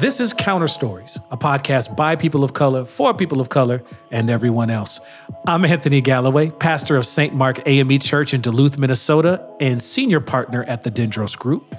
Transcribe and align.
This 0.00 0.20
is 0.20 0.32
Counter 0.32 0.68
Stories, 0.68 1.18
a 1.32 1.36
podcast 1.36 1.96
by 1.96 2.14
people 2.14 2.44
of 2.44 2.52
color, 2.52 2.84
for 2.84 3.12
people 3.12 3.40
of 3.40 3.48
color, 3.48 3.82
and 4.12 4.30
everyone 4.30 4.70
else. 4.70 5.00
I'm 5.44 5.64
Anthony 5.64 6.00
Galloway, 6.00 6.50
pastor 6.50 6.96
of 6.96 7.04
St. 7.04 7.34
Mark 7.34 7.60
AME 7.66 7.98
Church 7.98 8.32
in 8.32 8.40
Duluth, 8.40 8.78
Minnesota, 8.78 9.44
and 9.58 9.82
senior 9.82 10.20
partner 10.20 10.62
at 10.68 10.84
the 10.84 10.90
Dendros 10.92 11.36
Group. 11.36 11.74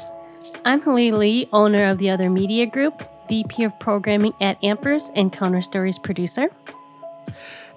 I'm 0.65 0.81
Haley 0.81 1.11
Lee, 1.11 1.49
owner 1.53 1.89
of 1.89 1.97
the 1.97 2.09
Other 2.09 2.29
Media 2.29 2.65
Group, 2.65 3.03
VP 3.29 3.63
of 3.63 3.79
Programming 3.79 4.33
at 4.41 4.61
Ampers, 4.63 5.09
and 5.15 5.31
Counter 5.31 5.61
Stories 5.61 5.97
producer. 5.97 6.49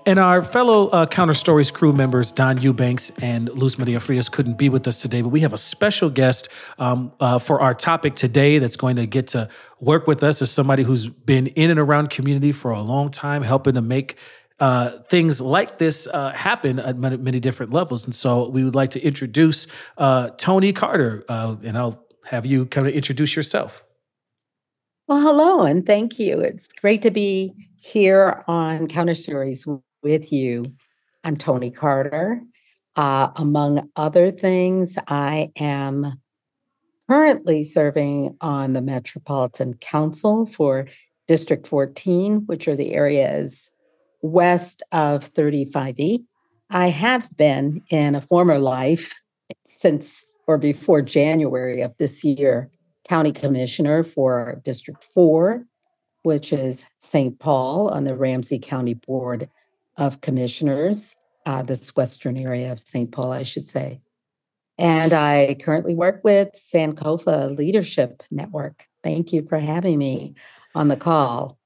And 0.04 0.18
our 0.18 0.42
fellow 0.42 0.88
uh, 0.88 1.06
Counter 1.06 1.34
Stories 1.34 1.70
crew 1.70 1.92
members, 1.92 2.32
Don 2.32 2.60
Eubanks 2.60 3.10
and 3.22 3.48
Luz 3.50 3.78
Maria 3.78 4.00
Frias, 4.00 4.28
couldn't 4.28 4.58
be 4.58 4.68
with 4.68 4.88
us 4.88 5.00
today, 5.00 5.22
but 5.22 5.28
we 5.28 5.40
have 5.40 5.52
a 5.52 5.58
special 5.58 6.10
guest 6.10 6.48
um, 6.78 7.12
uh, 7.20 7.38
for 7.38 7.60
our 7.60 7.72
topic 7.72 8.16
today 8.16 8.58
that's 8.58 8.74
going 8.74 8.96
to 8.96 9.06
get 9.06 9.28
to 9.28 9.48
work 9.78 10.08
with 10.08 10.24
us 10.24 10.42
as 10.42 10.50
somebody 10.50 10.82
who's 10.82 11.06
been 11.06 11.46
in 11.48 11.70
and 11.70 11.78
around 11.78 12.10
community 12.10 12.50
for 12.50 12.72
a 12.72 12.82
long 12.82 13.12
time, 13.12 13.42
helping 13.42 13.74
to 13.74 13.80
make 13.80 14.16
uh, 14.58 14.98
things 15.08 15.40
like 15.40 15.78
this 15.78 16.08
uh, 16.08 16.30
happen 16.30 16.80
at 16.80 16.96
many, 16.98 17.16
many, 17.16 17.38
different 17.38 17.72
levels. 17.72 18.04
And 18.04 18.14
so 18.14 18.48
we 18.48 18.64
would 18.64 18.74
like 18.74 18.90
to 18.90 19.00
introduce 19.00 19.68
uh, 19.98 20.30
Toni 20.30 20.72
Carter, 20.72 21.24
uh, 21.28 21.54
and 21.62 21.78
I'll 21.78 22.04
have 22.26 22.44
you 22.44 22.66
kind 22.66 22.88
of 22.88 22.92
introduce 22.92 23.36
yourself. 23.36 23.84
Well, 25.06 25.20
hello, 25.20 25.62
and 25.62 25.86
thank 25.86 26.18
you. 26.18 26.40
It's 26.40 26.68
great 26.72 27.02
to 27.02 27.12
be 27.12 27.54
here 27.80 28.42
on 28.48 28.88
Counter 28.88 29.14
Stories 29.14 29.66
with 30.02 30.32
you. 30.32 30.64
I'm 31.24 31.36
Toni 31.36 31.70
Carter. 31.70 32.42
Uh, 32.96 33.28
among 33.36 33.88
other 33.96 34.30
things, 34.30 34.98
I 35.08 35.50
am 35.58 36.20
currently 37.08 37.62
serving 37.64 38.36
on 38.40 38.72
the 38.72 38.82
Metropolitan 38.82 39.74
Council 39.74 40.46
for 40.46 40.88
District 41.28 41.66
14, 41.66 42.46
which 42.46 42.68
are 42.68 42.76
the 42.76 42.92
areas 42.92 43.70
west 44.20 44.82
of 44.92 45.32
35E. 45.32 46.24
I 46.70 46.88
have 46.88 47.34
been 47.36 47.82
in 47.90 48.14
a 48.14 48.20
former 48.20 48.58
life 48.58 49.22
since 49.64 50.24
or 50.46 50.58
before 50.58 51.02
January 51.02 51.82
of 51.82 51.96
this 51.98 52.24
year, 52.24 52.70
County 53.08 53.32
Commissioner 53.32 54.02
for 54.02 54.60
District 54.64 55.02
4, 55.04 55.64
which 56.24 56.52
is 56.52 56.86
St. 56.98 57.38
Paul 57.38 57.88
on 57.88 58.04
the 58.04 58.16
Ramsey 58.16 58.58
County 58.58 58.94
Board 58.94 59.48
of 59.96 60.20
commissioners, 60.20 61.14
uh, 61.46 61.62
this 61.62 61.94
western 61.96 62.38
area 62.38 62.72
of 62.72 62.78
St. 62.78 63.10
Paul, 63.10 63.32
I 63.32 63.42
should 63.42 63.68
say. 63.68 64.00
And 64.78 65.12
I 65.12 65.56
currently 65.62 65.94
work 65.94 66.22
with 66.24 66.50
Sankofa 66.54 67.56
Leadership 67.56 68.22
Network. 68.30 68.86
Thank 69.02 69.32
you 69.32 69.46
for 69.48 69.58
having 69.58 69.98
me 69.98 70.34
on 70.74 70.88
the 70.88 70.96
call. 70.96 71.58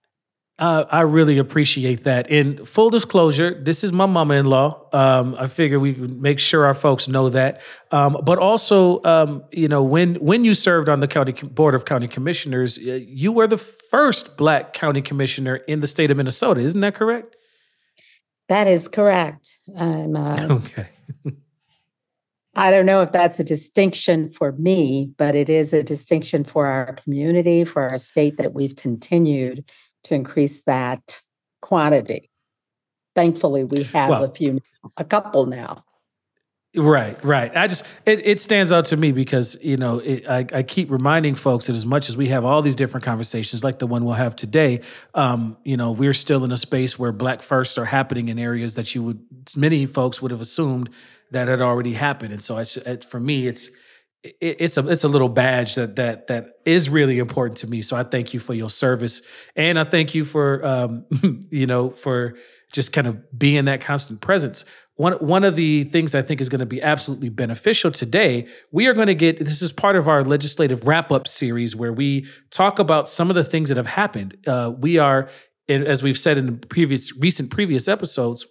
Uh, 0.58 0.86
I 0.90 1.02
really 1.02 1.36
appreciate 1.36 2.04
that. 2.04 2.30
In 2.30 2.64
full 2.64 2.88
disclosure, 2.88 3.62
this 3.62 3.84
is 3.84 3.92
my 3.92 4.06
mama-in-law. 4.06 4.88
Um, 4.90 5.36
I 5.38 5.48
figure 5.48 5.78
we 5.78 5.92
make 5.92 6.38
sure 6.38 6.64
our 6.64 6.72
folks 6.72 7.08
know 7.08 7.28
that. 7.28 7.60
Um, 7.92 8.18
but 8.24 8.38
also, 8.38 9.02
um, 9.04 9.44
you 9.52 9.68
know, 9.68 9.82
when 9.82 10.14
when 10.14 10.46
you 10.46 10.54
served 10.54 10.88
on 10.88 11.00
the 11.00 11.08
county 11.08 11.32
board 11.32 11.74
of 11.74 11.84
county 11.84 12.08
commissioners, 12.08 12.78
you 12.78 13.32
were 13.32 13.46
the 13.46 13.58
first 13.58 14.38
Black 14.38 14.72
county 14.72 15.02
commissioner 15.02 15.56
in 15.56 15.80
the 15.80 15.86
state 15.86 16.10
of 16.10 16.16
Minnesota. 16.16 16.62
Isn't 16.62 16.80
that 16.80 16.94
correct? 16.94 17.35
That 18.48 18.68
is 18.68 18.88
correct. 18.88 19.56
I'm, 19.76 20.16
uh, 20.16 20.46
okay. 20.50 20.88
I 22.54 22.70
don't 22.70 22.86
know 22.86 23.02
if 23.02 23.12
that's 23.12 23.38
a 23.38 23.44
distinction 23.44 24.30
for 24.30 24.52
me, 24.52 25.10
but 25.18 25.34
it 25.34 25.50
is 25.50 25.74
a 25.74 25.82
distinction 25.82 26.42
for 26.42 26.66
our 26.66 26.94
community, 26.94 27.64
for 27.64 27.82
our 27.82 27.98
state 27.98 28.38
that 28.38 28.54
we've 28.54 28.76
continued 28.76 29.70
to 30.04 30.14
increase 30.14 30.62
that 30.62 31.20
quantity. 31.60 32.30
Thankfully, 33.14 33.64
we 33.64 33.82
have 33.84 34.08
well, 34.08 34.24
a 34.24 34.30
few, 34.30 34.60
a 34.96 35.04
couple 35.04 35.46
now. 35.46 35.84
Right, 36.76 37.22
right. 37.24 37.56
I 37.56 37.68
just 37.68 37.86
it, 38.04 38.26
it 38.26 38.40
stands 38.40 38.70
out 38.70 38.84
to 38.86 38.98
me 38.98 39.10
because 39.10 39.56
you 39.62 39.78
know 39.78 39.98
it, 40.00 40.28
I, 40.28 40.46
I 40.52 40.62
keep 40.62 40.90
reminding 40.90 41.34
folks 41.34 41.68
that 41.68 41.72
as 41.72 41.86
much 41.86 42.10
as 42.10 42.18
we 42.18 42.28
have 42.28 42.44
all 42.44 42.60
these 42.60 42.76
different 42.76 43.02
conversations 43.02 43.64
like 43.64 43.78
the 43.78 43.86
one 43.86 44.04
we'll 44.04 44.14
have 44.14 44.36
today, 44.36 44.82
um, 45.14 45.56
you 45.64 45.78
know 45.78 45.92
we're 45.92 46.12
still 46.12 46.44
in 46.44 46.52
a 46.52 46.56
space 46.58 46.98
where 46.98 47.12
Black 47.12 47.40
firsts 47.40 47.78
are 47.78 47.86
happening 47.86 48.28
in 48.28 48.38
areas 48.38 48.74
that 48.74 48.94
you 48.94 49.02
would 49.02 49.20
many 49.56 49.86
folks 49.86 50.20
would 50.20 50.30
have 50.30 50.42
assumed 50.42 50.90
that 51.30 51.48
had 51.48 51.62
already 51.62 51.94
happened, 51.94 52.32
and 52.32 52.42
so 52.42 52.58
it's 52.58 52.76
it, 52.76 53.04
for 53.04 53.20
me 53.20 53.46
it's 53.46 53.70
it, 54.22 54.36
it's 54.60 54.76
a 54.76 54.86
it's 54.86 55.04
a 55.04 55.08
little 55.08 55.30
badge 55.30 55.76
that 55.76 55.96
that 55.96 56.26
that 56.26 56.58
is 56.66 56.90
really 56.90 57.18
important 57.18 57.56
to 57.58 57.66
me. 57.66 57.80
So 57.80 57.96
I 57.96 58.02
thank 58.02 58.34
you 58.34 58.40
for 58.40 58.52
your 58.52 58.68
service, 58.68 59.22
and 59.54 59.78
I 59.78 59.84
thank 59.84 60.14
you 60.14 60.26
for 60.26 60.62
um, 60.66 61.06
you 61.50 61.66
know 61.66 61.88
for 61.88 62.36
just 62.72 62.92
kind 62.92 63.06
of 63.06 63.38
being 63.38 63.64
that 63.64 63.80
constant 63.80 64.20
presence 64.20 64.66
one 64.96 65.12
one 65.14 65.44
of 65.44 65.56
the 65.56 65.84
things 65.84 66.14
I 66.14 66.22
think 66.22 66.40
is 66.40 66.48
going 66.48 66.60
to 66.60 66.66
be 66.66 66.82
absolutely 66.82 67.28
beneficial 67.28 67.90
today, 67.90 68.46
we 68.72 68.86
are 68.86 68.94
going 68.94 69.08
to 69.08 69.14
get 69.14 69.38
this 69.38 69.62
is 69.62 69.72
part 69.72 69.96
of 69.96 70.08
our 70.08 70.24
legislative 70.24 70.86
wrap 70.86 71.12
up 71.12 71.28
series 71.28 71.76
where 71.76 71.92
we 71.92 72.26
talk 72.50 72.78
about 72.78 73.08
some 73.08 73.30
of 73.30 73.36
the 73.36 73.44
things 73.44 73.68
that 73.68 73.76
have 73.76 73.86
happened. 73.86 74.36
Uh, 74.46 74.72
we 74.76 74.98
are, 74.98 75.28
as 75.68 76.02
we've 76.02 76.18
said 76.18 76.38
in 76.38 76.58
previous 76.58 77.14
recent 77.16 77.50
previous 77.50 77.88
episodes, 77.88 78.46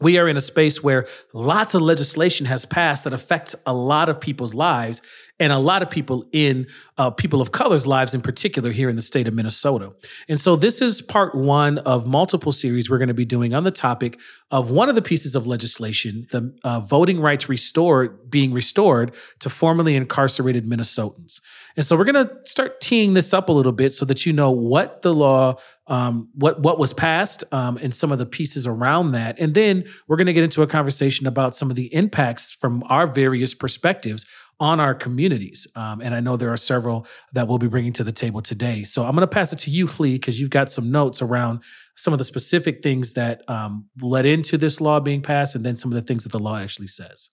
we 0.00 0.18
are 0.18 0.26
in 0.26 0.36
a 0.36 0.40
space 0.40 0.82
where 0.82 1.06
lots 1.32 1.74
of 1.74 1.82
legislation 1.82 2.46
has 2.46 2.64
passed 2.66 3.04
that 3.04 3.12
affects 3.12 3.54
a 3.64 3.74
lot 3.74 4.08
of 4.08 4.20
people's 4.20 4.54
lives 4.54 5.02
and 5.40 5.52
a 5.52 5.58
lot 5.58 5.82
of 5.82 5.90
people 5.90 6.24
in 6.32 6.66
uh, 6.98 7.10
people 7.10 7.40
of 7.40 7.50
color's 7.50 7.86
lives 7.86 8.14
in 8.14 8.20
particular 8.20 8.70
here 8.70 8.88
in 8.88 8.94
the 8.94 9.02
state 9.02 9.26
of 9.26 9.34
minnesota. 9.34 9.92
And 10.28 10.38
so 10.38 10.54
this 10.54 10.80
is 10.80 11.02
part 11.02 11.34
one 11.34 11.78
of 11.78 12.06
multiple 12.06 12.52
series 12.52 12.88
we're 12.88 12.98
going 12.98 13.08
to 13.08 13.14
be 13.14 13.24
doing 13.24 13.54
on 13.54 13.64
the 13.64 13.70
topic 13.70 14.20
of 14.50 14.70
one 14.70 14.88
of 14.88 14.94
the 14.94 15.02
pieces 15.02 15.34
of 15.34 15.46
legislation 15.46 16.26
the 16.30 16.54
uh, 16.62 16.78
voting 16.80 17.18
rights 17.20 17.48
restored 17.48 18.30
being 18.30 18.52
restored 18.52 19.14
to 19.40 19.48
formerly 19.48 19.96
incarcerated 19.96 20.66
minnesotans. 20.66 21.40
And 21.76 21.86
so 21.86 21.96
we're 21.96 22.04
going 22.04 22.26
to 22.26 22.36
start 22.44 22.80
teeing 22.80 23.14
this 23.14 23.32
up 23.32 23.48
a 23.48 23.52
little 23.52 23.72
bit 23.72 23.92
so 23.92 24.04
that 24.06 24.26
you 24.26 24.32
know 24.32 24.50
what 24.50 25.02
the 25.02 25.14
law 25.14 25.56
um, 25.86 26.28
what 26.34 26.60
what 26.60 26.78
was 26.78 26.92
passed 26.92 27.42
um, 27.52 27.76
and 27.78 27.92
some 27.92 28.12
of 28.12 28.18
the 28.18 28.26
pieces 28.26 28.64
around 28.64 29.10
that, 29.12 29.40
and 29.40 29.54
then 29.54 29.84
we're 30.06 30.16
going 30.16 30.28
to 30.28 30.32
get 30.32 30.44
into 30.44 30.62
a 30.62 30.66
conversation 30.66 31.26
about 31.26 31.56
some 31.56 31.68
of 31.68 31.74
the 31.74 31.92
impacts 31.92 32.52
from 32.52 32.84
our 32.86 33.08
various 33.08 33.54
perspectives 33.54 34.24
on 34.60 34.78
our 34.78 34.94
communities. 34.94 35.66
Um, 35.74 36.00
and 36.00 36.14
I 36.14 36.20
know 36.20 36.36
there 36.36 36.52
are 36.52 36.56
several 36.56 37.06
that 37.32 37.48
we'll 37.48 37.58
be 37.58 37.66
bringing 37.66 37.92
to 37.94 38.04
the 38.04 38.12
table 38.12 38.42
today. 38.42 38.84
So 38.84 39.04
I'm 39.04 39.12
going 39.12 39.22
to 39.22 39.26
pass 39.26 39.52
it 39.52 39.58
to 39.60 39.70
you, 39.70 39.88
Lee, 39.98 40.16
because 40.16 40.38
you've 40.38 40.50
got 40.50 40.70
some 40.70 40.92
notes 40.92 41.22
around 41.22 41.62
some 41.96 42.12
of 42.12 42.18
the 42.18 42.24
specific 42.24 42.82
things 42.82 43.14
that 43.14 43.42
um, 43.48 43.86
led 44.00 44.26
into 44.26 44.58
this 44.58 44.80
law 44.80 45.00
being 45.00 45.22
passed, 45.22 45.54
and 45.54 45.64
then 45.64 45.76
some 45.76 45.90
of 45.90 45.96
the 45.96 46.02
things 46.02 46.24
that 46.24 46.32
the 46.32 46.38
law 46.38 46.56
actually 46.56 46.86
says. 46.86 47.30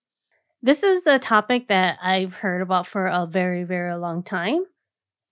This 0.62 0.84
is 0.84 1.06
a 1.06 1.20
topic 1.20 1.68
that 1.68 1.98
I've 2.02 2.34
heard 2.34 2.62
about 2.62 2.88
for 2.88 3.08
a 3.08 3.28
very, 3.28 3.64
very 3.64 3.96
long 3.96 4.24
time. 4.24 4.64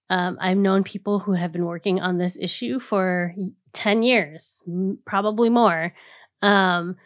Um, 0.09 0.37
I've 0.39 0.57
known 0.57 0.83
people 0.83 1.19
who 1.19 1.33
have 1.33 1.51
been 1.51 1.65
working 1.65 1.99
on 1.99 2.17
this 2.17 2.37
issue 2.39 2.79
for 2.79 3.33
10 3.73 4.03
years, 4.03 4.61
probably 5.05 5.49
more. 5.49 5.93
Um, 6.41 6.97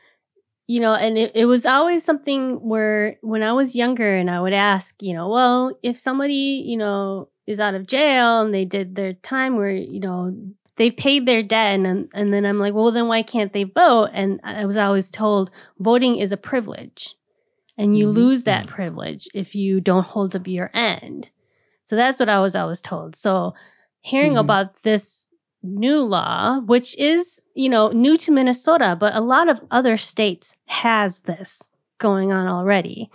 you 0.69 0.79
know, 0.79 0.93
and 0.93 1.17
it, 1.17 1.31
it 1.33 1.45
was 1.45 1.65
always 1.65 2.03
something 2.03 2.57
where 2.57 3.17
when 3.21 3.41
I 3.41 3.53
was 3.53 3.75
younger 3.75 4.15
and 4.15 4.29
I 4.29 4.39
would 4.39 4.53
ask, 4.53 5.01
you 5.01 5.15
know, 5.15 5.27
well, 5.27 5.75
if 5.81 5.97
somebody, 5.97 6.63
you 6.63 6.77
know, 6.77 7.29
is 7.47 7.59
out 7.59 7.73
of 7.73 7.87
jail 7.87 8.41
and 8.41 8.53
they 8.53 8.65
did 8.65 8.93
their 8.93 9.13
time 9.13 9.55
where, 9.55 9.71
you 9.71 9.99
know, 9.99 10.31
they 10.75 10.91
paid 10.91 11.25
their 11.25 11.41
debt 11.41 11.79
and, 11.79 12.07
and 12.13 12.31
then 12.31 12.45
I'm 12.45 12.59
like, 12.59 12.75
well, 12.75 12.91
then 12.91 13.07
why 13.07 13.23
can't 13.23 13.51
they 13.51 13.63
vote? 13.63 14.11
And 14.13 14.39
I 14.43 14.67
was 14.67 14.77
always 14.77 15.09
told 15.09 15.49
voting 15.79 16.19
is 16.19 16.31
a 16.31 16.37
privilege 16.37 17.15
and 17.75 17.97
you 17.97 18.05
mm-hmm. 18.05 18.17
lose 18.17 18.43
that 18.43 18.67
mm. 18.67 18.69
privilege 18.69 19.27
if 19.33 19.55
you 19.55 19.81
don't 19.81 20.05
hold 20.05 20.35
up 20.35 20.47
your 20.47 20.69
end. 20.75 21.31
So 21.83 21.95
that's 21.95 22.19
what 22.19 22.29
I 22.29 22.41
was 22.41 22.55
always 22.55 22.79
told. 22.79 23.15
So 23.15 23.55
hearing 24.01 24.33
mm-hmm. 24.33 24.41
about 24.41 24.83
this 24.83 25.29
new 25.61 26.01
law, 26.03 26.59
which 26.61 26.97
is, 26.97 27.41
you 27.53 27.69
know, 27.69 27.89
new 27.89 28.17
to 28.17 28.31
Minnesota, 28.31 28.95
but 28.99 29.15
a 29.15 29.21
lot 29.21 29.49
of 29.49 29.61
other 29.71 29.97
states 29.97 30.53
has 30.65 31.19
this 31.19 31.69
going 31.97 32.31
on 32.31 32.47
already. 32.47 33.09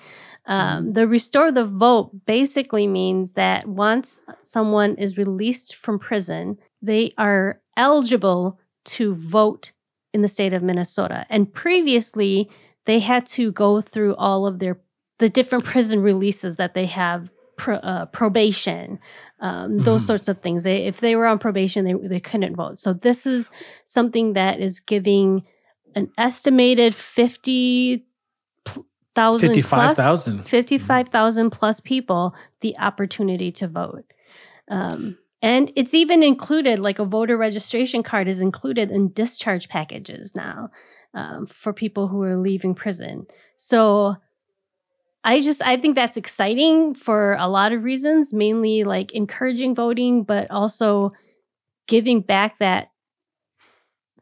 Um, 0.46 0.84
mm-hmm. 0.84 0.92
the 0.92 1.08
restore 1.08 1.50
the 1.50 1.64
vote 1.64 2.26
basically 2.26 2.86
means 2.86 3.32
that 3.32 3.66
once 3.66 4.20
someone 4.42 4.94
is 4.96 5.16
released 5.16 5.74
from 5.74 5.98
prison, 5.98 6.58
they 6.82 7.12
are 7.16 7.60
eligible 7.76 8.58
to 8.84 9.14
vote 9.14 9.72
in 10.12 10.20
the 10.22 10.28
state 10.28 10.52
of 10.52 10.62
Minnesota. 10.62 11.26
And 11.30 11.52
previously, 11.52 12.50
they 12.84 13.00
had 13.00 13.26
to 13.28 13.52
go 13.52 13.80
through 13.80 14.14
all 14.16 14.46
of 14.46 14.58
their 14.58 14.80
the 15.18 15.28
different 15.28 15.64
prison 15.72 16.02
releases 16.02 16.56
that 16.56 16.74
they 16.74 16.86
have 16.86 17.30
pro, 17.56 17.76
uh, 17.76 18.06
probation, 18.06 18.98
um, 19.40 19.78
those 19.78 20.02
mm-hmm. 20.02 20.06
sorts 20.06 20.28
of 20.28 20.40
things. 20.40 20.64
They, 20.64 20.86
if 20.86 21.00
they 21.00 21.16
were 21.16 21.26
on 21.26 21.38
probation, 21.38 21.84
they, 21.84 21.94
they 21.94 22.20
couldn't 22.20 22.56
vote. 22.56 22.78
So 22.78 22.92
this 22.92 23.26
is 23.26 23.50
something 23.84 24.34
that 24.34 24.60
is 24.60 24.80
giving 24.80 25.44
an 25.94 26.10
estimated 26.18 26.94
50 26.94 28.06
thousand 29.14 29.48
55,000 29.48 30.42
55,000 30.44 31.50
plus 31.50 31.78
people 31.78 32.34
the 32.60 32.76
opportunity 32.78 33.52
to 33.52 33.68
vote. 33.68 34.04
Um, 34.68 35.18
And 35.44 35.70
it's 35.76 35.92
even 35.92 36.22
included, 36.22 36.78
like 36.78 36.98
a 36.98 37.04
voter 37.04 37.36
registration 37.36 38.02
card 38.02 38.28
is 38.28 38.40
included 38.40 38.90
in 38.90 39.12
discharge 39.12 39.68
packages 39.68 40.34
now 40.34 40.70
um, 41.12 41.46
for 41.46 41.74
people 41.74 42.08
who 42.08 42.22
are 42.22 42.38
leaving 42.38 42.74
prison. 42.74 43.26
So 43.58 44.16
I 45.24 45.40
just, 45.40 45.62
I 45.62 45.78
think 45.78 45.94
that's 45.96 46.18
exciting 46.18 46.94
for 46.94 47.34
a 47.34 47.48
lot 47.48 47.72
of 47.72 47.82
reasons, 47.82 48.32
mainly 48.32 48.84
like 48.84 49.12
encouraging 49.12 49.74
voting, 49.74 50.22
but 50.22 50.50
also 50.50 51.12
giving 51.86 52.20
back 52.20 52.58
that 52.58 52.90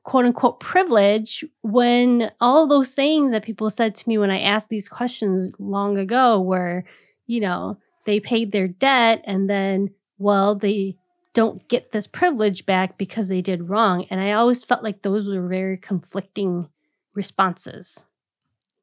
quote 0.04 0.24
unquote 0.24 0.60
privilege 0.60 1.44
when 1.62 2.30
all 2.40 2.66
those 2.66 2.92
sayings 2.92 3.32
that 3.32 3.44
people 3.44 3.68
said 3.68 3.94
to 3.94 4.08
me 4.08 4.18
when 4.18 4.30
I 4.30 4.40
asked 4.40 4.68
these 4.68 4.88
questions 4.88 5.52
long 5.58 5.98
ago 5.98 6.40
were, 6.40 6.84
you 7.26 7.40
know, 7.40 7.78
they 8.06 8.20
paid 8.20 8.52
their 8.52 8.68
debt 8.68 9.22
and 9.26 9.48
then, 9.48 9.90
well, 10.18 10.54
they 10.54 10.96
don't 11.34 11.66
get 11.68 11.92
this 11.92 12.06
privilege 12.06 12.66
back 12.66 12.98
because 12.98 13.28
they 13.28 13.40
did 13.40 13.68
wrong. 13.68 14.06
And 14.10 14.20
I 14.20 14.32
always 14.32 14.62
felt 14.62 14.82
like 14.82 15.02
those 15.02 15.28
were 15.28 15.46
very 15.46 15.78
conflicting 15.78 16.68
responses 17.14 18.04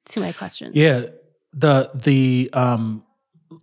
to 0.05 0.19
my 0.19 0.31
questions. 0.31 0.75
Yeah. 0.75 1.07
The 1.53 1.91
the 1.93 2.49
um 2.53 3.03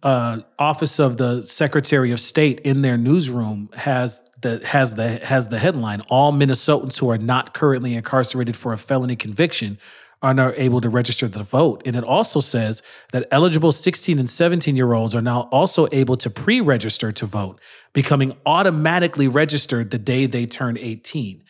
uh, 0.02 0.40
office 0.58 0.98
of 0.98 1.16
the 1.16 1.42
Secretary 1.42 2.10
of 2.10 2.20
State 2.20 2.60
in 2.60 2.82
their 2.82 2.96
newsroom 2.96 3.70
has 3.74 4.20
the 4.40 4.60
has 4.66 4.94
the 4.94 5.18
has 5.24 5.48
the 5.48 5.58
headline: 5.58 6.00
All 6.08 6.32
Minnesotans 6.32 6.98
who 6.98 7.10
are 7.10 7.18
not 7.18 7.54
currently 7.54 7.94
incarcerated 7.94 8.56
for 8.56 8.72
a 8.72 8.76
felony 8.76 9.16
conviction 9.16 9.78
are 10.22 10.34
now 10.34 10.52
able 10.56 10.80
to 10.80 10.88
register 10.88 11.28
to 11.28 11.42
vote. 11.42 11.82
And 11.84 11.94
it 11.94 12.02
also 12.02 12.40
says 12.40 12.82
that 13.12 13.28
eligible 13.30 13.70
16 13.70 14.18
and 14.18 14.28
17 14.28 14.76
year 14.76 14.92
olds 14.92 15.14
are 15.14 15.20
now 15.20 15.42
also 15.52 15.88
able 15.92 16.16
to 16.16 16.30
pre 16.30 16.60
register 16.60 17.12
to 17.12 17.26
vote, 17.26 17.60
becoming 17.92 18.36
automatically 18.46 19.28
registered 19.28 19.90
the 19.90 19.98
day 19.98 20.26
they 20.26 20.46
turn 20.46 20.78
18. 20.78 21.44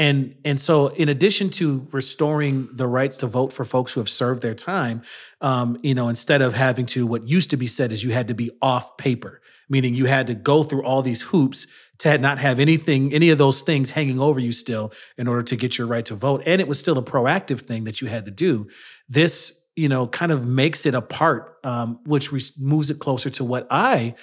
And, 0.00 0.34
and 0.46 0.58
so, 0.58 0.86
in 0.88 1.10
addition 1.10 1.50
to 1.50 1.86
restoring 1.92 2.70
the 2.72 2.86
rights 2.86 3.18
to 3.18 3.26
vote 3.26 3.52
for 3.52 3.66
folks 3.66 3.92
who 3.92 4.00
have 4.00 4.08
served 4.08 4.40
their 4.40 4.54
time, 4.54 5.02
um, 5.42 5.78
you 5.82 5.94
know, 5.94 6.08
instead 6.08 6.40
of 6.40 6.54
having 6.54 6.86
to, 6.86 7.06
what 7.06 7.28
used 7.28 7.50
to 7.50 7.58
be 7.58 7.66
said 7.66 7.92
is 7.92 8.02
you 8.02 8.10
had 8.10 8.28
to 8.28 8.34
be 8.34 8.50
off 8.62 8.96
paper, 8.96 9.42
meaning 9.68 9.92
you 9.92 10.06
had 10.06 10.26
to 10.28 10.34
go 10.34 10.62
through 10.62 10.84
all 10.84 11.02
these 11.02 11.20
hoops 11.20 11.66
to 11.98 12.16
not 12.16 12.38
have 12.38 12.58
anything, 12.58 13.12
any 13.12 13.28
of 13.28 13.36
those 13.36 13.60
things 13.60 13.90
hanging 13.90 14.18
over 14.18 14.40
you 14.40 14.52
still 14.52 14.90
in 15.18 15.28
order 15.28 15.42
to 15.42 15.54
get 15.54 15.76
your 15.76 15.86
right 15.86 16.06
to 16.06 16.14
vote. 16.14 16.42
And 16.46 16.62
it 16.62 16.66
was 16.66 16.80
still 16.80 16.96
a 16.96 17.02
proactive 17.02 17.60
thing 17.60 17.84
that 17.84 18.00
you 18.00 18.08
had 18.08 18.24
to 18.24 18.30
do. 18.30 18.68
This, 19.06 19.66
you 19.76 19.90
know, 19.90 20.06
kind 20.06 20.32
of 20.32 20.46
makes 20.46 20.86
it 20.86 20.94
a 20.94 21.02
part, 21.02 21.58
um, 21.62 22.00
which 22.06 22.32
re- 22.32 22.40
moves 22.58 22.88
it 22.88 23.00
closer 23.00 23.28
to 23.28 23.44
what 23.44 23.66
I 23.70 24.14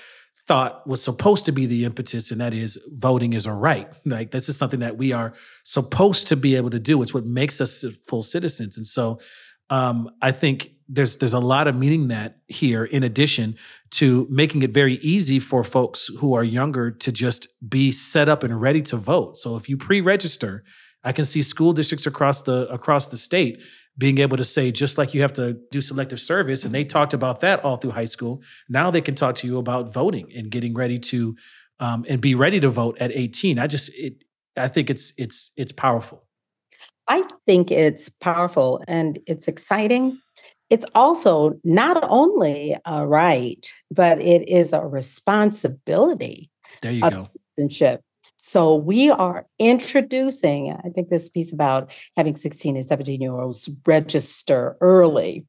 thought 0.48 0.88
was 0.88 1.04
supposed 1.04 1.46
to 1.46 1.52
be 1.52 1.66
the 1.66 1.84
impetus, 1.84 2.32
and 2.32 2.40
that 2.40 2.54
is 2.54 2.80
voting 2.88 3.34
is 3.34 3.46
a 3.46 3.54
right. 3.54 3.90
Like 4.06 4.32
this 4.32 4.50
is 4.50 4.58
something 4.58 4.80
that 4.80 4.98
we 4.98 5.12
are 5.12 5.34
supposed 5.64 6.28
to 6.28 6.36
be 6.36 6.56
able 6.56 6.70
to 6.70 6.80
do. 6.80 7.02
It's 7.02 7.14
what 7.14 7.26
makes 7.26 7.60
us 7.60 7.84
full 8.08 8.24
citizens. 8.24 8.78
And 8.78 8.86
so 8.86 9.20
um, 9.70 10.10
I 10.22 10.32
think 10.32 10.72
there's 10.90 11.18
there's 11.18 11.34
a 11.34 11.40
lot 11.40 11.68
of 11.68 11.76
meaning 11.76 12.08
that 12.08 12.38
here 12.48 12.86
in 12.86 13.04
addition 13.04 13.56
to 13.92 14.28
making 14.30 14.62
it 14.62 14.72
very 14.72 14.94
easy 14.96 15.40
for 15.40 15.64
folks 15.64 16.08
who 16.20 16.34
are 16.34 16.44
younger 16.44 16.92
to 16.92 17.12
just 17.12 17.48
be 17.68 17.92
set 17.92 18.30
up 18.30 18.44
and 18.44 18.62
ready 18.62 18.82
to 18.82 18.96
vote 18.96 19.36
so 19.36 19.56
if 19.56 19.68
you 19.68 19.76
pre-register 19.76 20.64
i 21.04 21.12
can 21.12 21.26
see 21.26 21.42
school 21.42 21.74
districts 21.74 22.08
across 22.08 22.44
the 22.44 22.68
across 22.70 23.10
the 23.10 23.18
state 23.18 23.62
being 23.98 24.20
able 24.20 24.38
to 24.38 24.44
say 24.44 24.72
just 24.72 24.98
like 24.98 25.14
you 25.14 25.22
have 25.22 25.34
to 25.34 25.60
do 25.72 25.82
selective 25.82 26.20
service 26.20 26.66
and 26.66 26.74
they 26.74 26.84
talked 26.84 27.14
about 27.14 27.40
that 27.42 27.64
all 27.64 27.78
through 27.78 27.92
high 27.92 28.06
school 28.06 28.42
now 28.70 28.92
they 28.92 29.02
can 29.02 29.16
talk 29.16 29.36
to 29.36 29.48
you 29.48 29.58
about 29.58 29.92
voting 29.92 30.32
and 30.36 30.52
getting 30.52 30.74
ready 30.74 31.00
to 31.00 31.36
um, 31.80 32.06
and 32.08 32.22
be 32.22 32.36
ready 32.36 32.60
to 32.60 32.70
vote 32.70 32.98
at 33.00 33.12
18 33.12 33.60
i 33.60 33.68
just 33.68 33.90
it 33.96 34.24
i 34.56 34.68
think 34.68 34.90
it's 34.90 35.14
it's 35.18 35.52
it's 35.56 35.72
powerful 35.72 36.28
I 37.08 37.24
think 37.46 37.72
it's 37.72 38.10
powerful 38.10 38.84
and 38.88 39.20
it's 39.28 39.48
exciting. 39.48 40.20
It's 40.70 40.86
also 40.94 41.54
not 41.64 42.04
only 42.10 42.76
a 42.86 43.08
right, 43.08 43.66
but 43.90 44.22
it 44.22 44.48
is 44.50 44.74
a 44.74 44.82
responsibility 44.82 46.52
there 46.82 46.92
you 46.92 47.02
go. 47.10 47.26
citizenship. 47.58 48.02
So 48.38 48.76
we 48.76 49.10
are 49.10 49.48
introducing, 49.58 50.72
I 50.72 50.90
think 50.90 51.10
this 51.10 51.28
piece 51.28 51.52
about 51.52 51.92
having 52.16 52.36
16 52.36 52.76
and 52.76 52.86
17 52.86 53.20
year 53.20 53.34
olds 53.34 53.70
register 53.86 54.78
early 54.80 55.46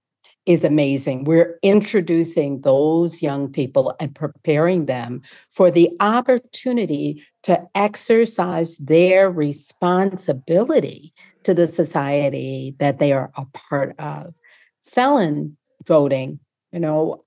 is 0.47 0.65
amazing. 0.65 1.25
We're 1.25 1.59
introducing 1.63 2.63
those 2.63 3.21
young 3.21 3.53
people 3.53 3.95
and 4.01 4.15
preparing 4.15 4.87
them 4.87 5.21
for 5.51 5.71
the 5.71 5.91
opportunity 6.01 7.23
to 7.43 7.63
exercise 7.75 8.79
their 8.79 9.31
responsibility 9.31 11.13
to 11.43 11.53
the 11.53 11.67
society 11.67 12.75
that 12.79 12.99
they 12.99 13.13
are 13.13 13.31
a 13.37 13.45
part 13.53 13.95
of. 14.01 14.33
Felon 14.83 15.59
voting, 15.87 16.41
you 16.73 16.81
know, 16.81 17.25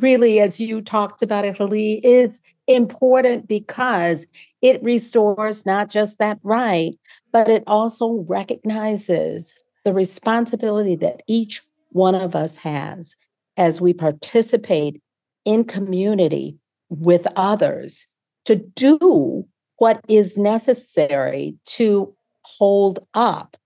really, 0.00 0.40
as 0.40 0.60
you 0.60 0.80
talked 0.80 1.22
about 1.22 1.44
it, 1.44 1.56
is 1.60 2.40
important 2.66 3.46
because 3.46 4.26
it 4.62 4.82
restores 4.82 5.66
not 5.66 5.90
just 5.90 6.18
that 6.18 6.38
right, 6.42 6.92
but 7.32 7.48
it 7.48 7.62
also 7.66 8.24
recognizes 8.28 9.52
the 9.84 9.92
responsibility 9.92 10.96
that 10.96 11.22
each 11.26 11.62
one 11.90 12.14
of 12.14 12.34
us 12.34 12.56
has 12.56 13.14
as 13.56 13.80
we 13.80 13.92
participate 13.92 15.00
in 15.44 15.64
community 15.64 16.56
with 16.88 17.26
others 17.36 18.06
to 18.44 18.56
do 18.56 19.46
what 19.76 20.00
is 20.08 20.38
necessary 20.38 21.56
to 21.66 22.14
hold 22.42 22.98
up 23.14 23.56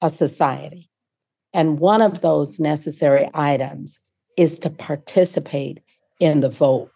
a 0.00 0.10
society. 0.10 0.90
And 1.54 1.78
one 1.78 2.02
of 2.02 2.20
those 2.20 2.58
necessary 2.58 3.28
items 3.34 4.00
is 4.36 4.58
to 4.60 4.70
participate 4.70 5.80
in 6.20 6.40
the 6.40 6.48
vote. 6.48 6.90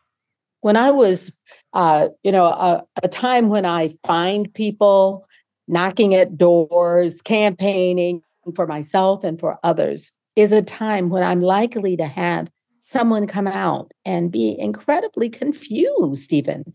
When 0.61 0.77
I 0.77 0.91
was, 0.91 1.33
uh, 1.73 2.09
you 2.23 2.33
know, 2.33 2.47
a, 2.47 2.85
a 3.03 3.09
time 3.09 3.49
when 3.49 3.65
I 3.65 3.91
find 4.05 4.53
people 4.53 5.27
knocking 5.69 6.15
at 6.15 6.39
doors, 6.39 7.23
campaigning 7.23 8.23
for 8.55 8.67
myself 8.67 9.25
and 9.25 9.39
for 9.39 9.59
others, 9.63 10.11
is 10.35 10.53
a 10.53 10.63
time 10.63 11.09
when 11.09 11.23
I'm 11.23 11.41
likely 11.41 11.97
to 11.97 12.07
have 12.07 12.49
someone 12.81 13.27
come 13.27 13.49
out 13.49 13.93
and 14.05 14.31
be 14.31 14.57
incredibly 14.59 15.29
confused, 15.29 16.33
even 16.33 16.73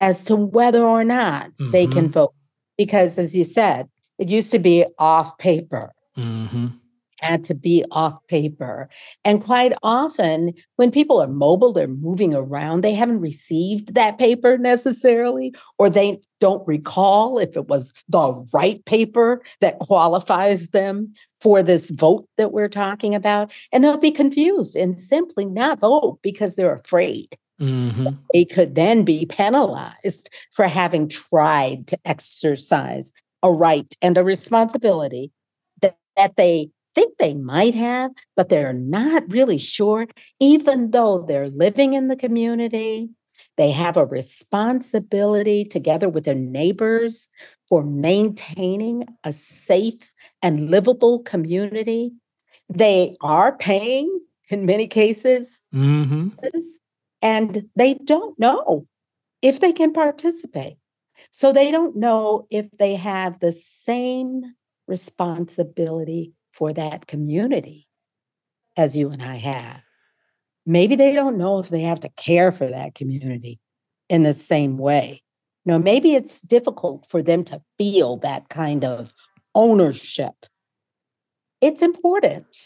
as 0.00 0.24
to 0.26 0.36
whether 0.36 0.82
or 0.82 1.04
not 1.04 1.50
mm-hmm. 1.52 1.70
they 1.70 1.86
can 1.86 2.10
vote 2.10 2.34
because 2.78 3.18
as 3.18 3.36
you 3.36 3.44
said, 3.44 3.90
it 4.18 4.30
used 4.30 4.50
to 4.52 4.58
be 4.58 4.86
off 4.98 5.36
paper. 5.36 5.92
Mm-hmm. 6.16 6.68
Had 7.20 7.44
to 7.44 7.54
be 7.54 7.84
off 7.90 8.14
paper. 8.28 8.88
And 9.24 9.42
quite 9.42 9.72
often, 9.82 10.54
when 10.76 10.90
people 10.90 11.20
are 11.20 11.26
mobile, 11.26 11.72
they're 11.72 11.88
moving 11.88 12.34
around, 12.34 12.82
they 12.82 12.94
haven't 12.94 13.20
received 13.20 13.94
that 13.94 14.18
paper 14.18 14.56
necessarily, 14.56 15.54
or 15.78 15.90
they 15.90 16.20
don't 16.40 16.66
recall 16.66 17.38
if 17.38 17.56
it 17.56 17.66
was 17.66 17.92
the 18.08 18.44
right 18.54 18.84
paper 18.84 19.42
that 19.60 19.80
qualifies 19.80 20.68
them 20.68 21.12
for 21.40 21.62
this 21.62 21.90
vote 21.90 22.28
that 22.36 22.52
we're 22.52 22.68
talking 22.68 23.14
about. 23.14 23.52
And 23.72 23.82
they'll 23.82 23.96
be 23.96 24.10
confused 24.10 24.76
and 24.76 25.00
simply 25.00 25.44
not 25.44 25.80
vote 25.80 26.20
because 26.22 26.54
they're 26.54 26.74
afraid. 26.74 27.36
Mm-hmm. 27.60 28.08
They 28.32 28.44
could 28.44 28.74
then 28.74 29.04
be 29.04 29.26
penalized 29.26 30.30
for 30.52 30.68
having 30.68 31.08
tried 31.08 31.88
to 31.88 31.98
exercise 32.04 33.12
a 33.42 33.52
right 33.52 33.92
and 34.00 34.16
a 34.16 34.24
responsibility 34.24 35.32
that, 35.82 35.96
that 36.16 36.36
they 36.36 36.70
think 36.98 37.18
they 37.18 37.34
might 37.34 37.74
have, 37.74 38.10
but 38.34 38.48
they're 38.48 38.72
not 38.72 39.22
really 39.28 39.58
sure, 39.58 40.06
even 40.40 40.90
though 40.90 41.22
they're 41.22 41.48
living 41.48 41.92
in 41.92 42.08
the 42.08 42.16
community. 42.16 43.10
They 43.56 43.70
have 43.70 43.96
a 43.96 44.06
responsibility 44.06 45.64
together 45.64 46.08
with 46.08 46.24
their 46.24 46.34
neighbors 46.34 47.28
for 47.68 47.84
maintaining 47.84 49.04
a 49.22 49.32
safe 49.32 50.10
and 50.42 50.70
livable 50.70 51.20
community. 51.20 52.12
They 52.68 53.16
are 53.20 53.56
paying, 53.56 54.20
in 54.48 54.66
many 54.66 54.86
cases, 54.86 55.62
mm-hmm 55.74 56.28
and 57.20 57.68
they 57.74 57.94
don't 57.94 58.38
know 58.38 58.86
if 59.42 59.58
they 59.58 59.72
can 59.72 59.92
participate. 59.92 60.76
So 61.32 61.52
they 61.52 61.72
don't 61.72 61.96
know 61.96 62.46
if 62.48 62.70
they 62.70 62.94
have 62.94 63.40
the 63.40 63.50
same 63.50 64.54
responsibility 64.86 66.32
for 66.58 66.72
that 66.72 67.06
community 67.06 67.86
as 68.76 68.96
you 68.96 69.10
and 69.10 69.22
I 69.22 69.36
have. 69.36 69.80
Maybe 70.66 70.96
they 70.96 71.14
don't 71.14 71.38
know 71.38 71.60
if 71.60 71.68
they 71.68 71.82
have 71.82 72.00
to 72.00 72.10
care 72.10 72.50
for 72.50 72.66
that 72.66 72.96
community 72.96 73.60
in 74.08 74.24
the 74.24 74.32
same 74.32 74.76
way. 74.76 75.22
You 75.64 75.72
know, 75.72 75.78
maybe 75.78 76.14
it's 76.14 76.40
difficult 76.40 77.06
for 77.08 77.22
them 77.22 77.44
to 77.44 77.62
feel 77.78 78.16
that 78.18 78.48
kind 78.48 78.84
of 78.84 79.14
ownership. 79.54 80.34
It's 81.60 81.80
important 81.80 82.56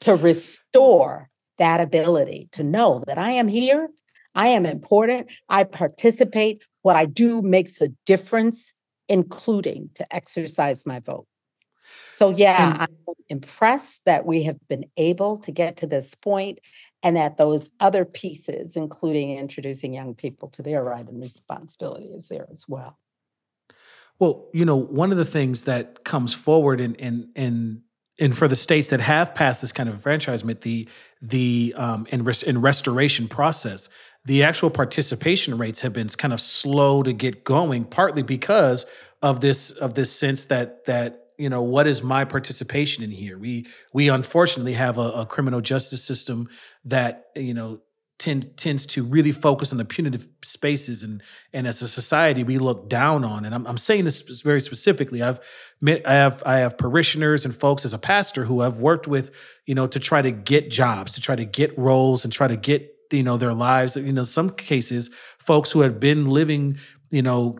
to 0.00 0.16
restore 0.16 1.28
that 1.58 1.80
ability 1.80 2.48
to 2.52 2.64
know 2.64 3.04
that 3.06 3.18
I 3.18 3.32
am 3.32 3.48
here, 3.48 3.90
I 4.34 4.48
am 4.48 4.64
important, 4.64 5.30
I 5.50 5.64
participate 5.64 6.62
what 6.82 6.96
I 6.96 7.04
do 7.04 7.42
makes 7.42 7.82
a 7.82 7.88
difference, 8.06 8.72
including 9.08 9.90
to 9.94 10.06
exercise 10.14 10.86
my 10.86 11.00
vote. 11.00 11.26
So, 12.12 12.30
yeah, 12.30 12.72
and, 12.72 12.82
I'm 12.82 13.14
impressed 13.28 14.04
that 14.04 14.26
we 14.26 14.44
have 14.44 14.58
been 14.68 14.86
able 14.96 15.38
to 15.38 15.52
get 15.52 15.76
to 15.78 15.86
this 15.86 16.14
point 16.14 16.60
and 17.02 17.16
that 17.16 17.36
those 17.36 17.70
other 17.80 18.04
pieces, 18.04 18.76
including 18.76 19.36
introducing 19.38 19.94
young 19.94 20.14
people 20.14 20.48
to 20.50 20.62
their 20.62 20.82
right 20.82 21.06
and 21.06 21.20
responsibility, 21.20 22.06
is 22.06 22.28
there 22.28 22.46
as 22.50 22.64
well. 22.68 22.98
Well, 24.18 24.48
you 24.52 24.64
know, 24.64 24.76
one 24.76 25.12
of 25.12 25.18
the 25.18 25.24
things 25.24 25.64
that 25.64 26.04
comes 26.04 26.34
forward 26.34 26.80
in 26.80 26.94
in 26.94 27.30
in 27.34 27.82
and 28.18 28.36
for 28.36 28.48
the 28.48 28.56
states 28.56 28.88
that 28.88 29.00
have 29.00 29.34
passed 29.34 29.60
this 29.60 29.72
kind 29.72 29.88
of 29.88 29.94
enfranchisement, 29.94 30.62
the 30.62 30.88
the 31.20 31.74
um, 31.76 32.06
in, 32.10 32.24
res- 32.24 32.42
in 32.42 32.60
restoration 32.60 33.28
process, 33.28 33.88
the 34.24 34.42
actual 34.42 34.70
participation 34.70 35.58
rates 35.58 35.80
have 35.82 35.92
been 35.92 36.08
kind 36.08 36.32
of 36.32 36.40
slow 36.40 37.02
to 37.02 37.12
get 37.12 37.44
going, 37.44 37.84
partly 37.84 38.22
because 38.22 38.86
of 39.22 39.40
this 39.40 39.70
of 39.70 39.94
this 39.94 40.10
sense 40.10 40.46
that 40.46 40.86
that 40.86 41.25
you 41.38 41.48
know 41.48 41.62
what 41.62 41.86
is 41.86 42.02
my 42.02 42.24
participation 42.24 43.04
in 43.04 43.10
here? 43.10 43.38
We 43.38 43.66
we 43.92 44.08
unfortunately 44.08 44.74
have 44.74 44.98
a, 44.98 45.10
a 45.12 45.26
criminal 45.26 45.60
justice 45.60 46.02
system 46.02 46.48
that 46.84 47.26
you 47.34 47.54
know 47.54 47.80
tend, 48.18 48.56
tends 48.56 48.86
to 48.86 49.02
really 49.02 49.32
focus 49.32 49.72
on 49.72 49.78
the 49.78 49.84
punitive 49.84 50.26
spaces 50.42 51.02
and 51.02 51.22
and 51.52 51.66
as 51.66 51.82
a 51.82 51.88
society 51.88 52.42
we 52.42 52.58
look 52.58 52.88
down 52.88 53.24
on 53.24 53.44
and 53.44 53.54
I'm, 53.54 53.66
I'm 53.66 53.78
saying 53.78 54.04
this 54.04 54.22
very 54.42 54.60
specifically. 54.60 55.22
I've 55.22 55.40
met 55.80 56.06
I 56.06 56.14
have 56.14 56.42
I 56.46 56.56
have 56.58 56.78
parishioners 56.78 57.44
and 57.44 57.54
folks 57.54 57.84
as 57.84 57.92
a 57.92 57.98
pastor 57.98 58.44
who 58.44 58.60
I've 58.62 58.78
worked 58.78 59.06
with 59.06 59.30
you 59.66 59.74
know 59.74 59.86
to 59.86 60.00
try 60.00 60.22
to 60.22 60.30
get 60.30 60.70
jobs 60.70 61.12
to 61.14 61.20
try 61.20 61.36
to 61.36 61.44
get 61.44 61.76
roles 61.78 62.24
and 62.24 62.32
try 62.32 62.48
to 62.48 62.56
get 62.56 62.92
you 63.12 63.22
know 63.22 63.36
their 63.36 63.54
lives. 63.54 63.96
You 63.96 64.12
know 64.12 64.24
some 64.24 64.50
cases 64.50 65.10
folks 65.38 65.70
who 65.70 65.80
have 65.80 66.00
been 66.00 66.30
living 66.30 66.78
you 67.10 67.22
know 67.22 67.58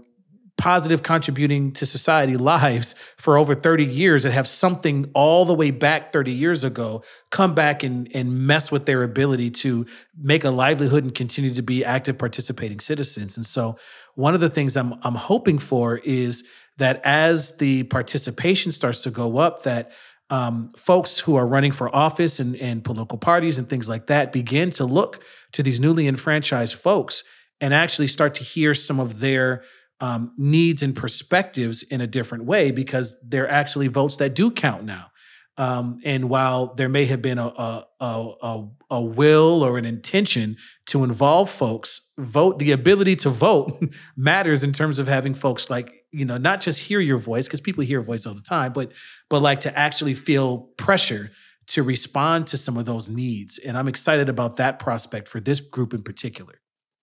positive 0.56 1.02
contributing 1.02 1.70
to 1.72 1.84
society 1.84 2.36
lives 2.36 2.94
for 3.16 3.36
over 3.36 3.54
30 3.54 3.84
years 3.84 4.22
that 4.22 4.32
have 4.32 4.48
something 4.48 5.10
all 5.14 5.44
the 5.44 5.52
way 5.54 5.70
back 5.70 6.12
30 6.12 6.32
years 6.32 6.64
ago 6.64 7.02
come 7.30 7.54
back 7.54 7.82
and, 7.82 8.08
and 8.14 8.46
mess 8.46 8.72
with 8.72 8.86
their 8.86 9.02
ability 9.02 9.50
to 9.50 9.84
make 10.18 10.44
a 10.44 10.50
livelihood 10.50 11.04
and 11.04 11.14
continue 11.14 11.52
to 11.52 11.62
be 11.62 11.84
active 11.84 12.16
participating 12.18 12.80
citizens. 12.80 13.36
And 13.36 13.44
so 13.44 13.76
one 14.14 14.34
of 14.34 14.40
the 14.40 14.48
things 14.48 14.76
i'm, 14.76 14.94
I'm 15.02 15.14
hoping 15.14 15.58
for 15.58 15.98
is 15.98 16.48
that 16.78 17.00
as 17.04 17.56
the 17.58 17.82
participation 17.84 18.72
starts 18.72 19.02
to 19.02 19.10
go 19.10 19.38
up 19.38 19.62
that 19.64 19.92
um, 20.28 20.70
folks 20.76 21.20
who 21.20 21.36
are 21.36 21.46
running 21.46 21.70
for 21.70 21.94
office 21.94 22.40
and, 22.40 22.56
and 22.56 22.82
political 22.82 23.18
parties 23.18 23.58
and 23.58 23.68
things 23.68 23.88
like 23.88 24.06
that 24.06 24.32
begin 24.32 24.70
to 24.70 24.84
look 24.84 25.22
to 25.52 25.62
these 25.62 25.78
newly 25.78 26.08
enfranchised 26.08 26.74
folks 26.74 27.22
and 27.60 27.72
actually 27.72 28.08
start 28.08 28.34
to 28.34 28.44
hear 28.44 28.74
some 28.74 28.98
of 28.98 29.20
their 29.20 29.62
um, 30.00 30.32
needs 30.36 30.82
and 30.82 30.94
perspectives 30.94 31.82
in 31.82 32.00
a 32.00 32.06
different 32.06 32.44
way 32.44 32.70
because 32.70 33.16
they're 33.26 33.50
actually 33.50 33.88
votes 33.88 34.16
that 34.16 34.34
do 34.34 34.50
count 34.50 34.84
now. 34.84 35.10
Um, 35.58 36.00
and 36.04 36.28
while 36.28 36.74
there 36.74 36.88
may 36.88 37.06
have 37.06 37.22
been 37.22 37.38
a, 37.38 37.46
a, 37.46 37.84
a, 37.98 38.64
a, 38.90 39.00
will 39.00 39.64
or 39.64 39.78
an 39.78 39.86
intention 39.86 40.58
to 40.86 41.02
involve 41.02 41.48
folks, 41.48 42.12
vote 42.18 42.58
the 42.58 42.72
ability 42.72 43.16
to 43.16 43.30
vote 43.30 43.82
matters 44.16 44.62
in 44.62 44.74
terms 44.74 44.98
of 44.98 45.08
having 45.08 45.34
folks 45.34 45.70
like 45.70 46.04
you 46.12 46.26
know 46.26 46.36
not 46.36 46.60
just 46.60 46.80
hear 46.80 47.00
your 47.00 47.16
voice 47.16 47.46
because 47.46 47.62
people 47.62 47.82
hear 47.84 48.02
voice 48.02 48.26
all 48.26 48.34
the 48.34 48.42
time, 48.42 48.74
but 48.74 48.92
but 49.30 49.40
like 49.40 49.60
to 49.60 49.78
actually 49.78 50.12
feel 50.12 50.58
pressure 50.76 51.30
to 51.68 51.82
respond 51.82 52.46
to 52.48 52.58
some 52.58 52.76
of 52.76 52.84
those 52.84 53.08
needs. 53.08 53.58
And 53.58 53.78
I'm 53.78 53.88
excited 53.88 54.28
about 54.28 54.56
that 54.56 54.78
prospect 54.78 55.26
for 55.26 55.40
this 55.40 55.60
group 55.60 55.94
in 55.94 56.02
particular. 56.02 56.60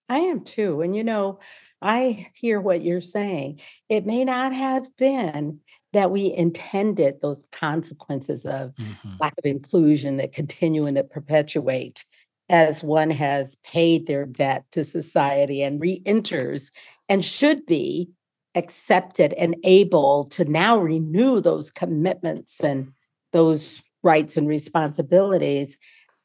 I 0.09 0.19
am 0.19 0.43
too. 0.43 0.81
And 0.81 0.95
you 0.95 1.03
know, 1.03 1.39
I 1.83 2.27
hear 2.33 2.61
what 2.61 2.81
you're 2.81 3.01
saying. 3.01 3.59
It 3.89 4.05
may 4.05 4.23
not 4.23 4.53
have 4.53 4.87
been 4.97 5.59
that 5.91 6.09
we 6.09 6.33
intended 6.33 7.21
those 7.21 7.45
consequences 7.51 8.45
of 8.45 8.73
mm-hmm. 8.75 9.09
lack 9.19 9.33
of 9.37 9.45
inclusion 9.45 10.17
that 10.17 10.31
continue 10.31 10.85
and 10.85 10.97
that 10.97 11.11
perpetuate 11.11 12.03
as 12.49 12.83
one 12.83 13.09
has 13.09 13.57
paid 13.63 14.07
their 14.07 14.25
debt 14.25 14.65
to 14.71 14.83
society 14.83 15.61
and 15.61 15.79
re-enters 15.79 16.71
and 17.09 17.23
should 17.23 17.65
be 17.65 18.09
accepted 18.55 19.33
and 19.33 19.55
able 19.63 20.25
to 20.25 20.45
now 20.45 20.77
renew 20.77 21.41
those 21.41 21.69
commitments 21.69 22.63
and 22.63 22.91
those 23.31 23.81
rights 24.03 24.37
and 24.37 24.47
responsibilities 24.47 25.77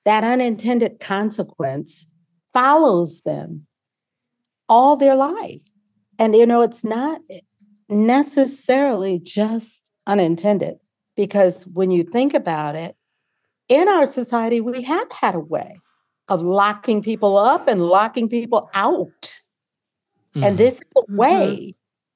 that 0.05 0.25
unintended 0.25 1.01
consequence 1.01 2.07
follows 2.53 3.23
them 3.23 3.67
all 4.69 4.97
their 4.97 5.17
life. 5.17 5.63
And, 6.19 6.35
you 6.35 6.47
know, 6.47 6.63
it's 6.63 6.85
not 6.85 7.21
necessarily 7.89 9.19
just 9.19 9.91
unintended 10.07 10.77
because 11.17 11.67
when 11.67 11.91
you 11.91 12.03
think 12.03 12.35
about 12.35 12.75
it, 12.75 12.97
in 13.69 13.87
our 13.89 14.07
society, 14.07 14.61
we 14.61 14.83
have 14.83 15.11
had 15.13 15.35
a 15.35 15.41
way 15.41 15.79
of 16.29 16.43
locking 16.43 17.03
people 17.03 17.37
up 17.37 17.69
and 17.69 17.87
locking 17.87 18.29
people 18.29 18.71
out. 18.75 19.41
Mm-hmm. 20.35 20.45
And 20.45 20.59
this 20.59 20.77
is 20.77 20.93
a 20.97 21.01
mm-hmm. 21.03 21.17
way 21.17 21.75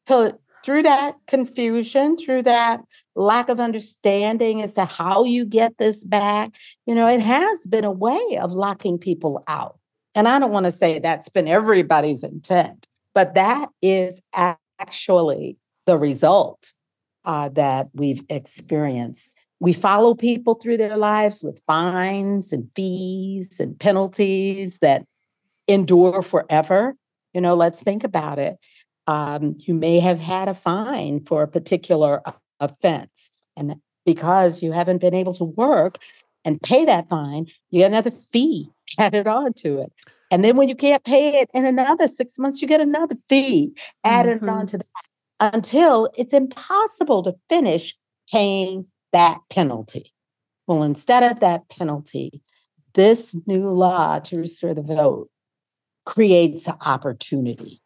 mm-hmm. 0.08 0.28
to, 0.30 0.38
through 0.64 0.82
that 0.82 1.16
confusion, 1.26 2.16
through 2.16 2.42
that 2.42 2.80
lack 3.14 3.48
of 3.48 3.60
understanding 3.60 4.62
as 4.62 4.74
to 4.74 4.84
how 4.84 5.24
you 5.24 5.44
get 5.44 5.78
this 5.78 6.04
back, 6.04 6.52
you 6.86 6.94
know, 6.94 7.08
it 7.08 7.20
has 7.20 7.66
been 7.66 7.84
a 7.84 7.92
way 7.92 8.38
of 8.40 8.52
locking 8.52 8.98
people 8.98 9.42
out. 9.48 9.78
And 10.14 10.28
I 10.28 10.38
don't 10.38 10.52
want 10.52 10.66
to 10.66 10.72
say 10.72 10.98
that's 10.98 11.28
been 11.28 11.48
everybody's 11.48 12.22
intent, 12.22 12.86
but 13.14 13.34
that 13.34 13.68
is 13.80 14.22
actually 14.78 15.56
the 15.86 15.98
result 15.98 16.72
uh, 17.24 17.48
that 17.50 17.88
we've 17.94 18.22
experienced. 18.28 19.32
We 19.60 19.72
follow 19.72 20.14
people 20.14 20.54
through 20.54 20.76
their 20.76 20.96
lives 20.96 21.42
with 21.42 21.60
fines 21.66 22.52
and 22.52 22.68
fees 22.74 23.60
and 23.60 23.78
penalties 23.78 24.78
that 24.80 25.04
endure 25.68 26.22
forever. 26.22 26.96
You 27.32 27.40
know, 27.40 27.54
let's 27.54 27.82
think 27.82 28.04
about 28.04 28.38
it. 28.38 28.58
Um, 29.06 29.56
you 29.58 29.74
may 29.74 30.00
have 30.00 30.18
had 30.18 30.48
a 30.48 30.54
fine 30.54 31.24
for 31.24 31.42
a 31.42 31.48
particular 31.48 32.22
offense. 32.60 33.30
And 33.56 33.76
because 34.04 34.62
you 34.62 34.72
haven't 34.72 35.00
been 35.00 35.14
able 35.14 35.34
to 35.34 35.44
work 35.44 35.98
and 36.44 36.60
pay 36.62 36.84
that 36.84 37.08
fine, 37.08 37.46
you 37.70 37.80
get 37.80 37.92
another 37.92 38.10
fee 38.10 38.68
added 38.98 39.26
on 39.26 39.52
to 39.54 39.80
it. 39.80 39.92
And 40.30 40.42
then 40.42 40.56
when 40.56 40.68
you 40.68 40.74
can't 40.74 41.04
pay 41.04 41.40
it 41.40 41.50
in 41.52 41.66
another 41.66 42.08
six 42.08 42.38
months, 42.38 42.62
you 42.62 42.68
get 42.68 42.80
another 42.80 43.16
fee 43.28 43.76
added 44.02 44.38
mm-hmm. 44.38 44.48
on 44.48 44.66
to 44.68 44.78
that 44.78 44.86
until 45.54 46.08
it's 46.16 46.32
impossible 46.32 47.22
to 47.24 47.34
finish 47.48 47.94
paying 48.30 48.86
that 49.12 49.40
penalty. 49.50 50.12
Well, 50.66 50.84
instead 50.84 51.22
of 51.22 51.40
that 51.40 51.68
penalty, 51.68 52.40
this 52.94 53.36
new 53.46 53.68
law 53.68 54.20
to 54.20 54.38
restore 54.38 54.72
the 54.72 54.82
vote 54.82 55.28
creates 56.06 56.68
opportunity. 56.86 57.82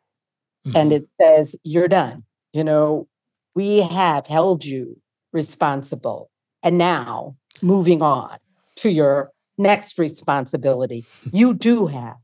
Mm-hmm. 0.67 0.77
And 0.77 0.93
it 0.93 1.09
says, 1.09 1.57
you're 1.65 1.89
done. 1.89 2.25
You 2.53 2.65
know, 2.65 3.09
we 3.55 3.81
have 3.81 4.27
held 4.27 4.65
you 4.65 5.01
responsible. 5.33 6.31
And 6.63 6.79
now 6.79 7.37
moving 7.63 8.03
on 8.03 8.39
to 8.77 8.91
your 8.91 9.31
next 9.59 9.99
responsibility. 9.99 11.05
You 11.33 11.55
do 11.55 11.87
have 11.87 12.17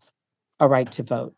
a 0.61 0.69
right 0.69 0.91
to 0.93 1.03
vote. 1.03 1.35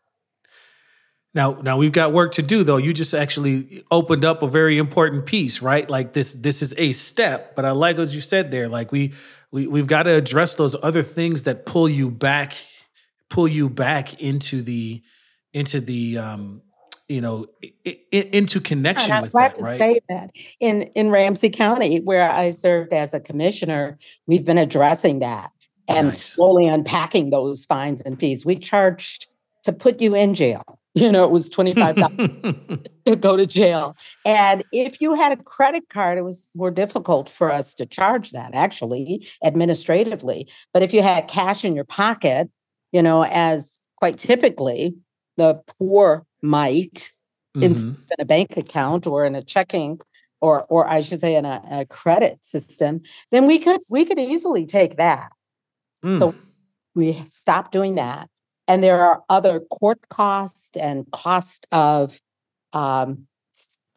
Now, 1.33 1.59
now 1.61 1.75
we've 1.75 1.91
got 1.91 2.13
work 2.13 2.31
to 2.33 2.41
do 2.41 2.63
though. 2.63 2.77
You 2.77 2.93
just 2.93 3.13
actually 3.13 3.83
opened 3.91 4.23
up 4.23 4.41
a 4.41 4.47
very 4.47 4.77
important 4.77 5.25
piece, 5.25 5.61
right? 5.61 5.89
Like 5.89 6.13
this 6.13 6.33
this 6.33 6.61
is 6.61 6.73
a 6.77 6.93
step, 6.93 7.55
but 7.55 7.65
I 7.65 7.71
like 7.71 7.97
what 7.97 8.09
you 8.09 8.21
said 8.21 8.51
there. 8.51 8.69
Like 8.69 8.93
we 8.93 9.13
we 9.51 9.67
we've 9.67 9.87
got 9.87 10.03
to 10.03 10.11
address 10.11 10.55
those 10.55 10.75
other 10.81 11.03
things 11.03 11.43
that 11.43 11.65
pull 11.65 11.89
you 11.89 12.09
back 12.09 12.55
pull 13.29 13.47
you 13.47 13.69
back 13.69 14.21
into 14.21 14.61
the 14.61 15.01
into 15.53 15.81
the 15.81 16.17
um 16.17 16.61
you 17.07 17.21
know 17.21 17.45
I- 17.63 17.73
I- 18.13 18.29
into 18.33 18.59
connection 18.59 19.11
and 19.11 19.21
with 19.23 19.31
that, 19.33 19.55
to 19.55 19.61
right? 19.63 19.79
say 19.79 19.99
that 20.09 20.31
in 20.59 20.83
in 20.95 21.09
Ramsey 21.09 21.49
County 21.49 21.99
where 21.99 22.29
I 22.29 22.51
served 22.51 22.93
as 22.93 23.13
a 23.13 23.19
commissioner, 23.19 23.97
we've 24.27 24.45
been 24.45 24.57
addressing 24.57 25.19
that 25.19 25.51
and 25.87 26.07
nice. 26.07 26.23
slowly 26.23 26.67
unpacking 26.67 27.29
those 27.29 27.65
fines 27.65 28.01
and 28.01 28.19
fees. 28.19 28.45
We 28.45 28.57
charged 28.57 29.27
to 29.63 29.73
put 29.73 30.01
you 30.01 30.15
in 30.15 30.33
jail. 30.33 30.63
You 30.97 31.11
know, 31.11 31.25
it 31.25 31.31
was 31.31 31.49
$25 31.49 32.87
to 33.05 33.15
go 33.17 33.35
to 33.35 33.45
jail. 33.45 33.97
And 34.23 34.63
if 34.71 35.01
you 35.01 35.13
had 35.13 35.33
a 35.37 35.43
credit 35.43 35.89
card, 35.89 36.17
it 36.17 36.21
was 36.21 36.49
more 36.55 36.71
difficult 36.71 37.27
for 37.29 37.51
us 37.51 37.75
to 37.75 37.85
charge 37.85 38.31
that 38.31 38.55
actually 38.55 39.27
administratively. 39.43 40.47
But 40.73 40.83
if 40.83 40.93
you 40.93 41.01
had 41.01 41.27
cash 41.27 41.65
in 41.65 41.75
your 41.75 41.83
pocket, 41.83 42.49
you 42.93 43.01
know, 43.03 43.25
as 43.25 43.81
quite 43.97 44.17
typically 44.17 44.95
the 45.37 45.61
poor 45.67 46.25
might 46.41 47.11
mm-hmm. 47.55 47.63
in 47.63 47.95
a 48.19 48.25
bank 48.25 48.57
account 48.57 49.07
or 49.07 49.25
in 49.25 49.35
a 49.35 49.43
checking 49.43 49.99
or 50.41 50.65
or 50.65 50.87
I 50.87 51.01
should 51.01 51.21
say 51.21 51.35
in 51.35 51.45
a, 51.45 51.61
a 51.71 51.85
credit 51.85 52.45
system, 52.45 53.01
then 53.31 53.47
we 53.47 53.59
could 53.59 53.81
we 53.87 54.05
could 54.05 54.19
easily 54.19 54.65
take 54.65 54.97
that 54.97 55.31
Mm. 56.05 56.19
So 56.19 56.35
we 56.93 57.13
stop 57.13 57.71
doing 57.71 57.95
that. 57.95 58.29
And 58.67 58.83
there 58.83 59.01
are 59.01 59.23
other 59.29 59.59
court 59.59 59.99
costs 60.09 60.77
and 60.77 61.09
cost 61.11 61.67
of 61.71 62.19
um, 62.73 63.27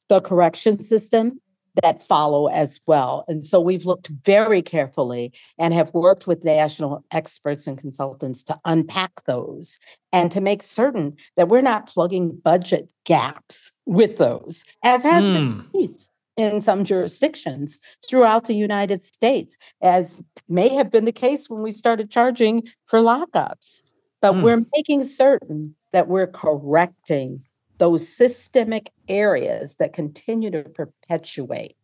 the 0.09 0.21
correction 0.21 0.81
system 0.83 1.41
that 1.83 2.03
follow 2.03 2.47
as 2.49 2.81
well. 2.87 3.25
And 3.29 3.45
so 3.45 3.61
we've 3.61 3.85
looked 3.85 4.09
very 4.25 4.63
carefully 4.63 5.33
and 5.59 5.75
have 5.75 5.93
worked 5.95 6.27
with 6.27 6.45
national 6.45 7.05
experts 7.13 7.67
and 7.67 7.79
consultants 7.79 8.43
to 8.45 8.59
unpack 8.65 9.25
those 9.27 9.79
and 10.13 10.31
to 10.31 10.41
make 10.41 10.63
certain 10.63 11.17
that 11.37 11.49
we're 11.49 11.63
not 11.63 11.89
plugging 11.89 12.37
budget 12.37 12.89
gaps 13.05 13.73
with 13.87 14.17
those, 14.17 14.65
as 14.85 15.03
has 15.03 15.29
mm. 15.29 15.35
been 15.35 15.53
hmm. 15.53 15.61
the 15.73 15.79
case 15.79 16.11
in 16.37 16.61
some 16.61 16.85
jurisdictions 16.85 17.79
throughout 18.09 18.45
the 18.45 18.55
United 18.55 19.03
States, 19.03 19.59
as 19.83 20.23
may 20.49 20.69
have 20.69 20.91
been 20.91 21.05
the 21.05 21.13
case 21.13 21.51
when 21.51 21.63
we 21.63 21.73
started 21.73 22.11
charging 22.11 22.63
for 22.87 23.01
lockups. 23.01 23.83
But 24.23 24.35
mm. 24.35 24.43
we're 24.45 24.65
making 24.73 25.05
certain 25.05 25.75
that 25.93 26.09
we're 26.09 26.27
correcting 26.27 27.43
those 27.79 28.09
systemic 28.09 28.93
areas 29.09 29.77
that 29.77 29.93
continue 29.93 30.51
to 30.51 30.63
perpetuate 30.63 31.77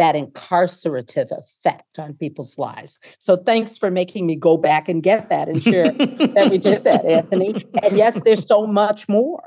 that 0.00 0.14
incarcerative 0.14 1.30
effect 1.30 1.98
on 1.98 2.14
people's 2.14 2.56
lives. 2.56 2.98
So 3.18 3.36
thanks 3.36 3.76
for 3.76 3.90
making 3.90 4.26
me 4.26 4.34
go 4.34 4.56
back 4.56 4.88
and 4.88 5.02
get 5.02 5.28
that 5.28 5.46
and 5.46 5.62
share 5.62 5.92
that 5.92 6.48
we 6.50 6.56
did 6.56 6.84
that, 6.84 7.04
Anthony. 7.04 7.54
And 7.82 7.94
yes, 7.94 8.18
there's 8.24 8.46
so 8.46 8.66
much 8.66 9.10
more. 9.10 9.42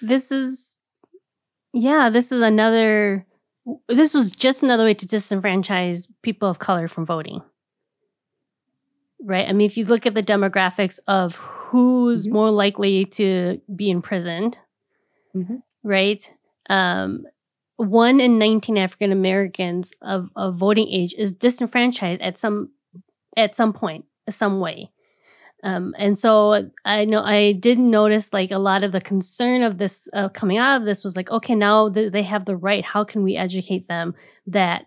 This 0.00 0.30
is, 0.30 0.78
yeah, 1.72 2.08
this 2.08 2.30
is 2.30 2.40
another, 2.40 3.26
this 3.88 4.14
was 4.14 4.30
just 4.30 4.62
another 4.62 4.84
way 4.84 4.94
to 4.94 5.06
disenfranchise 5.06 6.06
people 6.22 6.48
of 6.48 6.60
color 6.60 6.86
from 6.86 7.04
voting. 7.04 7.42
Right? 9.20 9.48
I 9.48 9.52
mean, 9.52 9.66
if 9.66 9.76
you 9.76 9.86
look 9.86 10.06
at 10.06 10.14
the 10.14 10.22
demographics 10.22 11.00
of 11.08 11.34
who's 11.34 12.26
mm-hmm. 12.26 12.32
more 12.32 12.50
likely 12.52 13.06
to 13.06 13.60
be 13.74 13.90
imprisoned, 13.90 14.56
mm-hmm. 15.38 15.56
right? 15.82 16.32
Um, 16.68 17.24
one 17.76 18.20
in 18.20 18.38
19 18.38 18.76
African 18.76 19.12
Americans 19.12 19.94
of, 20.02 20.30
of 20.34 20.56
voting 20.56 20.88
age 20.88 21.14
is 21.16 21.32
disenfranchised 21.32 22.20
at 22.20 22.36
some 22.36 22.70
at 23.36 23.54
some 23.54 23.72
point, 23.72 24.04
some 24.28 24.58
way. 24.58 24.90
Um, 25.62 25.94
and 25.96 26.18
so 26.18 26.70
I 26.84 27.04
know 27.04 27.22
I 27.22 27.52
did 27.52 27.78
notice 27.78 28.32
like 28.32 28.50
a 28.50 28.58
lot 28.58 28.82
of 28.82 28.92
the 28.92 29.00
concern 29.00 29.62
of 29.62 29.78
this 29.78 30.08
uh, 30.12 30.28
coming 30.28 30.58
out 30.58 30.80
of 30.80 30.86
this 30.86 31.04
was 31.04 31.16
like, 31.16 31.30
okay, 31.30 31.54
now 31.54 31.88
th- 31.88 32.12
they 32.12 32.22
have 32.24 32.44
the 32.44 32.56
right. 32.56 32.84
How 32.84 33.04
can 33.04 33.22
we 33.22 33.36
educate 33.36 33.88
them 33.88 34.14
that 34.46 34.86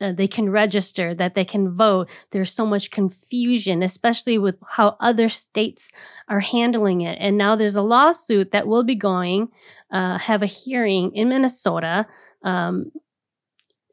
uh, 0.00 0.12
they 0.12 0.26
can 0.26 0.50
register, 0.50 1.14
that 1.14 1.34
they 1.34 1.44
can 1.44 1.76
vote. 1.76 2.08
There's 2.30 2.52
so 2.52 2.64
much 2.64 2.90
confusion, 2.90 3.82
especially 3.82 4.38
with 4.38 4.56
how 4.66 4.96
other 5.00 5.28
states 5.28 5.92
are 6.28 6.40
handling 6.40 7.02
it. 7.02 7.18
And 7.20 7.36
now 7.36 7.56
there's 7.56 7.76
a 7.76 7.82
lawsuit 7.82 8.52
that 8.52 8.66
will 8.66 8.84
be 8.84 8.94
going, 8.94 9.48
uh, 9.90 10.18
have 10.18 10.42
a 10.42 10.46
hearing 10.46 11.14
in 11.14 11.28
Minnesota 11.28 12.06
um, 12.42 12.90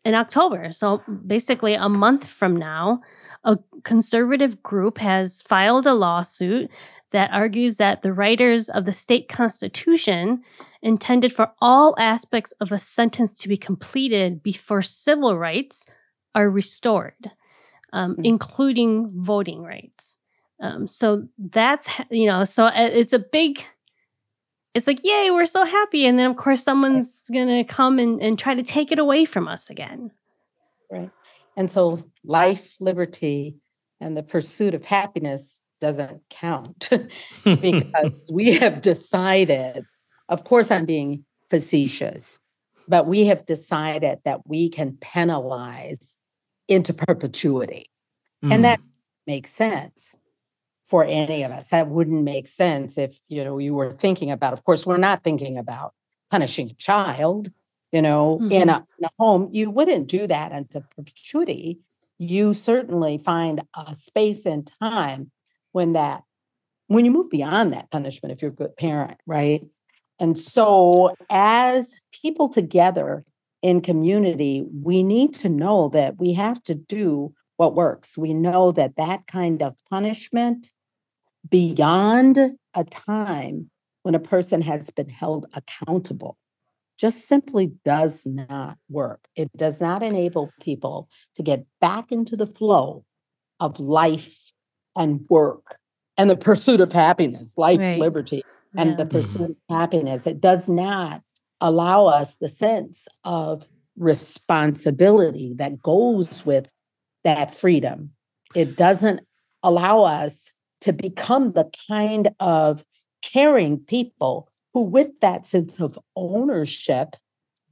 in 0.06 0.16
October. 0.16 0.72
So 0.72 1.02
basically, 1.26 1.74
a 1.74 1.90
month 1.90 2.26
from 2.28 2.56
now, 2.56 3.02
a 3.44 3.60
conservative 3.84 4.64
group 4.64 5.00
has 5.00 5.42
filed 5.42 5.86
a 5.86 5.94
lawsuit 5.94 6.70
that 7.12 7.32
argues 7.32 7.78
that 7.78 8.02
the 8.02 8.14
writers 8.14 8.70
of 8.70 8.86
the 8.86 8.94
state 8.94 9.28
constitution 9.28 10.42
intended 10.82 11.34
for 11.34 11.52
all 11.60 11.96
aspects 11.98 12.54
of 12.60 12.72
a 12.72 12.80
sentence 12.80 13.34
to 13.34 13.48
be 13.48 13.58
completed 13.58 14.44
before 14.44 14.82
civil 14.82 15.38
rights 15.38 15.86
are 16.38 16.50
restored, 16.50 17.32
um, 17.94 18.14
mm-hmm. 18.14 18.26
including 18.26 19.12
voting 19.16 19.64
rights. 19.64 20.18
Um, 20.62 20.88
so 20.88 21.28
that's, 21.38 21.90
you 22.12 22.28
know, 22.28 22.44
so 22.44 22.68
uh, 22.68 22.72
it's 22.76 23.14
a 23.14 23.20
big, 23.20 23.64
it's 24.76 24.86
like, 24.86 25.04
yay, 25.04 25.32
we're 25.32 25.48
so 25.48 25.66
happy. 25.66 26.06
And 26.06 26.18
then, 26.18 26.30
of 26.30 26.38
course, 26.38 26.64
someone's 26.64 27.28
going 27.34 27.48
to 27.48 27.64
come 27.64 27.98
and, 27.98 28.22
and 28.22 28.38
try 28.38 28.54
to 28.54 28.64
take 28.64 28.92
it 28.92 29.00
away 29.00 29.26
from 29.26 29.48
us 29.48 29.70
again. 29.70 30.12
Right. 30.92 31.10
And 31.56 31.72
so 31.72 32.04
life, 32.24 32.76
liberty, 32.80 33.56
and 34.00 34.16
the 34.16 34.24
pursuit 34.24 34.76
of 34.76 34.86
happiness 34.86 35.62
doesn't 35.80 36.22
count 36.30 36.90
because 37.44 38.30
we 38.32 38.54
have 38.60 38.82
decided, 38.82 39.86
of 40.30 40.44
course, 40.44 40.70
I'm 40.70 40.86
being 40.86 41.26
facetious, 41.50 42.40
but 42.88 43.08
we 43.08 43.26
have 43.26 43.46
decided 43.46 44.20
that 44.24 44.48
we 44.48 44.70
can 44.70 44.98
penalize 45.02 46.17
into 46.68 46.94
perpetuity. 46.94 47.86
Mm. 48.44 48.54
And 48.54 48.66
that 48.66 48.80
makes 49.26 49.52
sense 49.52 50.14
for 50.86 51.04
any 51.04 51.44
of 51.44 51.52
us. 51.52 51.70
That 51.70 51.90
wouldn't 51.90 52.24
make 52.24 52.48
sense 52.48 52.98
if, 52.98 53.20
you 53.28 53.44
know, 53.44 53.58
you 53.58 53.74
were 53.74 53.94
thinking 53.94 54.32
about, 54.32 54.54
of 54.54 54.64
course, 54.64 54.86
we're 54.86 54.98
not 54.98 55.24
thinking 55.24 55.58
about 55.58 55.94
punishing 56.32 56.70
a 56.70 56.74
child, 56.76 57.50
you 57.92 58.02
know, 58.02 58.38
mm-hmm. 58.38 58.52
in, 58.52 58.70
a, 58.70 58.86
in 59.00 59.06
a 59.06 59.10
home. 59.20 59.50
You 59.52 59.70
wouldn't 59.70 60.08
do 60.08 60.28
that 60.28 60.52
into 60.52 60.82
perpetuity. 60.96 61.80
You 62.18 62.54
certainly 62.54 63.18
find 63.18 63.64
a 63.76 63.94
space 63.96 64.46
and 64.46 64.70
time 64.80 65.32
when 65.72 65.94
that, 65.94 66.24
when 66.88 67.06
you 67.06 67.12
move 67.12 67.30
beyond 67.30 67.74
that 67.74 67.92
punishment, 67.92 68.34
if 68.34 68.42
you're 68.42 68.52
a 68.52 68.56
good 68.56 68.76
parent, 68.78 69.20
right? 69.26 69.66
And 70.20 70.38
so 70.38 71.14
as 71.30 72.00
people 72.12 72.50
together 72.50 73.24
in 73.62 73.82
community, 73.82 74.66
we 74.84 75.04
need 75.04 75.34
to 75.36 75.50
know 75.50 75.90
that 75.90 76.18
we 76.20 76.34
have 76.34 76.62
to 76.64 76.76
do 76.76 77.34
what 77.58 77.76
works. 77.76 78.18
We 78.18 78.34
know 78.34 78.72
that 78.72 78.96
that 78.98 79.28
kind 79.28 79.62
of 79.62 79.76
punishment 79.90 80.72
beyond 81.50 82.38
a 82.74 82.84
time 82.84 83.70
when 84.04 84.16
a 84.16 84.20
person 84.20 84.62
has 84.62 84.90
been 84.92 85.10
held 85.10 85.48
accountable 85.54 86.38
just 86.98 87.28
simply 87.28 87.74
does 87.86 88.26
not 88.26 88.78
work. 88.90 89.28
It 89.36 89.56
does 89.56 89.82
not 89.82 90.02
enable 90.02 90.52
people 90.62 91.10
to 91.36 91.44
get 91.44 91.66
back 91.80 92.12
into 92.12 92.36
the 92.36 92.48
flow 92.48 93.06
of 93.60 93.80
life 93.80 94.52
and 94.96 95.26
work 95.30 95.78
and 96.18 96.30
the 96.30 96.38
pursuit 96.38 96.82
of 96.82 96.92
happiness, 96.92 97.54
life, 97.58 97.80
right. 97.80 98.00
liberty, 98.00 98.44
and 98.76 98.92
yeah. 98.92 98.96
the 98.96 99.06
pursuit 99.06 99.52
of 99.52 99.56
happiness. 99.70 100.26
It 100.26 100.42
does 100.42 100.68
not 100.68 101.22
allow 101.62 102.06
us 102.06 102.36
the 102.38 102.50
sense 102.50 103.08
of 103.24 103.68
responsibility 103.98 105.54
that 105.56 105.82
goes 105.82 106.46
with 106.46 106.72
that 107.24 107.56
freedom. 107.56 108.12
It 108.56 108.76
doesn't 108.76 109.22
allow 109.64 110.04
us 110.04 110.54
to 110.82 110.94
become 110.94 111.54
the 111.54 111.70
kind 111.90 112.30
of 112.40 112.84
caring 113.22 113.80
people 113.80 114.50
who, 114.74 114.84
with 114.84 115.20
that 115.22 115.46
sense 115.46 115.82
of 115.82 115.98
ownership, 116.16 117.16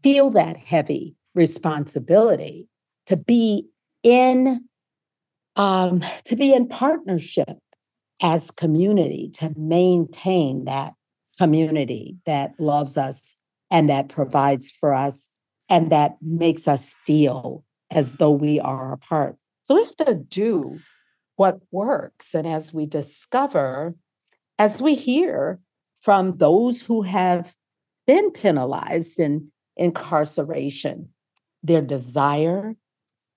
feel 0.02 0.30
that 0.32 0.58
heavy 0.58 1.16
responsibility 1.36 2.68
to 3.06 3.18
be 3.18 3.68
in 4.04 4.66
um, 5.56 6.04
to 6.26 6.36
be 6.36 6.54
in 6.54 6.68
partnership 6.68 7.58
as 8.22 8.52
community 8.52 9.30
to 9.36 9.54
maintain 9.58 10.66
that 10.66 10.94
community 11.38 12.18
that 12.26 12.54
loves 12.60 12.98
us 12.98 13.36
and 13.72 13.90
that 13.90 14.10
provides 14.10 14.72
for 14.72 14.94
us 14.94 15.30
and 15.70 15.92
that 15.92 16.18
makes 16.22 16.68
us 16.68 16.96
feel 17.04 17.64
as 17.92 18.16
though 18.16 18.32
we 18.32 18.60
are 18.60 18.94
a 18.94 18.98
part. 18.98 19.38
So 19.64 19.76
we 19.76 19.84
have 19.84 19.96
to 20.08 20.16
do 20.16 20.80
what 21.36 21.60
works. 21.72 22.34
And 22.34 22.48
as 22.48 22.74
we 22.74 22.86
discover, 22.86 23.96
as 24.60 24.82
we 24.82 24.96
hear 24.96 25.60
from 26.02 26.38
those 26.38 26.84
who 26.84 27.02
have 27.02 27.56
been 28.06 28.32
penalized 28.32 29.20
in 29.20 29.52
incarceration, 29.76 31.10
their 31.64 31.82
desire 31.82 32.76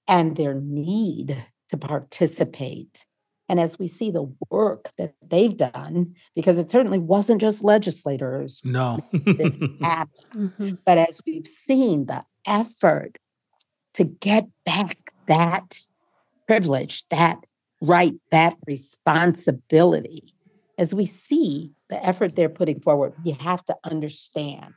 and 0.07 0.37
their 0.37 0.55
need 0.55 1.43
to 1.71 1.77
participate 1.77 3.07
and 3.49 3.59
as 3.59 3.79
we 3.79 3.89
see 3.89 4.11
the 4.11 4.31
work 4.51 4.91
that 4.99 5.15
they've 5.27 5.57
done, 5.57 6.15
because 6.35 6.59
it 6.59 6.71
certainly 6.71 6.99
wasn't 6.99 7.41
just 7.41 7.65
legislators. 7.65 8.61
No. 8.65 9.01
this 9.13 9.59
app, 9.83 10.11
mm-hmm. 10.35 10.75
but 10.85 10.99
as 10.99 11.21
we've 11.27 11.47
seen 11.47 12.07
the 12.07 12.25
effort 12.47 13.19
to 13.95 14.05
get 14.05 14.49
back 14.65 15.13
that 15.27 15.81
privilege, 16.47 17.09
that 17.09 17.39
right, 17.81 18.15
that 18.31 18.57
responsibility, 18.67 20.35
as 20.77 20.95
we 20.95 21.07
see 21.07 21.73
the 21.89 22.05
effort 22.05 22.37
they're 22.37 22.49
putting 22.49 22.81
forward, 22.81 23.15
you 23.25 23.35
have 23.35 23.65
to 23.67 23.77
understand 23.85 24.75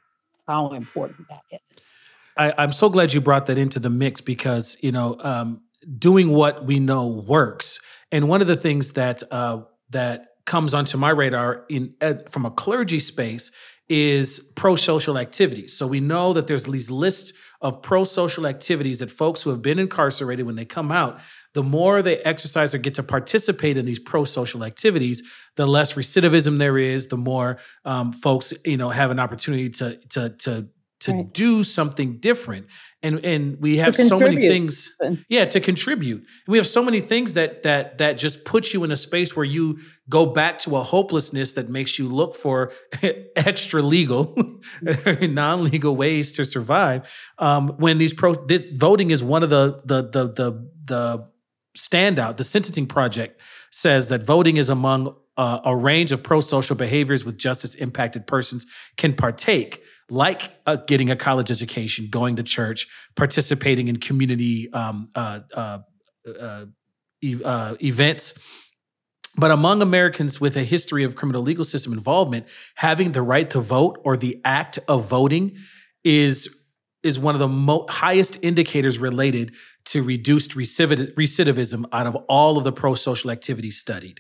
how 0.47 0.69
important 0.69 1.27
that 1.29 1.43
is. 1.75 1.97
I, 2.38 2.63
am 2.63 2.71
so 2.71 2.89
glad 2.89 3.13
you 3.13 3.21
brought 3.21 3.45
that 3.47 3.57
into 3.57 3.79
the 3.79 3.89
mix 3.89 4.21
because, 4.21 4.77
you 4.81 4.91
know, 4.91 5.17
um, 5.19 5.62
doing 5.98 6.30
what 6.30 6.65
we 6.65 6.80
know 6.80 7.08
works. 7.08 7.80
And 8.12 8.28
one 8.28 8.41
of 8.41 8.48
the 8.48 8.58
things 8.58 8.94
that 8.94 9.24
uh, 9.32 9.62
that 9.89 10.28
comes 10.46 10.74
onto 10.74 10.98
my 10.98 11.10
radar 11.10 11.65
in 11.70 11.94
uh, 12.02 12.15
from 12.30 12.46
a 12.46 12.52
clergy 12.52 13.00
space 13.00 13.52
is 13.89 14.52
pro-social 14.56 15.17
activities. 15.17 15.76
So 15.78 15.86
we 15.86 16.00
know 16.00 16.34
that 16.34 16.48
there's 16.48 16.63
these 16.63 16.89
lists 16.89 17.34
of 17.60 17.82
pro-social 17.82 18.48
activities 18.48 19.00
that 19.00 19.12
folks 19.12 19.41
who 19.41 19.50
have 19.50 19.62
been 19.62 19.80
incarcerated 19.80 20.46
when 20.46 20.56
they 20.56 20.65
come 20.65 20.91
out, 20.91 21.20
the 21.54 21.62
more 21.62 22.02
they 22.02 22.17
exercise 22.20 22.74
or 22.74 22.78
get 22.78 22.96
to 22.96 23.04
participate 23.04 23.78
in 23.78 23.86
these 23.86 24.00
pro-social 24.00 24.63
activities, 24.63 25.22
the 25.58 25.67
less 25.67 25.94
recidivism 25.94 26.58
there 26.58 26.78
is, 26.78 27.10
the 27.10 27.17
more 27.17 27.58
um, 27.84 28.13
folks, 28.13 28.54
you 28.65 28.78
know, 28.78 28.89
have 28.89 29.12
an 29.12 29.20
opportunity 29.20 29.70
to 29.70 29.98
to 30.10 30.30
to 30.30 30.70
to 31.01 31.13
right. 31.13 31.33
do 31.33 31.63
something 31.63 32.17
different. 32.17 32.67
And 33.03 33.23
and 33.25 33.59
we 33.59 33.77
have 33.77 33.95
so 33.95 34.19
many 34.19 34.47
things 34.47 34.95
yeah 35.27 35.45
to 35.45 35.59
contribute. 35.59 36.23
We 36.47 36.57
have 36.57 36.67
so 36.67 36.83
many 36.83 37.01
things 37.01 37.33
that 37.33 37.63
that 37.63 37.97
that 37.97 38.13
just 38.13 38.45
put 38.45 38.73
you 38.73 38.83
in 38.83 38.91
a 38.91 38.95
space 38.95 39.35
where 39.35 39.45
you 39.45 39.79
go 40.07 40.27
back 40.27 40.59
to 40.59 40.75
a 40.77 40.83
hopelessness 40.83 41.53
that 41.53 41.69
makes 41.69 41.97
you 41.97 42.07
look 42.07 42.35
for 42.35 42.71
extra 43.35 43.81
legal 43.81 44.35
non-legal 45.21 45.95
ways 45.95 46.31
to 46.33 46.45
survive. 46.45 47.11
Um, 47.39 47.69
when 47.77 47.97
these 47.97 48.13
pro 48.13 48.35
this 48.35 48.63
voting 48.73 49.09
is 49.09 49.23
one 49.23 49.41
of 49.41 49.49
the 49.49 49.81
the 49.83 50.03
the 50.03 50.27
the, 50.27 50.69
the 50.85 51.27
standout 51.75 52.37
the 52.37 52.43
sentencing 52.43 52.85
project 52.85 53.41
says 53.71 54.09
that 54.09 54.21
voting 54.21 54.57
is 54.57 54.69
among 54.69 55.15
uh, 55.37 55.59
a 55.63 55.75
range 55.75 56.11
of 56.11 56.21
pro-social 56.21 56.75
behaviors 56.75 57.23
with 57.23 57.37
justice 57.37 57.73
impacted 57.75 58.27
persons 58.27 58.65
can 58.97 59.13
partake 59.13 59.81
like 60.12 60.58
uh, 60.65 60.76
getting 60.76 61.10
a 61.10 61.15
college 61.15 61.50
education, 61.50 62.08
going 62.12 62.36
to 62.36 62.43
church, 62.43 62.86
participating 63.15 63.88
in 63.88 63.95
community 63.95 64.71
um, 64.74 65.08
uh, 65.15 65.39
uh, 65.54 65.80
uh, 66.39 66.65
uh, 67.45 67.76
events. 67.82 68.34
But 69.38 69.52
among 69.52 69.82
Americans 69.82 70.41
with 70.41 70.58
a 70.58 70.65
history 70.65 71.06
of 71.06 71.15
criminal 71.15 71.41
legal 71.41 71.63
system 71.63 71.93
involvement, 71.93 72.45
having 72.76 73.13
the 73.13 73.21
right 73.21 73.50
to 73.52 73.62
vote 73.62 74.02
or 74.04 74.17
the 74.17 74.41
act 74.43 74.80
of 74.89 75.08
voting 75.08 75.56
is 76.04 76.58
is 77.04 77.17
one 77.17 77.34
of 77.34 77.39
the 77.39 77.47
mo- 77.47 77.88
highest 77.89 78.38
indicators 78.43 79.00
related 79.00 79.54
to 79.86 80.04
reduced 80.04 80.52
recidivism 80.52 81.86
out 81.91 82.06
of 82.06 82.15
all 82.28 82.58
of 82.58 82.63
the 82.63 82.71
pro-social 82.71 83.32
activities 83.32 83.80
studied. 83.80 84.19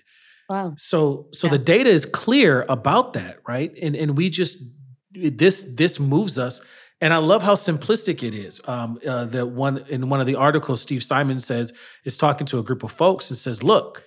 Wow. 0.49 0.73
So 0.77 1.27
so 1.33 1.47
yeah. 1.47 1.51
the 1.51 1.59
data 1.59 1.89
is 1.89 2.05
clear 2.05 2.65
about 2.69 3.11
that, 3.13 3.39
right? 3.45 3.77
And 3.81 3.93
and 3.95 4.17
we 4.17 4.29
just 4.29 4.63
this 5.13 5.63
this 5.75 5.99
moves 5.99 6.37
us 6.37 6.61
and 7.01 7.13
I 7.13 7.17
love 7.17 7.41
how 7.41 7.55
simplistic 7.55 8.21
it 8.21 8.35
is. 8.35 8.61
Um, 8.67 8.99
uh, 9.05 9.25
that 9.25 9.47
one 9.47 9.79
in 9.89 10.07
one 10.09 10.19
of 10.19 10.27
the 10.27 10.35
articles, 10.35 10.81
Steve 10.81 11.03
Simon 11.03 11.39
says 11.39 11.73
is 12.05 12.15
talking 12.15 12.45
to 12.47 12.59
a 12.59 12.63
group 12.63 12.83
of 12.83 12.91
folks 12.91 13.29
and 13.29 13.37
says, 13.37 13.63
"Look, 13.63 14.03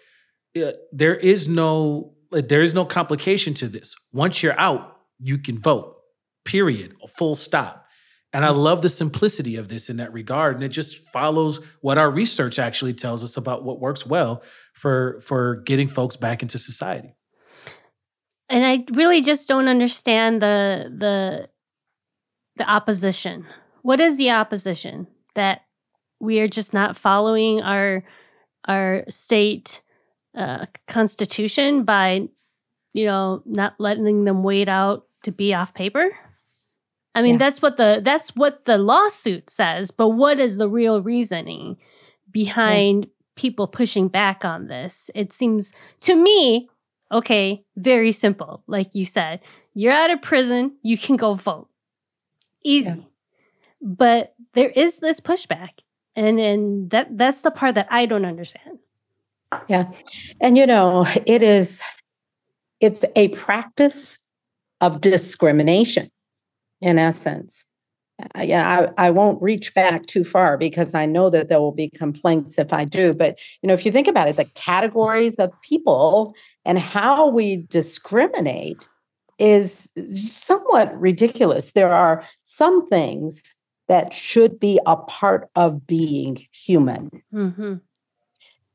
uh, 0.57 0.71
there 0.93 1.17
is 1.17 1.49
no 1.49 2.15
there 2.31 2.63
is 2.63 2.73
no 2.73 2.85
complication 2.85 3.53
to 3.55 3.69
this. 3.69 3.97
Once 4.13 4.43
you're 4.43 4.59
out, 4.59 5.01
you 5.19 5.39
can 5.39 5.59
vote. 5.59 5.97
Period. 6.45 6.95
Full 7.19 7.35
stop." 7.35 7.81
And 8.33 8.45
I 8.45 8.51
love 8.51 8.83
the 8.83 8.89
simplicity 8.89 9.55
of 9.57 9.69
this 9.69 9.89
in 9.89 9.97
that 9.99 10.13
regard, 10.13 10.57
and 10.57 10.65
it 10.65 10.71
just 10.71 10.99
follows 11.09 11.61
what 11.81 11.99
our 11.99 12.11
research 12.11 12.59
actually 12.59 12.95
tells 12.95 13.23
us 13.23 13.37
about 13.37 13.65
what 13.65 13.81
works 13.81 14.07
well 14.07 14.43
for 14.73 15.21
for 15.21 15.57
getting 15.57 15.89
folks 15.89 16.17
back 16.17 16.43
into 16.43 16.59
society 16.59 17.15
and 18.49 18.65
I 18.65 18.85
really 18.93 19.23
just 19.23 19.49
don't 19.49 19.69
understand 19.69 20.43
the 20.43 20.93
the 20.97 21.49
the 22.57 22.71
opposition. 22.71 23.47
What 23.83 24.01
is 24.01 24.17
the 24.17 24.31
opposition 24.31 25.07
that 25.35 25.63
we 26.21 26.41
are 26.41 26.49
just 26.49 26.73
not 26.73 26.97
following 26.97 27.63
our 27.63 28.05
our 28.67 29.05
state 29.09 29.83
uh, 30.37 30.67
constitution 30.87 31.85
by 31.85 32.29
you 32.93 33.07
know 33.07 33.43
not 33.45 33.75
letting 33.79 34.25
them 34.25 34.43
wait 34.43 34.69
out 34.69 35.07
to 35.23 35.33
be 35.33 35.55
off 35.55 35.75
paper? 35.75 36.11
I 37.15 37.23
mean, 37.23 37.35
yeah. 37.35 37.39
that's 37.39 37.63
what 37.63 37.77
the 37.77 38.01
that's 38.03 38.35
what 38.35 38.65
the 38.65 38.79
lawsuit 38.79 39.49
says, 39.49 39.91
but 39.91 40.09
what 40.09 40.41
is 40.41 40.57
the 40.57 40.69
real 40.69 41.01
reasoning 41.01 41.77
behind 42.31 43.05
yeah. 43.05 43.11
people 43.37 43.67
pushing 43.69 44.09
back 44.09 44.45
on 44.45 44.67
this? 44.67 45.11
It 45.15 45.33
seems 45.33 45.73
to 46.01 46.17
me 46.17 46.69
Okay, 47.15 47.65
very 47.77 48.11
simple. 48.11 48.65
Like 48.67 48.95
you 48.95 49.07
said, 49.07 49.41
you're 49.73 49.93
out 49.93 50.11
of 50.11 50.21
prison, 50.21 50.77
you 50.83 50.99
can 50.99 51.17
go 51.17 51.35
vote. 51.35 51.69
Easy. 52.65 52.89
Yeah. 52.89 52.97
But 53.81 54.35
there 54.55 54.71
is 54.71 54.99
this 54.99 55.21
pushback. 55.21 55.71
And 56.17 56.39
and 56.39 56.91
that 56.91 57.17
that's 57.17 57.41
the 57.41 57.51
part 57.51 57.75
that 57.77 57.89
I 57.91 58.07
don't 58.07 58.25
understand. 58.25 58.79
Yeah. 59.69 59.91
And 60.41 60.57
you 60.57 60.67
know, 60.67 61.07
it 61.27 61.43
is 61.43 61.83
it's 62.81 63.05
a 63.17 63.29
practice 63.29 64.19
of 64.81 65.01
discrimination 65.01 66.11
in 66.81 66.99
essence. 66.99 67.65
Uh, 68.37 68.43
yeah, 68.43 68.89
I, 68.97 69.07
I 69.07 69.11
won't 69.11 69.43
reach 69.43 69.75
back 69.75 70.07
too 70.07 70.23
far 70.23 70.57
because 70.57 70.95
I 70.95 71.05
know 71.05 71.31
that 71.31 71.49
there 71.49 71.61
will 71.61 71.73
be 71.73 71.89
complaints 71.89 72.59
if 72.59 72.73
I 72.73 72.85
do. 72.85 73.13
But 73.13 73.41
you 73.61 73.67
know, 73.67 73.75
if 73.75 73.85
you 73.85 73.91
think 73.91 74.07
about 74.07 74.29
it, 74.29 74.37
the 74.37 74.45
categories 74.45 75.41
of 75.41 75.51
people 75.63 76.35
and 76.65 76.79
how 76.79 77.29
we 77.29 77.67
discriminate 77.69 78.89
is 79.39 79.91
somewhat 80.17 80.99
ridiculous. 80.99 81.73
There 81.73 81.93
are 81.93 82.25
some 82.43 82.89
things 82.89 83.55
that 83.89 84.15
should 84.15 84.59
be 84.59 84.81
a 84.87 84.97
part 84.97 85.49
of 85.57 85.87
being 85.87 86.47
human. 86.53 87.11
Mm-hmm. 87.33 87.75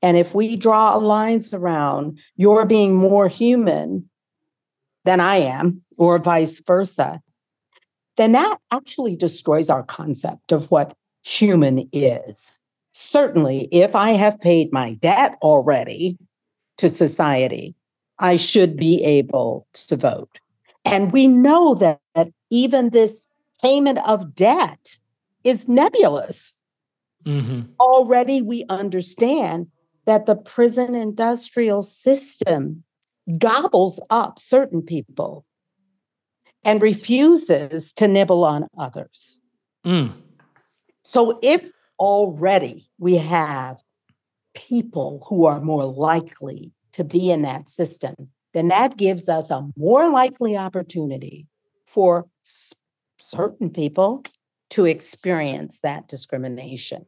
And 0.01 0.17
if 0.17 0.35
we 0.35 0.55
draw 0.55 0.95
lines 0.95 1.53
around 1.53 2.19
you're 2.35 2.65
being 2.65 2.95
more 2.95 3.27
human 3.27 4.09
than 5.05 5.19
I 5.19 5.37
am, 5.37 5.81
or 5.97 6.17
vice 6.19 6.61
versa, 6.61 7.21
then 8.17 8.31
that 8.33 8.57
actually 8.71 9.15
destroys 9.15 9.69
our 9.69 9.83
concept 9.83 10.51
of 10.51 10.71
what 10.71 10.95
human 11.23 11.89
is. 11.91 12.59
Certainly, 12.91 13.69
if 13.71 13.95
I 13.95 14.11
have 14.11 14.39
paid 14.39 14.73
my 14.73 14.93
debt 14.93 15.37
already 15.41 16.17
to 16.77 16.89
society, 16.89 17.75
I 18.19 18.35
should 18.35 18.75
be 18.75 19.03
able 19.03 19.67
to 19.73 19.95
vote. 19.95 20.39
And 20.85 21.11
we 21.11 21.27
know 21.27 21.75
that, 21.75 21.99
that 22.15 22.29
even 22.49 22.89
this 22.89 23.27
payment 23.61 23.99
of 24.07 24.35
debt 24.35 24.97
is 25.43 25.67
nebulous. 25.67 26.53
Mm-hmm. 27.25 27.71
Already, 27.79 28.41
we 28.41 28.65
understand 28.69 29.67
that 30.05 30.25
the 30.25 30.35
prison 30.35 30.95
industrial 30.95 31.81
system 31.81 32.83
gobbles 33.37 33.99
up 34.09 34.39
certain 34.39 34.81
people 34.81 35.45
and 36.63 36.81
refuses 36.81 37.93
to 37.93 38.07
nibble 38.07 38.43
on 38.43 38.67
others. 38.77 39.39
Mm. 39.85 40.13
So, 41.03 41.39
if 41.41 41.69
already 41.99 42.89
we 42.97 43.15
have 43.15 43.81
people 44.53 45.25
who 45.27 45.45
are 45.45 45.61
more 45.61 45.85
likely 45.85 46.71
to 46.93 47.03
be 47.03 47.31
in 47.31 47.41
that 47.43 47.69
system, 47.69 48.15
then 48.53 48.67
that 48.69 48.97
gives 48.97 49.29
us 49.29 49.51
a 49.51 49.67
more 49.77 50.09
likely 50.09 50.57
opportunity 50.57 51.47
for 51.85 52.27
certain 53.19 53.69
people 53.69 54.23
to 54.71 54.85
experience 54.85 55.79
that 55.79 56.07
discrimination. 56.07 57.05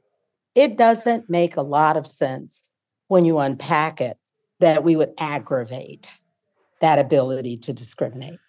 It 0.56 0.78
doesn't 0.78 1.30
make 1.30 1.56
a 1.56 1.62
lot 1.62 1.98
of 1.98 2.08
sense 2.08 2.70
when 3.08 3.26
you 3.26 3.40
unpack 3.40 4.02
it 4.02 4.18
that 4.60 4.84
we 4.84 4.96
would 4.96 5.12
aggravate 5.20 6.18
that 6.82 7.00
ability 7.00 7.58
to 7.58 7.74
discriminate. 7.74 8.40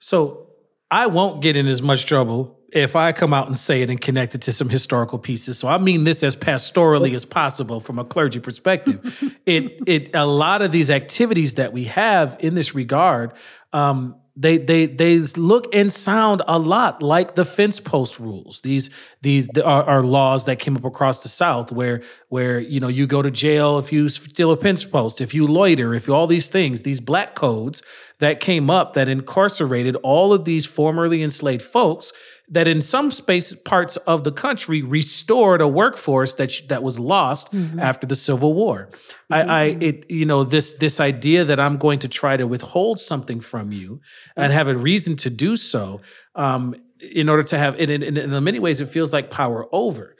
So 0.00 0.48
I 0.90 1.06
won't 1.06 1.42
get 1.42 1.56
in 1.56 1.66
as 1.66 1.80
much 1.80 2.06
trouble 2.06 2.58
if 2.72 2.96
I 2.96 3.12
come 3.12 3.34
out 3.34 3.46
and 3.46 3.56
say 3.56 3.82
it 3.82 3.90
and 3.90 4.00
connect 4.00 4.34
it 4.34 4.40
to 4.42 4.52
some 4.52 4.68
historical 4.68 5.18
pieces. 5.18 5.58
So 5.58 5.68
I 5.68 5.78
mean 5.78 6.04
this 6.04 6.22
as 6.22 6.34
pastorally 6.34 7.14
as 7.14 7.24
possible 7.24 7.80
from 7.80 7.98
a 7.98 8.04
clergy 8.04 8.40
perspective. 8.40 9.22
it 9.46 9.80
it 9.86 10.10
a 10.14 10.26
lot 10.26 10.62
of 10.62 10.72
these 10.72 10.90
activities 10.90 11.54
that 11.56 11.72
we 11.72 11.84
have 11.84 12.36
in 12.40 12.54
this 12.54 12.74
regard 12.74 13.32
um, 13.72 14.16
they 14.34 14.56
they 14.56 14.86
they 14.86 15.18
look 15.18 15.74
and 15.74 15.92
sound 15.92 16.40
a 16.48 16.58
lot 16.58 17.02
like 17.02 17.34
the 17.34 17.44
fence 17.44 17.80
post 17.80 18.18
rules. 18.18 18.62
These 18.62 18.88
these 19.20 19.46
are, 19.58 19.84
are, 19.84 20.02
laws 20.02 20.46
that 20.46 20.58
came 20.58 20.74
up 20.74 20.86
across 20.86 21.22
the 21.22 21.28
South, 21.28 21.70
where 21.70 22.00
where 22.28 22.58
you 22.58 22.80
know 22.80 22.88
you 22.88 23.06
go 23.06 23.20
to 23.20 23.30
jail 23.30 23.78
if 23.78 23.92
you 23.92 24.08
steal 24.08 24.50
a 24.50 24.56
fence 24.56 24.86
post, 24.86 25.20
if 25.20 25.34
you 25.34 25.46
loiter, 25.46 25.94
if 25.94 26.06
you 26.06 26.14
all 26.14 26.26
these 26.26 26.48
things. 26.48 26.80
These 26.82 27.00
black 27.00 27.34
codes 27.34 27.82
that 28.20 28.40
came 28.40 28.70
up 28.70 28.94
that 28.94 29.08
incarcerated 29.08 29.96
all 29.96 30.32
of 30.32 30.46
these 30.46 30.64
formerly 30.64 31.22
enslaved 31.22 31.62
folks 31.62 32.12
that 32.48 32.68
in 32.68 32.80
some 32.80 33.10
space 33.10 33.54
parts 33.54 33.96
of 33.98 34.24
the 34.24 34.32
country 34.32 34.82
restored 34.82 35.60
a 35.60 35.68
workforce 35.68 36.34
that 36.34 36.52
that 36.68 36.82
was 36.82 36.98
lost 36.98 37.52
mm-hmm. 37.52 37.78
after 37.78 38.06
the 38.06 38.16
Civil 38.16 38.54
War. 38.54 38.90
Mm-hmm. 38.92 39.34
I, 39.34 39.40
I, 39.42 39.64
it 39.80 40.10
you 40.10 40.26
know 40.26 40.44
this 40.44 40.74
this 40.74 41.00
idea 41.00 41.44
that 41.44 41.58
I'm 41.58 41.76
going 41.76 41.98
to 42.00 42.08
try 42.08 42.36
to 42.36 42.46
withhold 42.46 43.00
something 43.00 43.40
from 43.40 43.72
you 43.72 43.96
mm-hmm. 43.96 44.42
and 44.42 44.52
have 44.52 44.68
a 44.68 44.76
reason 44.76 45.16
to 45.16 45.30
do 45.30 45.56
so. 45.56 46.00
Um, 46.34 46.74
in 47.12 47.28
order 47.28 47.42
to 47.42 47.58
have, 47.58 47.80
in, 47.80 47.90
in, 47.90 48.16
in 48.16 48.44
many 48.44 48.60
ways, 48.60 48.80
it 48.80 48.88
feels 48.88 49.12
like 49.12 49.28
power 49.28 49.66
over 49.72 50.14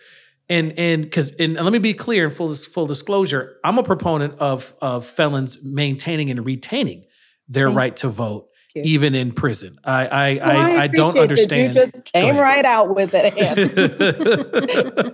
and 0.53 0.79
and 0.79 1.03
because 1.03 1.33
and 1.33 1.55
let 1.55 1.73
me 1.73 1.79
be 1.79 1.95
clear 1.95 2.25
in 2.25 2.31
full 2.31 2.55
full 2.55 2.87
disclosure, 2.87 3.57
I'm 3.65 3.79
a 3.79 3.83
proponent 3.83 4.35
of 4.39 4.75
of 4.83 5.07
felons 5.07 5.63
maintaining 5.63 6.31
and 6.31 6.45
retaining 6.45 7.05
their 7.49 7.71
right 7.71 7.97
to 7.97 8.09
vote 8.09 8.49
you. 8.75 8.83
even 8.85 9.15
in 9.15 9.33
prison. 9.33 9.79
I 9.85 10.07
I 10.07 10.35
Well, 10.35 10.57
I, 10.57 10.83
I, 10.83 10.87
don't 10.87 11.19
understand. 11.19 11.75
You 11.75 11.87
just 11.87 12.05
came 12.13 12.37
right 12.37 12.65
out 12.65 12.95
with 12.95 13.11
it. 13.15 13.35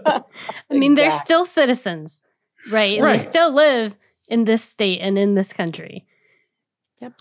I 0.70 0.74
mean, 0.74 0.94
they're 0.94 1.12
still 1.12 1.46
citizens, 1.46 2.20
right? 2.70 2.96
And 2.96 3.04
Right. 3.04 3.18
they 3.18 3.24
still 3.24 3.52
live 3.52 3.94
in 4.28 4.44
this 4.44 4.62
state 4.62 5.00
and 5.00 5.18
in 5.18 5.34
this 5.34 5.52
country. 5.52 6.06
Yep. 7.00 7.20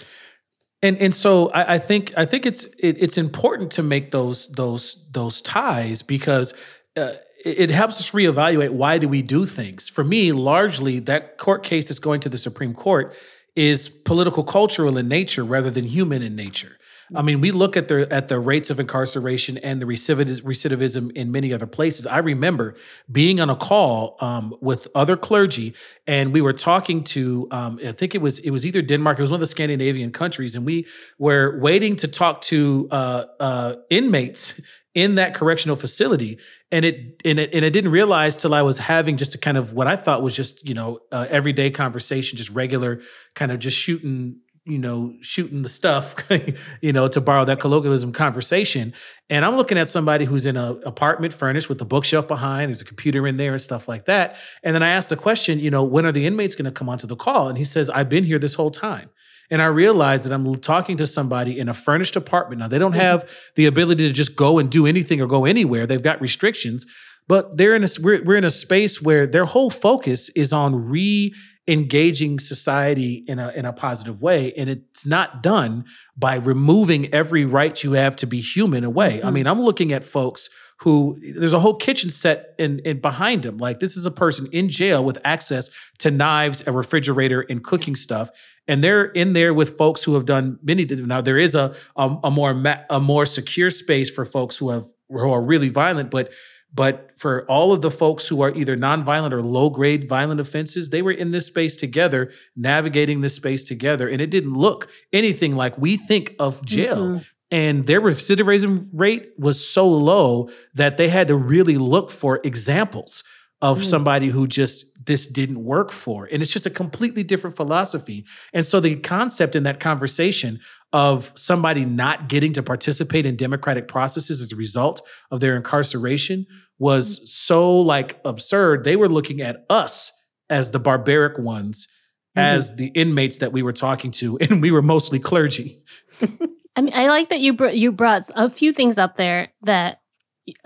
And 0.82 0.98
and 0.98 1.16
so 1.16 1.50
I, 1.50 1.76
I 1.76 1.80
think 1.80 2.14
I 2.16 2.26
think 2.26 2.46
it's 2.46 2.66
it, 2.78 2.98
it's 3.00 3.18
important 3.18 3.72
to 3.72 3.84
make 3.84 4.12
those 4.12 4.48
those 4.50 5.10
those 5.12 5.42
ties 5.42 6.02
because 6.04 6.54
uh, 6.96 7.14
it, 7.44 7.60
it 7.60 7.70
helps 7.72 8.00
us 8.00 8.12
reevaluate 8.12 8.72
why 8.72 8.98
do 8.98 9.08
we 9.08 9.22
do 9.22 9.46
things. 9.46 9.90
For 9.90 10.04
me, 10.04 10.32
largely 10.32 11.00
that 11.00 11.38
court 11.38 11.64
case 11.64 11.90
is 11.90 12.00
going 12.00 12.20
to 12.22 12.30
the 12.30 12.38
Supreme 12.38 12.74
Court 12.74 13.16
is 13.58 13.90
political 13.90 14.44
cultural 14.44 14.98
in 14.98 15.08
nature 15.08 15.44
rather 15.44 15.72
than 15.72 15.84
human 15.84 16.22
in 16.22 16.36
nature. 16.36 16.78
I 17.16 17.22
mean, 17.22 17.40
we 17.40 17.52
look 17.52 17.78
at 17.78 17.88
the 17.88 18.06
at 18.12 18.28
the 18.28 18.38
rates 18.38 18.70
of 18.70 18.82
incarceration 18.82 19.58
and 19.60 19.82
the 19.82 19.86
recidivism 19.86 21.12
in 21.14 21.32
many 21.32 21.54
other 21.54 21.66
places. 21.66 22.06
I 22.06 22.18
remember 22.18 22.76
being 23.10 23.40
on 23.40 23.50
a 23.50 23.56
call 23.56 24.18
um, 24.20 24.54
with 24.60 24.90
other 24.94 25.16
clergy, 25.16 25.74
and 26.06 26.34
we 26.34 26.42
were 26.42 26.52
talking 26.52 27.06
to 27.06 27.48
um, 27.52 27.80
I 27.86 27.94
think 27.94 28.14
it 28.14 28.22
was 28.22 28.40
it 28.40 28.52
was 28.52 28.66
either 28.66 28.82
Denmark, 28.82 29.20
it 29.20 29.22
was 29.22 29.32
one 29.32 29.38
of 29.38 29.42
the 29.42 29.48
Scandinavian 29.48 30.12
countries, 30.12 30.54
and 30.54 30.66
we 30.66 30.86
were 31.18 31.58
waiting 31.62 31.96
to 31.98 32.10
talk 32.10 32.42
to 32.42 32.90
uh, 32.92 33.24
uh, 33.40 33.76
inmates 33.90 34.60
in 34.94 35.16
that 35.16 35.34
correctional 35.34 35.76
facility, 35.76 36.40
and 36.72 36.84
it 36.86 37.22
and 37.24 37.40
it 37.40 37.54
and 37.54 37.64
I 37.64 37.70
didn't 37.70 37.92
realize 37.92 38.38
till 38.38 38.54
I 38.54 38.62
was 38.62 38.80
having 38.80 39.18
just 39.18 39.36
a 39.36 39.38
kind 39.38 39.58
of 39.58 39.74
what 39.74 39.88
I 39.88 39.96
thought 39.96 40.22
was 40.22 40.36
just 40.36 40.68
you 40.68 40.74
know 40.74 41.00
uh, 41.12 41.28
everyday 41.30 41.70
conversation, 41.70 42.38
just 42.38 42.50
regular 42.52 43.02
kind 43.36 43.52
of 43.52 43.60
just 43.60 43.78
shooting 43.78 44.40
you 44.68 44.78
know, 44.78 45.14
shooting 45.22 45.62
the 45.62 45.70
stuff, 45.70 46.14
you 46.82 46.92
know, 46.92 47.08
to 47.08 47.22
borrow 47.22 47.46
that 47.46 47.58
colloquialism 47.60 48.12
conversation. 48.12 48.94
And 49.30 49.46
I'm 49.46 49.56
looking 49.56 49.78
at 49.78 49.88
somebody 49.88 50.26
who's 50.26 50.46
in 50.46 50.58
an 50.58 50.82
apartment 50.86 51.34
furnished 51.34 51.70
with 51.70 51.82
a 51.82 51.86
bookshelf 51.86 52.28
behind, 52.28 52.68
there's 52.68 52.82
a 52.82 52.86
computer 52.86 53.26
in 53.26 53.38
there 53.38 53.54
and 53.54 53.62
stuff 53.62 53.88
like 53.88 54.06
that. 54.06 54.36
And 54.64 54.76
then 54.76 54.84
I 54.84 54.90
asked 54.90 55.08
the 55.08 55.16
question, 55.16 55.60
you 55.62 55.72
know, 55.72 55.86
when 55.86 56.06
are 56.06 56.12
the 56.12 56.26
inmates 56.26 56.54
going 56.54 56.66
to 56.66 56.72
come 56.72 56.90
onto 56.90 57.08
the 57.08 57.16
call? 57.16 57.48
And 57.48 57.58
he 57.58 57.64
says, 57.64 57.90
I've 57.90 58.10
been 58.10 58.26
here 58.26 58.40
this 58.40 58.56
whole 58.56 58.72
time. 58.72 59.10
And 59.50 59.62
I 59.62 59.66
realized 59.66 60.26
that 60.26 60.34
I'm 60.34 60.56
talking 60.56 60.98
to 60.98 61.08
somebody 61.08 61.58
in 61.58 61.70
a 61.70 61.74
furnished 61.74 62.16
apartment. 62.16 62.60
Now, 62.60 62.68
they 62.68 62.80
don't 62.80 62.94
have 62.96 63.30
the 63.56 63.66
ability 63.66 64.08
to 64.08 64.14
just 64.14 64.36
go 64.36 64.60
and 64.60 64.70
do 64.70 64.86
anything 64.86 65.22
or 65.22 65.28
go 65.28 65.46
anywhere. 65.46 65.88
They've 65.88 66.02
got 66.04 66.20
restrictions, 66.22 66.86
but 67.28 67.58
they're 67.58 67.76
in 67.76 67.84
a, 67.84 67.88
we're, 68.02 68.24
we're 68.24 68.38
in 68.38 68.44
a 68.44 68.50
space 68.50 69.02
where 69.02 69.26
their 69.26 69.46
whole 69.46 69.70
focus 69.70 70.30
is 70.36 70.52
on 70.52 70.90
re 70.90 71.34
engaging 71.70 72.40
society 72.40 73.26
in 73.28 73.40
a 73.40 73.50
in 73.50 73.66
a 73.66 73.74
positive 73.74 74.22
way 74.22 74.54
and 74.54 74.70
it's 74.70 75.06
not 75.06 75.44
done 75.44 75.84
by 76.16 76.36
removing 76.36 77.14
every 77.14 77.44
right 77.44 77.84
you 77.84 77.92
have 77.92 78.16
to 78.16 78.26
be 78.26 78.40
human 78.40 78.86
away 78.86 79.22
i 79.22 79.26
Mhm. 79.28 79.34
mean 79.34 79.48
i'm 79.48 79.60
looking 79.60 79.92
at 79.92 80.02
folks 80.02 80.50
who 80.82 81.18
there's 81.36 81.54
a 81.54 81.60
whole 81.60 81.76
kitchen 81.76 82.10
set 82.10 82.54
in, 82.60 82.80
in 82.80 83.00
behind 83.00 83.44
them 83.44 83.58
like 83.58 83.80
this 83.80 83.98
is 83.98 84.06
a 84.06 84.12
person 84.12 84.48
in 84.52 84.70
jail 84.70 85.04
with 85.04 85.18
access 85.24 85.70
to 85.98 86.12
knives 86.12 86.64
a 86.68 86.72
refrigerator 86.72 87.42
and 87.50 87.64
cooking 87.64 87.96
stuff 87.96 88.30
and 88.68 88.84
they're 88.84 89.06
in 89.06 89.34
there 89.34 89.54
with 89.54 89.78
folks 89.78 90.04
who 90.04 90.14
have 90.14 90.26
done 90.26 90.60
many 90.62 90.86
now 90.86 91.22
there 91.22 91.38
is 91.38 91.56
a 91.56 91.74
a, 91.96 92.16
a 92.26 92.32
more 92.32 92.54
ma- 92.54 92.84
a 92.90 93.00
more 93.00 93.26
secure 93.26 93.70
space 93.70 94.10
for 94.10 94.24
folks 94.26 94.58
who 94.58 94.70
have 94.70 94.84
who 95.10 95.32
are 95.32 95.42
really 95.42 95.70
violent 95.70 96.12
but 96.12 96.32
but 96.74 97.12
for 97.18 97.44
all 97.50 97.72
of 97.72 97.82
the 97.82 97.90
folks 97.90 98.28
who 98.28 98.42
are 98.42 98.54
either 98.54 98.76
nonviolent 98.78 99.32
or 99.32 99.42
low 99.42 99.70
grade 99.70 100.04
violent 100.08 100.40
offenses, 100.40 100.90
they 100.90 101.02
were 101.02 101.14
in 101.14 101.32
this 101.32 101.46
space 101.48 101.76
together, 101.78 102.30
navigating 102.58 103.22
this 103.22 103.34
space 103.34 103.64
together. 103.64 104.08
And 104.08 104.22
it 104.22 104.30
didn't 104.30 104.54
look 104.54 104.90
anything 105.14 105.56
like 105.56 105.78
we 105.78 105.96
think 105.96 106.36
of 106.38 106.64
jail. 106.66 106.98
Mhm. 106.98 107.26
And 107.50 107.86
their 107.86 108.02
recidivism 108.02 108.90
rate 108.94 109.30
was 109.38 109.66
so 109.66 109.88
low 109.88 110.50
that 110.74 110.98
they 110.98 111.08
had 111.08 111.30
to 111.30 111.36
really 111.36 111.78
look 111.78 112.12
for 112.12 112.42
examples 112.44 113.24
of 113.62 113.80
Mm. 113.80 113.84
somebody 113.86 114.28
who 114.28 114.48
just 114.48 114.86
this 115.06 115.26
didn't 115.26 115.64
work 115.64 115.90
for. 115.92 116.28
And 116.32 116.44
it's 116.44 116.52
just 116.52 116.66
a 116.66 116.70
completely 116.70 117.24
different 117.24 117.56
philosophy. 117.56 118.26
And 118.54 118.66
so 118.66 118.82
the 118.82 118.98
concept 118.98 119.56
in 119.56 119.64
that 119.64 119.80
conversation 119.80 120.60
of 120.92 121.32
somebody 121.36 121.86
not 121.86 122.28
getting 122.28 122.52
to 122.54 122.62
participate 122.62 123.26
in 123.26 123.38
democratic 123.38 123.88
processes 123.88 124.42
as 124.42 124.52
a 124.52 124.56
result 124.58 125.02
of 125.32 125.40
their 125.40 125.56
incarceration 125.56 126.46
was 126.78 127.32
so 127.32 127.80
like 127.80 128.20
absurd. 128.26 128.84
They 128.84 128.98
were 128.98 129.10
looking 129.10 129.42
at 129.42 129.66
us 129.70 130.12
as 130.50 130.72
the 130.72 130.80
barbaric 130.80 131.40
ones, 131.40 131.88
as 132.36 132.76
the 132.76 132.88
inmates 132.88 133.38
that 133.40 133.52
we 133.54 133.64
were 133.64 133.74
talking 133.74 134.12
to, 134.12 134.38
and 134.42 134.62
we 134.62 134.72
were 134.72 134.82
mostly 134.84 135.20
clergy. 135.20 135.78
I 136.78 136.82
mean, 136.82 136.94
I 136.96 137.08
like 137.08 137.30
that 137.30 137.40
you 137.40 137.54
br- 137.54 137.70
you 137.70 137.92
brought 137.92 138.30
a 138.36 138.50
few 138.52 138.72
things 138.72 139.00
up 139.00 139.18
there 139.18 139.50
that 139.64 140.02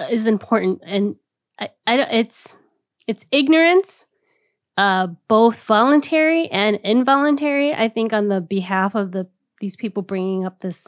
is 0.09 0.27
important, 0.27 0.81
and 0.85 1.15
I, 1.57 1.69
I 1.87 1.99
it's 2.11 2.53
it's 3.07 3.25
ignorance, 3.31 4.05
uh, 4.75 5.07
both 5.29 5.63
voluntary 5.63 6.49
and 6.49 6.79
involuntary. 6.83 7.73
I 7.73 7.87
think 7.87 8.11
on 8.11 8.27
the 8.27 8.41
behalf 8.41 8.93
of 8.93 9.13
the 9.13 9.29
these 9.61 9.77
people 9.77 10.03
bringing 10.03 10.45
up 10.45 10.59
this 10.59 10.85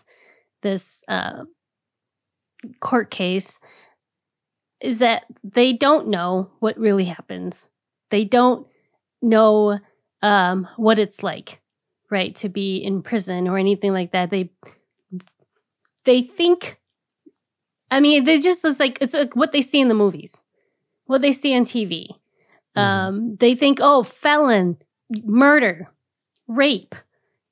this 0.62 1.06
uh, 1.08 1.44
court 2.82 3.10
case 3.10 3.62
is 4.82 5.00
that 5.00 5.24
they 5.42 5.72
don't 5.72 6.10
know 6.10 6.52
what 6.60 6.78
really 6.78 7.06
happens. 7.06 7.70
They 8.12 8.26
don't 8.26 8.68
know 9.22 9.80
um, 10.22 10.68
what 10.76 11.00
it's 11.00 11.24
like, 11.24 11.62
right, 12.12 12.36
to 12.36 12.50
be 12.50 12.76
in 12.76 13.02
prison 13.04 13.48
or 13.48 13.58
anything 13.58 13.94
like 13.94 14.12
that. 14.12 14.30
They 14.30 14.52
they 16.06 16.22
think 16.22 16.80
i 17.92 18.00
mean 18.00 18.24
they 18.24 18.40
just 18.40 18.64
it's 18.66 18.80
like 18.80 18.98
it's 19.02 19.14
like 19.14 19.36
what 19.36 19.52
they 19.52 19.62
see 19.62 19.80
in 19.80 19.88
the 19.88 19.94
movies 19.94 20.42
what 21.06 21.22
they 21.22 21.32
see 21.34 21.56
on 21.56 21.66
tv 21.66 22.08
Mhm. 22.76 22.82
um 22.82 23.36
they 23.40 23.56
think 23.56 23.80
oh 23.82 24.04
felon 24.04 24.78
murder 25.24 25.90
rape 26.48 26.96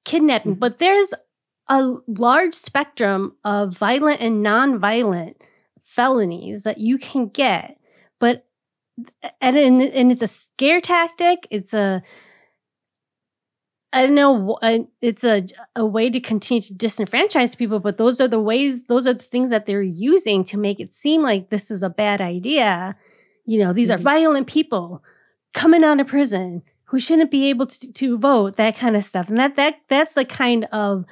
kidnapping 0.05 0.55
Mhm. 0.55 0.59
but 0.59 0.79
there's 0.79 1.13
a 1.69 1.93
large 2.07 2.55
spectrum 2.55 3.35
of 3.45 3.77
violent 3.77 4.19
and 4.21 4.41
non-violent 4.43 5.37
felonies 5.83 6.63
that 6.63 6.79
you 6.79 6.97
can 6.97 7.27
get 7.27 7.77
but 8.19 8.45
and 9.39 9.57
and, 9.57 9.81
and 9.81 10.11
it's 10.11 10.21
a 10.21 10.27
scare 10.27 10.81
tactic 10.81 11.47
it's 11.51 11.73
a 11.73 12.01
I 13.93 14.05
don't 14.05 14.15
know. 14.15 14.53
uh, 14.61 14.79
It's 15.01 15.23
a 15.23 15.45
a 15.75 15.85
way 15.85 16.09
to 16.09 16.19
continue 16.19 16.61
to 16.61 16.73
disenfranchise 16.73 17.57
people, 17.57 17.79
but 17.79 17.97
those 17.97 18.21
are 18.21 18.27
the 18.27 18.39
ways. 18.39 18.83
Those 18.83 19.05
are 19.05 19.13
the 19.13 19.23
things 19.23 19.49
that 19.51 19.65
they're 19.65 19.81
using 19.81 20.43
to 20.45 20.57
make 20.57 20.79
it 20.79 20.93
seem 20.93 21.21
like 21.21 21.49
this 21.49 21.69
is 21.69 21.83
a 21.83 21.89
bad 21.89 22.21
idea. 22.21 22.95
You 23.45 23.59
know, 23.59 23.73
these 23.73 23.89
are 23.89 23.97
Mhm. 23.97 24.01
violent 24.03 24.47
people 24.47 25.03
coming 25.53 25.83
out 25.83 25.99
of 25.99 26.07
prison 26.07 26.61
who 26.85 26.99
shouldn't 26.99 27.31
be 27.31 27.49
able 27.49 27.65
to, 27.67 27.91
to 27.93 28.17
vote. 28.17 28.55
That 28.55 28.77
kind 28.77 28.95
of 28.95 29.03
stuff, 29.03 29.27
and 29.29 29.37
that 29.37 29.55
that 29.57 29.75
that's 29.89 30.13
the 30.13 30.25
kind 30.25 30.65
of 30.71 31.03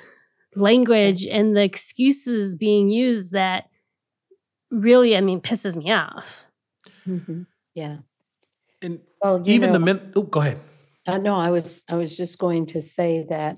language 0.55 1.25
and 1.27 1.55
the 1.55 1.63
excuses 1.63 2.55
being 2.55 2.89
used 2.89 3.31
that 3.33 3.65
really, 4.71 5.15
I 5.17 5.21
mean, 5.21 5.41
pisses 5.41 5.75
me 5.75 5.91
off. 5.91 6.45
Mhm. 7.07 7.45
Yeah. 7.75 7.97
And 8.81 8.99
Well, 9.21 9.41
you 9.45 9.53
even 9.53 9.71
the 9.73 9.79
men. 9.79 10.13
oh, 10.15 10.21
go 10.23 10.39
ahead. 10.41 10.59
Uh, 11.09 11.17
no, 11.17 11.35
I 11.35 11.49
was 11.49 11.81
I 11.89 11.95
was 11.95 12.15
just 12.15 12.37
going 12.37 12.67
to 12.67 12.81
say 12.81 13.25
that 13.29 13.57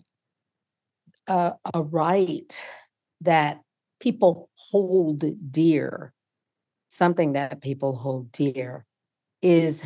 uh, 1.28 1.52
a 1.74 1.82
right 1.82 2.70
that 3.20 3.60
people 4.00 4.50
hold 4.56 5.26
dear, 5.52 6.14
something 6.92 7.34
that 7.34 7.62
people 7.62 7.98
hold 7.98 8.32
dear, 8.32 8.86
is 9.42 9.86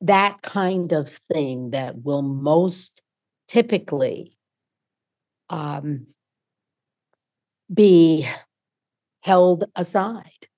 that 0.00 0.40
kind 0.40 0.92
of 0.92 1.06
thing 1.06 1.72
that 1.72 2.02
will 2.02 2.22
most 2.22 3.02
typically 3.46 4.32
um, 5.50 6.06
be 7.72 8.26
held 9.22 9.64
aside 9.76 10.48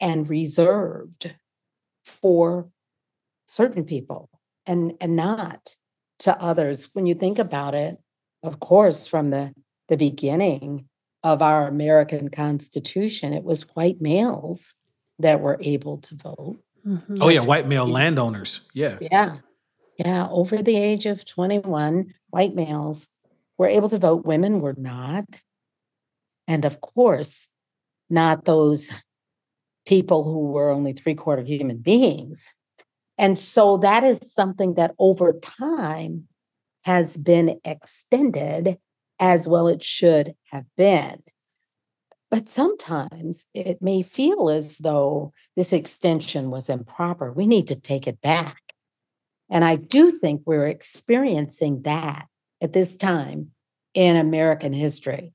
and 0.00 0.28
reserved 0.28 1.36
for 2.04 2.68
certain 3.46 3.84
people 3.84 4.28
and 4.66 4.94
and 5.00 5.16
not 5.16 5.76
to 6.20 6.40
others. 6.40 6.88
When 6.92 7.06
you 7.06 7.14
think 7.14 7.38
about 7.38 7.74
it 7.74 7.98
of 8.42 8.60
course 8.60 9.06
from 9.06 9.30
the 9.30 9.52
the 9.88 9.96
beginning 9.96 10.88
of 11.22 11.42
our 11.42 11.66
american 11.66 12.28
constitution 12.28 13.32
it 13.32 13.42
was 13.42 13.62
white 13.74 14.00
males 14.00 14.74
that 15.18 15.40
were 15.40 15.58
able 15.60 15.98
to 15.98 16.14
vote. 16.14 16.58
Mhm. 16.86 17.18
Oh 17.20 17.28
yeah, 17.28 17.40
white 17.40 17.66
male 17.66 17.86
landowners. 17.86 18.60
Yeah. 18.74 18.98
yeah. 19.00 19.38
Yeah 19.98 20.28
over 20.30 20.62
the 20.62 20.76
age 20.76 21.06
of 21.06 21.24
21 21.24 22.12
white 22.30 22.54
males 22.54 23.08
were 23.58 23.68
able 23.68 23.88
to 23.88 23.98
vote. 23.98 24.26
Women 24.26 24.60
were 24.60 24.74
not. 24.76 25.24
And 26.46 26.64
of 26.64 26.80
course 26.80 27.48
not 28.08 28.44
those 28.44 28.92
people 29.86 30.22
who 30.24 30.52
were 30.52 30.70
only 30.70 30.92
three 30.92 31.14
quarter 31.14 31.42
human 31.42 31.78
beings 31.78 32.52
and 33.18 33.38
so 33.38 33.78
that 33.78 34.04
is 34.04 34.20
something 34.22 34.74
that 34.74 34.94
over 34.98 35.32
time 35.32 36.28
has 36.84 37.16
been 37.16 37.58
extended 37.64 38.78
as 39.18 39.48
well 39.48 39.68
it 39.68 39.82
should 39.82 40.34
have 40.50 40.66
been. 40.76 41.18
But 42.30 42.48
sometimes 42.48 43.46
it 43.54 43.80
may 43.80 44.02
feel 44.02 44.50
as 44.50 44.78
though 44.78 45.32
this 45.56 45.72
extension 45.72 46.50
was 46.50 46.68
improper. 46.68 47.32
We 47.32 47.46
need 47.46 47.68
to 47.68 47.76
take 47.76 48.06
it 48.06 48.20
back. 48.20 48.60
And 49.48 49.64
I 49.64 49.76
do 49.76 50.10
think 50.10 50.42
we're 50.44 50.66
experiencing 50.66 51.82
that 51.82 52.26
at 52.60 52.72
this 52.72 52.96
time 52.96 53.52
in 53.94 54.16
American 54.16 54.72
history. 54.72 55.32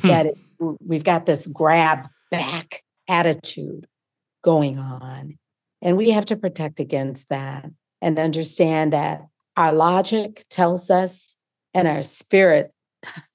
Hmm. 0.00 0.08
that 0.08 0.26
it, 0.26 0.38
we've 0.58 1.04
got 1.04 1.26
this 1.26 1.46
grab 1.46 2.08
back 2.30 2.82
attitude 3.08 3.86
going 4.42 4.78
on. 4.78 5.38
And 5.82 5.96
we 5.96 6.10
have 6.10 6.26
to 6.26 6.36
protect 6.36 6.80
against 6.80 7.28
that 7.28 7.68
and 8.00 8.18
understand 8.18 8.92
that 8.92 9.26
our 9.56 9.72
logic 9.72 10.44
tells 10.48 10.90
us 10.90 11.36
and 11.74 11.88
our 11.88 12.02
spirit 12.02 12.72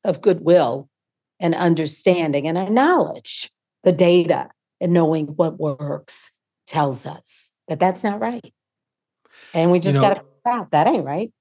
of 0.04 0.22
goodwill 0.22 0.90
and 1.40 1.54
understanding 1.54 2.48
and 2.48 2.58
our 2.58 2.70
knowledge, 2.70 3.52
the 3.84 3.92
data 3.92 4.50
and 4.80 4.94
knowing 4.94 5.28
what 5.28 5.60
works 5.60 6.32
tells 6.66 7.06
us 7.06 7.52
that 7.68 7.80
that's 7.80 8.04
not 8.04 8.20
right. 8.20 8.54
And 9.54 9.72
we 9.72 9.80
just 9.80 9.96
you 9.96 10.02
know, 10.02 10.08
got 10.08 10.14
to 10.16 10.22
out 10.50 10.72
that 10.72 10.88
ain't 10.88 11.06
right. 11.06 11.32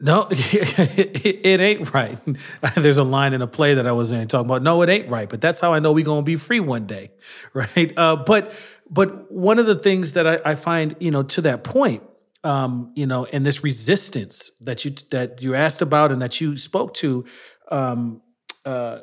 No, 0.00 0.28
it, 0.30 1.44
it, 1.46 1.60
ain't 1.60 1.92
right. 1.92 2.18
There's 2.74 2.96
a 2.96 3.04
line 3.04 3.34
in 3.34 3.42
a 3.42 3.46
play 3.46 3.74
that 3.74 3.86
I 3.86 3.92
was 3.92 4.12
in 4.12 4.26
talking 4.28 4.46
about. 4.46 4.62
No, 4.62 4.80
it 4.82 4.88
ain't 4.88 5.08
right, 5.08 5.28
but 5.28 5.40
that's 5.40 5.60
how 5.60 5.74
I 5.74 5.78
know 5.78 5.92
we're 5.92 6.04
gonna 6.04 6.22
be 6.22 6.36
free 6.36 6.60
one 6.60 6.86
day, 6.86 7.10
right? 7.52 7.92
Uh, 7.96 8.16
but 8.16 8.52
but 8.90 9.30
one 9.30 9.58
of 9.58 9.66
the 9.66 9.74
things 9.74 10.14
that 10.14 10.26
I, 10.26 10.38
I 10.44 10.54
find, 10.54 10.96
you 10.98 11.10
know, 11.10 11.22
to 11.24 11.42
that 11.42 11.64
point, 11.64 12.02
um, 12.42 12.92
you 12.96 13.06
know, 13.06 13.26
and 13.26 13.44
this 13.44 13.62
resistance 13.62 14.50
that 14.62 14.84
you 14.86 14.92
that 15.10 15.42
you 15.42 15.54
asked 15.54 15.82
about 15.82 16.12
and 16.12 16.22
that 16.22 16.40
you 16.40 16.56
spoke 16.56 16.94
to, 16.94 17.26
um, 17.70 18.22
uh, 18.64 19.00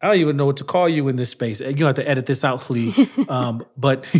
I 0.00 0.08
don't 0.08 0.16
even 0.16 0.36
know 0.36 0.46
what 0.46 0.56
to 0.56 0.64
call 0.64 0.88
you 0.88 1.06
in 1.06 1.14
this 1.14 1.30
space. 1.30 1.60
You 1.60 1.86
have 1.86 1.94
to 1.94 2.08
edit 2.08 2.26
this 2.26 2.42
out, 2.42 2.68
Lee. 2.68 3.08
um, 3.28 3.64
but 3.76 4.12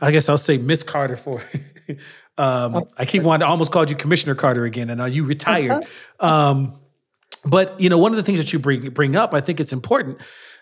I 0.00 0.12
guess 0.12 0.28
I'll 0.28 0.38
say 0.38 0.58
Miss 0.58 0.84
Carter 0.84 1.16
for 1.16 1.42
um, 2.40 2.74
oh. 2.74 2.88
I 2.96 3.04
keep 3.04 3.22
wanting 3.22 3.44
to 3.44 3.50
almost 3.50 3.70
called 3.70 3.90
you 3.90 3.96
Commissioner 3.96 4.34
Carter 4.34 4.64
again, 4.64 4.88
and 4.88 5.00
are 5.00 5.08
you 5.08 5.24
retired? 5.24 5.84
Uh-huh. 6.18 6.26
Um, 6.26 6.80
but 7.44 7.78
you 7.78 7.90
know, 7.90 7.98
one 7.98 8.12
of 8.12 8.16
the 8.16 8.22
things 8.22 8.38
that 8.38 8.52
you 8.52 8.58
bring 8.58 8.88
bring 8.90 9.14
up, 9.14 9.34
I 9.34 9.42
think 9.42 9.60
it's 9.60 9.74
important. 9.74 10.20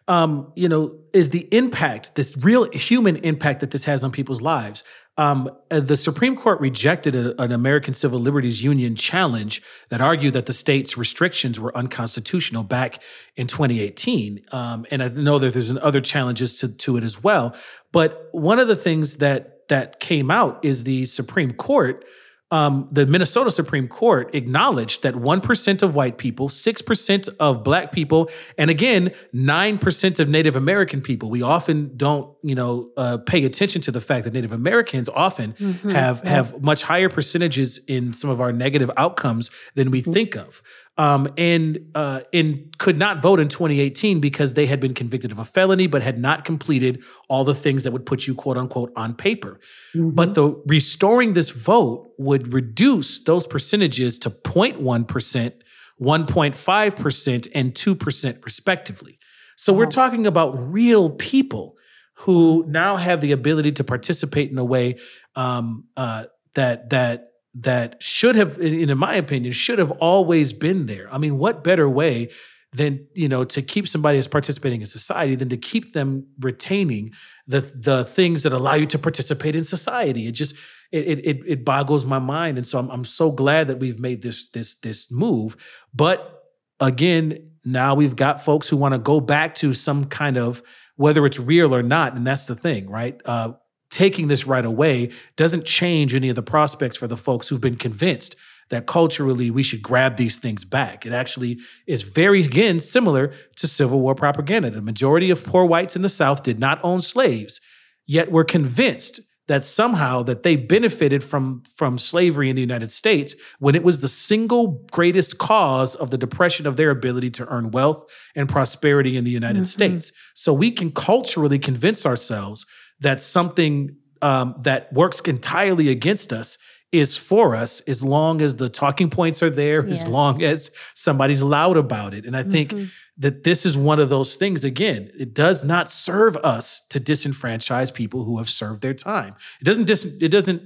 Um, 0.09 0.53
you 0.57 0.69
know, 0.69 0.99
is 1.13 1.29
the 1.29 1.47
impact, 1.55 2.17
this 2.17 2.37
real 2.39 2.69
human 2.73 3.17
impact 3.17 3.61
that 3.61 3.71
this 3.71 3.85
has 3.85 4.03
on 4.03 4.11
people's 4.11 4.43
lives. 4.43 4.83
Um, 5.19 5.51
uh, 5.71 5.81
the 5.81 5.99
Supreme 5.99 6.35
Court 6.35 6.61
rejected 6.61 7.15
a, 7.15 7.41
an 7.43 7.53
American 7.53 7.93
Civil 7.93 8.19
Liberties 8.19 8.65
Union 8.65 8.97
challenge 8.97 9.61
that 9.91 10.01
argued 10.01 10.33
that 10.33 10.47
the 10.47 10.53
state's 10.55 10.97
restrictions 10.97 11.61
were 11.61 11.77
unconstitutional 11.77 12.63
back 12.63 13.03
in 13.37 13.49
2018. 13.49 14.41
Um, 14.51 14.87
and 14.91 15.03
I 15.03 15.09
know 15.09 15.39
that 15.39 15.53
there's 15.53 15.77
other 15.77 16.01
challenges 16.01 16.59
to, 16.61 16.69
to 16.69 16.97
it 16.97 17.05
as 17.05 17.23
well. 17.23 17.55
But 17.93 18.29
one 18.33 18.59
of 18.59 18.67
the 18.67 18.77
things 18.77 19.19
that 19.19 19.58
that 19.69 20.01
came 20.01 20.31
out 20.31 20.65
is 20.65 20.85
the 20.85 21.07
Supreme 21.07 21.53
Court, 21.53 22.05
um, 22.51 22.89
the 22.91 23.05
Minnesota 23.05 23.51
Supreme 23.51 23.89
Court 23.89 24.35
acknowledged 24.35 25.03
that 25.03 25.15
1% 25.15 25.83
of 25.83 25.95
white 25.95 26.17
people, 26.17 26.49
6% 26.49 27.29
of 27.39 27.63
black 27.63 27.93
people, 27.93 28.31
and 28.57 28.71
again, 28.71 29.13
9% 29.35 30.19
of 30.19 30.29
Native 30.31 30.57
American 30.57 31.03
people. 31.03 31.29
We 31.29 31.43
often 31.43 31.95
don't, 31.97 32.35
you 32.43 32.55
know, 32.55 32.89
uh, 32.97 33.19
pay 33.19 33.45
attention 33.45 33.83
to 33.83 33.91
the 33.91 34.01
fact 34.01 34.25
that 34.25 34.33
Native 34.33 34.53
Americans 34.53 35.11
often 35.11 35.53
mm-hmm. 35.53 35.91
have, 35.91 36.23
yeah. 36.25 36.31
have 36.31 36.63
much 36.63 36.83
higher 36.83 37.11
percentages 37.11 37.81
in 37.87 38.15
some 38.15 38.31
of 38.31 38.41
our 38.41 38.51
negative 38.51 38.91
outcomes 38.97 39.51
than 39.75 39.91
we 39.91 40.01
think 40.01 40.35
of 40.35 40.63
um, 40.99 41.33
and 41.39 41.79
uh, 41.95 42.21
and 42.33 42.77
could 42.79 42.99
not 42.99 43.23
vote 43.23 43.39
in 43.39 43.49
2018 43.49 44.21
because 44.21 44.55
they 44.55 44.67
had 44.67 44.81
been 44.81 44.95
convicted 44.95 45.31
of 45.31 45.39
a 45.39 45.45
felony 45.45 45.87
but 45.87 46.03
had 46.03 46.19
not 46.19 46.45
completed 46.45 47.03
all 47.29 47.45
the 47.45 47.55
things 47.55 47.85
that 47.85 47.93
would 47.93 48.05
put 48.05 48.27
you 48.27 48.35
quote 48.35 48.57
unquote 48.57 48.93
on 48.97 49.15
paper. 49.15 49.61
Mm-hmm. 49.95 50.11
But 50.11 50.35
the 50.35 50.61
restoring 50.67 51.33
this 51.35 51.51
vote 51.51 52.13
would 52.19 52.53
reduce 52.53 53.23
those 53.23 53.47
percentages 53.47 54.19
to 54.21 54.31
0.1 54.31 55.07
percent, 55.07 55.55
1.5 56.01 56.97
percent, 56.97 57.49
and 57.55 57.75
two 57.75 57.95
percent 57.95 58.39
respectively. 58.45 59.19
So 59.57 59.73
wow. 59.73 59.79
we're 59.81 59.87
talking 59.87 60.27
about 60.27 60.53
real 60.59 61.11
people 61.11 61.77
who 62.15 62.65
now 62.67 62.97
have 62.97 63.21
the 63.21 63.31
ability 63.31 63.71
to 63.73 63.85
participate 63.85 64.51
in 64.51 64.59
a 64.59 64.65
way 64.65 64.97
um, 65.37 65.85
uh, 65.97 66.25
that 66.55 66.91
that 66.91 67.28
that 67.61 68.03
should 68.03 68.37
have, 68.37 68.59
in, 68.59 68.97
my 68.97 69.15
opinion, 69.15 69.53
should 69.53 69.79
have 69.79 69.91
always 69.93 70.53
been 70.53 70.87
there. 70.87 71.13
I 71.13 71.19
mean, 71.19 71.39
what 71.39 71.65
better 71.65 71.89
way 71.89 72.29
than 72.73 73.07
you 73.15 73.29
know 73.29 73.45
to 73.45 73.63
keep 73.63 73.89
somebody 73.89 74.19
as 74.19 74.29
participating 74.29 74.83
in 74.83 74.87
society 74.87 75.35
than 75.35 75.49
to 75.49 75.57
keep 75.57 75.95
them 75.95 76.27
retaining 76.41 77.13
the 77.47 77.61
the 77.61 78.05
things 78.05 78.43
that 78.43 78.53
allow 78.53 78.75
you 78.75 78.87
to 78.87 78.99
participate 78.99 79.57
in 79.57 79.65
society. 79.65 80.27
It 80.27 80.33
just 80.33 80.55
it 80.93 81.27
it 81.27 81.41
it 81.47 81.65
boggles 81.65 82.05
my 82.05 82.19
mind, 82.19 82.59
and 82.59 82.67
so 82.67 82.79
I'm 82.79 82.91
I'm 82.91 83.05
so 83.05 83.33
glad 83.33 83.69
that 83.69 83.79
we've 83.79 83.99
made 83.99 84.23
this 84.23 84.51
this 84.51 84.79
this 84.81 85.11
move. 85.11 85.57
But 85.95 86.43
again, 86.79 87.39
now 87.65 87.95
we've 87.95 88.17
got 88.17 88.43
folks 88.43 88.69
who 88.69 88.77
want 88.77 88.93
to 88.93 88.99
go 88.99 89.21
back 89.21 89.55
to 89.57 89.73
some 89.73 90.05
kind 90.05 90.37
of 90.37 90.63
whether 90.97 91.25
it's 91.25 91.39
real 91.39 91.75
or 91.75 91.83
not, 91.83 92.17
and 92.17 92.27
that's 92.27 92.47
the 92.47 92.57
thing, 92.57 92.91
right? 92.91 93.21
Uh, 93.25 93.53
taking 93.91 94.29
this 94.29 94.47
right 94.47 94.65
away 94.65 95.11
doesn't 95.37 95.65
change 95.65 96.15
any 96.15 96.29
of 96.29 96.37
the 96.37 96.43
prospects 96.43 96.97
for 96.97 97.07
the 97.07 97.17
folks 97.17 97.49
who've 97.49 97.61
been 97.61 97.77
convinced 97.77 98.37
that 98.71 98.87
culturally 98.87 99.51
we 99.51 99.63
should 99.63 99.83
grab 99.83 100.17
these 100.17 100.39
things 100.39 100.65
back. 100.65 101.07
It 101.07 101.13
actually 101.13 101.59
is 101.87 102.03
very, 102.03 102.43
again, 102.43 102.81
similar 102.81 103.33
to 103.57 103.67
Civil 103.67 104.01
War 104.01 104.15
propaganda. 104.15 104.71
The 104.71 104.83
majority 104.83 105.31
of 105.31 105.45
poor 105.45 105.65
whites 105.65 105.97
in 105.97 106.03
the 106.03 106.09
South 106.09 106.43
did 106.43 106.59
not 106.59 106.79
own 106.83 107.01
slaves, 107.01 107.61
yet 108.07 108.31
were 108.31 108.45
convinced 108.45 109.21
that 109.47 109.65
somehow 109.65 110.23
that 110.23 110.43
they 110.43 110.57
benefited 110.57 111.25
from 111.25 111.63
from 111.75 111.97
slavery 111.99 112.51
in 112.51 112.57
the 112.57 112.61
United 112.61 112.93
States 112.93 113.35
when 113.59 113.75
it 113.75 113.83
was 113.83 114.01
the 114.01 114.09
single 114.09 114.85
greatest 114.93 115.39
cause 115.39 115.95
of 115.95 116.11
the 116.11 116.19
depression 116.19 116.67
of 116.67 116.77
their 116.77 116.91
ability 116.91 117.31
to 117.31 117.49
earn 117.49 117.71
wealth 117.71 118.05
and 118.37 118.49
prosperity 118.49 119.17
in 119.17 119.25
the 119.25 119.31
United 119.31 119.63
mm-hmm. 119.63 119.65
States. 119.65 120.13
So 120.35 120.53
we 120.53 120.71
can 120.71 120.93
culturally 120.93 121.59
convince 121.59 122.05
ourselves 122.05 122.67
that 123.01 123.21
something 123.21 123.97
um, 124.23 124.55
that 124.59 124.93
works 124.93 125.21
entirely 125.21 125.89
against 125.89 126.33
us 126.33 126.59
is 126.91 127.17
for 127.17 127.55
us 127.55 127.81
as 127.83 128.03
long 128.03 128.41
as 128.41 128.57
the 128.57 128.69
talking 128.69 129.11
points 129.11 129.43
are 129.43 129.51
there, 129.51 129.87
yes. 129.87 130.03
as 130.03 130.09
long 130.09 130.43
as 130.43 130.71
somebody's 130.95 131.43
loud 131.43 131.77
about 131.77 132.15
it. 132.15 132.25
And 132.25 132.37
I 132.37 132.43
think 132.43 132.71
mm-hmm. 132.71 132.87
that 133.19 133.45
this 133.45 133.67
is 133.67 133.77
one 133.77 134.01
of 134.01 134.09
those 134.09 134.37
things, 134.37 134.65
again, 134.65 135.11
it 135.19 135.35
does 135.35 135.65
not 135.65 135.91
serve 135.91 136.37
us 136.39 136.81
to 136.89 136.99
disenfranchise 136.99 137.93
people 137.93 138.25
who 138.25 138.39
have 138.39 138.49
served 138.49 138.81
their 138.81 138.95
time. 138.95 139.35
It 139.61 139.65
doesn't 139.65 139.85
dis- 139.85 140.17
it 140.21 140.31
doesn't 140.31 140.63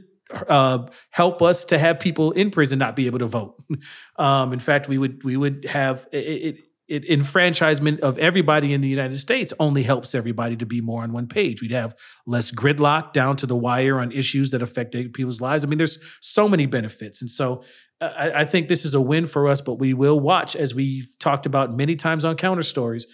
uh, 0.48 0.86
help 1.10 1.42
us 1.42 1.64
to 1.64 1.78
have 1.78 1.98
people 1.98 2.30
in 2.32 2.50
prison 2.50 2.78
not 2.78 2.94
be 2.94 3.06
able 3.06 3.18
to 3.18 3.26
vote. 3.26 3.56
Um, 4.16 4.52
in 4.52 4.60
fact, 4.60 4.88
we 4.88 4.98
would 4.98 5.24
we 5.24 5.38
would 5.38 5.64
have 5.64 6.06
it, 6.12 6.18
it 6.18 6.58
it, 6.92 7.08
enfranchisement 7.08 8.00
of 8.00 8.18
everybody 8.18 8.72
in 8.72 8.80
the 8.82 8.88
United 8.88 9.16
States 9.16 9.54
only 9.58 9.82
helps 9.82 10.14
everybody 10.14 10.56
to 10.56 10.66
be 10.66 10.80
more 10.80 11.02
on 11.02 11.12
one 11.12 11.26
page. 11.26 11.62
We'd 11.62 11.70
have 11.70 11.96
less 12.26 12.52
gridlock 12.52 13.12
down 13.12 13.36
to 13.38 13.46
the 13.46 13.56
wire 13.56 13.98
on 13.98 14.12
issues 14.12 14.50
that 14.50 14.62
affect 14.62 14.92
people's 14.92 15.40
lives. 15.40 15.64
I 15.64 15.68
mean, 15.68 15.78
there's 15.78 15.98
so 16.20 16.48
many 16.48 16.66
benefits. 16.66 17.22
And 17.22 17.30
so 17.30 17.64
uh, 18.00 18.10
I, 18.16 18.40
I 18.40 18.44
think 18.44 18.68
this 18.68 18.84
is 18.84 18.94
a 18.94 19.00
win 19.00 19.26
for 19.26 19.48
us, 19.48 19.60
but 19.62 19.74
we 19.74 19.94
will 19.94 20.20
watch, 20.20 20.54
as 20.54 20.74
we've 20.74 21.16
talked 21.18 21.46
about 21.46 21.74
many 21.74 21.96
times 21.96 22.24
on 22.24 22.36
counter 22.36 22.62
stories, 22.62 23.06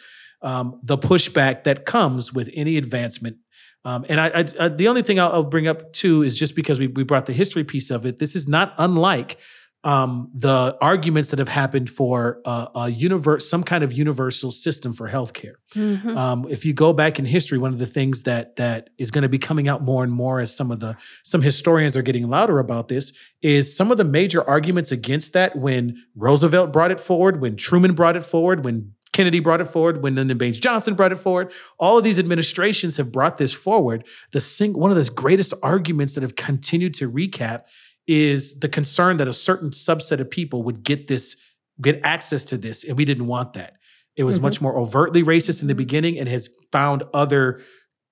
um, 0.42 0.80
the 0.82 0.98
pushback 0.98 1.64
that 1.64 1.84
comes 1.84 2.32
with 2.32 2.50
any 2.54 2.76
advancement. 2.76 3.36
Um, 3.84 4.04
and 4.08 4.20
I, 4.20 4.26
I, 4.28 4.44
I, 4.60 4.68
the 4.68 4.88
only 4.88 5.02
thing 5.02 5.20
I'll, 5.20 5.32
I'll 5.32 5.42
bring 5.44 5.68
up 5.68 5.92
too 5.92 6.22
is 6.22 6.36
just 6.36 6.56
because 6.56 6.80
we, 6.80 6.88
we 6.88 7.04
brought 7.04 7.26
the 7.26 7.32
history 7.32 7.64
piece 7.64 7.90
of 7.90 8.04
it, 8.04 8.18
this 8.18 8.34
is 8.34 8.48
not 8.48 8.74
unlike 8.76 9.38
um, 9.84 10.30
the 10.34 10.76
arguments 10.80 11.30
that 11.30 11.38
have 11.38 11.48
happened 11.48 11.88
for 11.88 12.40
a, 12.44 12.68
a 12.74 12.88
universe, 12.88 13.48
some 13.48 13.62
kind 13.62 13.84
of 13.84 13.92
universal 13.92 14.50
system 14.50 14.92
for 14.92 15.08
healthcare. 15.08 15.54
Mm-hmm. 15.74 16.16
Um, 16.16 16.46
if 16.48 16.64
you 16.64 16.72
go 16.72 16.92
back 16.92 17.18
in 17.18 17.24
history, 17.24 17.58
one 17.58 17.72
of 17.72 17.78
the 17.78 17.86
things 17.86 18.24
that 18.24 18.56
that 18.56 18.90
is 18.98 19.10
going 19.10 19.22
to 19.22 19.28
be 19.28 19.38
coming 19.38 19.68
out 19.68 19.82
more 19.82 20.02
and 20.02 20.12
more 20.12 20.40
as 20.40 20.54
some 20.54 20.72
of 20.72 20.80
the 20.80 20.96
some 21.22 21.42
historians 21.42 21.96
are 21.96 22.02
getting 22.02 22.28
louder 22.28 22.58
about 22.58 22.88
this 22.88 23.12
is 23.40 23.74
some 23.74 23.92
of 23.92 23.98
the 23.98 24.04
major 24.04 24.42
arguments 24.48 24.90
against 24.90 25.32
that. 25.34 25.54
When 25.56 26.02
Roosevelt 26.16 26.72
brought 26.72 26.90
it 26.90 26.98
forward, 26.98 27.40
when 27.40 27.56
Truman 27.56 27.94
brought 27.94 28.16
it 28.16 28.24
forward, 28.24 28.64
when 28.64 28.94
Kennedy 29.12 29.40
brought 29.40 29.60
it 29.60 29.64
forward, 29.66 30.02
when 30.02 30.14
Lyndon 30.14 30.38
Baines 30.38 30.60
Johnson 30.60 30.94
brought 30.94 31.10
it 31.10 31.16
forward. 31.16 31.50
All 31.78 31.98
of 31.98 32.04
these 32.04 32.20
administrations 32.20 32.98
have 32.98 33.10
brought 33.10 33.36
this 33.36 33.52
forward. 33.52 34.06
The 34.30 34.40
sing- 34.40 34.78
one 34.78 34.92
of 34.92 34.96
the 34.96 35.10
greatest 35.10 35.54
arguments 35.60 36.14
that 36.14 36.22
have 36.22 36.36
continued 36.36 36.94
to 36.94 37.10
recap 37.10 37.62
is 38.08 38.58
the 38.58 38.68
concern 38.68 39.18
that 39.18 39.28
a 39.28 39.32
certain 39.32 39.70
subset 39.70 40.18
of 40.18 40.30
people 40.30 40.62
would 40.64 40.82
get 40.82 41.06
this, 41.06 41.36
get 41.80 42.00
access 42.02 42.42
to 42.46 42.56
this, 42.56 42.82
and 42.82 42.96
we 42.96 43.04
didn't 43.04 43.26
want 43.26 43.52
that. 43.52 43.74
It 44.16 44.24
was 44.24 44.36
mm-hmm. 44.36 44.46
much 44.46 44.60
more 44.60 44.76
overtly 44.76 45.22
racist 45.22 45.62
in 45.62 45.68
the 45.68 45.74
beginning 45.74 46.18
and 46.18 46.28
has 46.28 46.48
found 46.72 47.04
other 47.14 47.60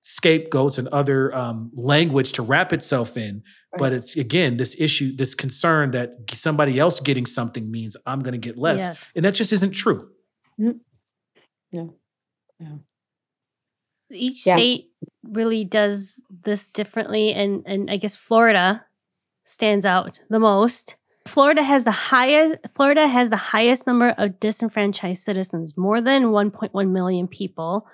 scapegoats 0.01 0.77
and 0.77 0.87
other 0.89 1.35
um, 1.35 1.71
language 1.73 2.31
to 2.33 2.41
wrap 2.43 2.71
itself 2.71 3.17
in. 3.17 3.43
Right. 3.73 3.79
But 3.79 3.93
it's 3.93 4.15
again 4.15 4.55
this 4.55 4.75
issue, 4.79 5.15
this 5.15 5.35
concern 5.35 5.91
that 5.91 6.11
somebody 6.31 6.79
else 6.79 7.01
getting 7.01 7.25
something 7.25 7.69
means 7.69 7.97
I'm 8.05 8.21
going 8.21 8.39
to 8.39 8.39
get 8.39 8.57
less, 8.57 8.79
yes. 8.79 9.11
and 9.15 9.25
that 9.25 9.33
just 9.33 9.51
isn't 9.51 9.71
true. 9.71 10.09
Mm. 10.59 10.79
No. 11.73 11.95
No. 12.59 12.79
Each 14.09 14.45
Yeah. 14.45 14.55
state 14.55 14.91
really 15.23 15.65
does 15.65 16.21
this 16.29 16.67
differently, 16.67 17.33
and 17.33 17.63
and 17.65 17.91
I 17.91 17.97
guess 17.97 18.15
Florida 18.15 18.85
stands 19.47 19.85
out 19.85 20.21
the 20.29 20.39
most. 20.39 20.95
Florida 21.25 21.63
has 21.63 21.83
the 21.83 21.91
highest. 21.91 22.59
Florida 22.69 23.07
has 23.07 23.29
the 23.29 23.35
highest 23.37 23.87
number 23.87 24.09
of 24.17 24.39
disenfranchised 24.39 25.23
citizens. 25.23 25.75
More 25.75 25.99
than 26.01 26.25
1.1 26.25 26.89
million 26.89 27.27
people 27.27 27.87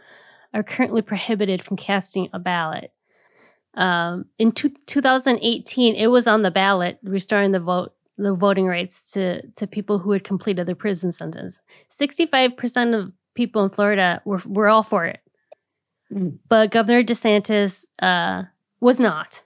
are 0.53 0.63
currently 0.63 1.01
prohibited 1.01 1.61
from 1.61 1.77
casting 1.77 2.27
a 2.33 2.39
ballot. 2.39 2.91
Um, 3.75 4.25
in 4.37 4.51
two, 4.51 4.69
2018, 4.85 5.95
it 5.95 6.07
was 6.07 6.27
on 6.27 6.43
the 6.43 6.51
ballot 6.51 6.99
restoring 7.03 7.53
the 7.53 7.59
vote, 7.59 7.93
the 8.17 8.35
voting 8.35 8.67
rights 8.67 9.11
to 9.13 9.41
to 9.55 9.65
people 9.65 9.97
who 9.99 10.11
had 10.11 10.23
completed 10.23 10.67
their 10.67 10.75
prison 10.75 11.11
sentence. 11.11 11.59
65 11.89 12.55
percent 12.55 12.93
of 12.93 13.11
people 13.33 13.63
in 13.63 13.71
Florida 13.71 14.21
were 14.25 14.41
were 14.45 14.69
all 14.69 14.83
for 14.83 15.05
it, 15.05 15.19
Mm. 16.11 16.37
but 16.47 16.69
Governor 16.69 17.03
DeSantis 17.03 17.85
uh, 17.99 18.43
was 18.79 18.99
not. 18.99 19.43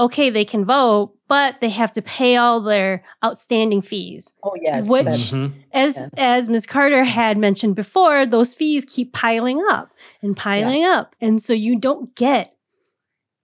Okay, 0.00 0.30
they 0.30 0.44
can 0.44 0.64
vote, 0.64 1.14
but 1.28 1.60
they 1.60 1.68
have 1.68 1.92
to 1.92 2.02
pay 2.02 2.36
all 2.36 2.60
their 2.60 3.02
outstanding 3.24 3.82
fees. 3.82 4.32
Oh, 4.42 4.54
yes. 4.60 4.86
Which- 4.86 5.04
that's- 5.04 5.30
Mhm. 5.30 5.52
As 5.72 5.94
Yes. 5.96 6.10
as 6.16 6.48
Ms. 6.48 6.66
Carter 6.66 7.04
had 7.04 7.38
mentioned 7.38 7.76
before, 7.76 8.26
those 8.26 8.54
fees 8.54 8.84
keep 8.84 9.12
piling 9.12 9.60
up 9.70 9.90
and 10.22 10.36
piling 10.36 10.84
up, 10.84 11.14
and 11.20 11.42
so 11.42 11.52
you 11.52 11.76
don't 11.78 12.14
get 12.14 12.54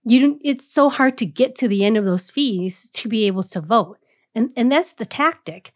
you 0.09 0.21
don't. 0.21 0.41
It's 0.41 0.65
so 0.65 0.87
hard 0.89 1.17
to 1.17 1.25
get 1.25 1.53
to 1.55 1.67
the 1.67 1.83
end 1.83 1.97
of 1.97 2.05
those 2.05 2.29
fees 2.31 2.89
to 2.91 3.09
be 3.09 3.27
able 3.27 3.43
to 3.43 3.59
vote, 3.61 3.97
and 4.33 4.51
and 4.55 4.71
that's 4.71 4.93
the 4.93 5.05
tactic. 5.05 5.73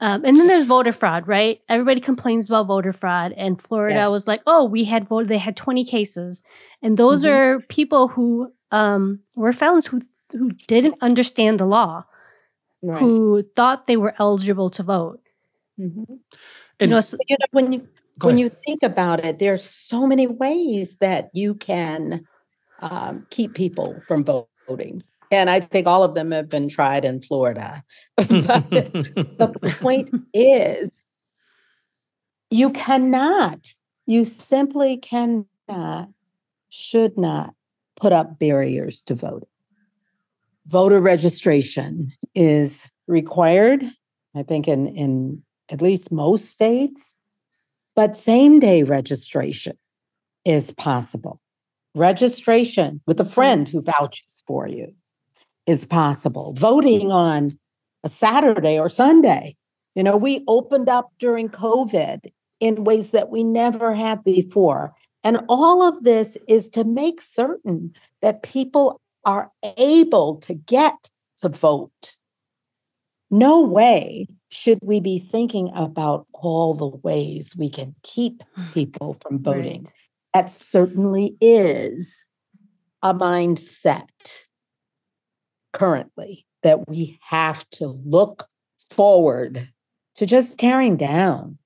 Um, 0.00 0.24
and 0.24 0.36
then 0.36 0.46
there's 0.46 0.66
voter 0.76 0.92
fraud, 0.92 1.26
right? 1.26 1.60
Everybody 1.68 2.00
complains 2.00 2.46
about 2.46 2.68
voter 2.68 2.92
fraud, 2.92 3.32
and 3.36 3.60
Florida 3.60 3.96
Yeah. 3.96 4.06
was 4.08 4.28
like, 4.28 4.42
"Oh, 4.46 4.64
we 4.64 4.84
had 4.84 5.08
voted. 5.08 5.28
They 5.28 5.38
had 5.38 5.56
20 5.56 5.84
cases, 5.84 6.40
and 6.82 6.96
those 6.96 7.24
Mhm. 7.24 7.30
are 7.30 7.60
people 7.62 8.08
who 8.08 8.52
um, 8.72 9.20
were 9.36 9.52
felons 9.52 9.86
who 9.86 10.02
who 10.32 10.50
didn't 10.66 10.96
understand 11.00 11.58
the 11.58 11.66
law, 11.66 12.04
right. 12.82 13.00
who 13.00 13.42
thought 13.56 13.86
they 13.86 13.96
were 13.96 14.14
eligible 14.18 14.70
to 14.70 14.82
vote." 14.82 15.20
Mhm. 15.78 16.18
You 16.80 16.86
know, 16.86 17.00
so- 17.00 17.16
you 17.28 17.36
know 17.40 17.46
when 17.52 17.72
you 17.72 17.88
when 18.22 18.34
ahead. 18.36 18.40
you 18.40 18.48
think 18.66 18.82
about 18.82 19.24
it 19.24 19.38
there's 19.38 19.62
so 19.64 20.06
many 20.06 20.26
ways 20.26 20.96
that 20.98 21.30
you 21.34 21.54
can 21.54 22.26
um, 22.80 23.26
keep 23.30 23.54
people 23.54 24.00
from 24.08 24.24
voting 24.24 25.02
and 25.30 25.48
i 25.50 25.60
think 25.60 25.86
all 25.86 26.02
of 26.02 26.14
them 26.14 26.32
have 26.32 26.48
been 26.48 26.68
tried 26.68 27.04
in 27.04 27.20
florida 27.20 27.82
but 28.16 28.26
the 28.70 29.76
point 29.80 30.10
is 30.34 31.00
you 32.50 32.70
cannot 32.70 33.72
you 34.06 34.24
simply 34.24 34.96
cannot 34.96 36.08
should 36.70 37.16
not 37.16 37.54
put 37.98 38.12
up 38.12 38.38
barriers 38.38 39.00
to 39.02 39.14
voting. 39.14 39.48
Voter 40.66 41.00
registration 41.00 42.12
is 42.34 42.90
required 43.06 43.82
i 44.36 44.42
think 44.42 44.68
in 44.68 44.86
in 44.88 45.42
at 45.70 45.80
least 45.80 46.12
most 46.12 46.50
states 46.50 47.14
but 47.96 48.14
same 48.14 48.60
day 48.60 48.84
registration 48.84 49.76
is 50.44 50.70
possible. 50.70 51.40
Registration 51.96 53.00
with 53.08 53.18
a 53.18 53.24
friend 53.24 53.68
who 53.68 53.82
vouches 53.82 54.44
for 54.46 54.68
you 54.68 54.94
is 55.66 55.84
possible. 55.84 56.54
Voting 56.56 57.10
on 57.10 57.58
a 58.04 58.08
saturday 58.08 58.78
or 58.78 58.88
sunday 58.88 59.56
you 59.96 60.04
know 60.04 60.16
we 60.16 60.44
opened 60.46 60.88
up 60.88 61.10
during 61.18 61.48
covid 61.48 62.30
in 62.60 62.84
ways 62.84 63.10
that 63.10 63.28
we 63.28 63.42
never 63.42 63.92
have 63.92 64.22
before 64.22 64.94
and 65.28 65.44
all 65.48 65.82
of 65.86 66.04
this 66.04 66.38
is 66.48 66.68
to 66.70 66.84
make 66.84 67.20
certain 67.20 67.92
that 68.22 68.42
people 68.42 69.00
are 69.24 69.52
able 69.76 70.36
to 70.36 70.54
get 70.54 71.10
to 71.38 71.48
vote 71.48 72.16
no 73.30 73.60
way 73.60 74.26
should 74.50 74.78
we 74.82 75.00
be 75.00 75.18
thinking 75.18 75.70
about 75.74 76.26
all 76.32 76.74
the 76.74 76.88
ways 76.88 77.54
we 77.56 77.68
can 77.68 77.94
keep 78.02 78.42
people 78.74 79.16
from 79.20 79.42
voting. 79.42 79.84
Right. 79.84 79.92
That 80.34 80.50
certainly 80.50 81.36
is 81.40 82.24
a 83.02 83.14
mindset 83.14 84.46
currently 85.72 86.46
that 86.62 86.88
we 86.88 87.18
have 87.22 87.68
to 87.70 87.88
look 88.04 88.46
forward 88.90 89.68
to 90.16 90.26
just 90.26 90.58
tearing 90.58 90.96
down. 90.96 91.58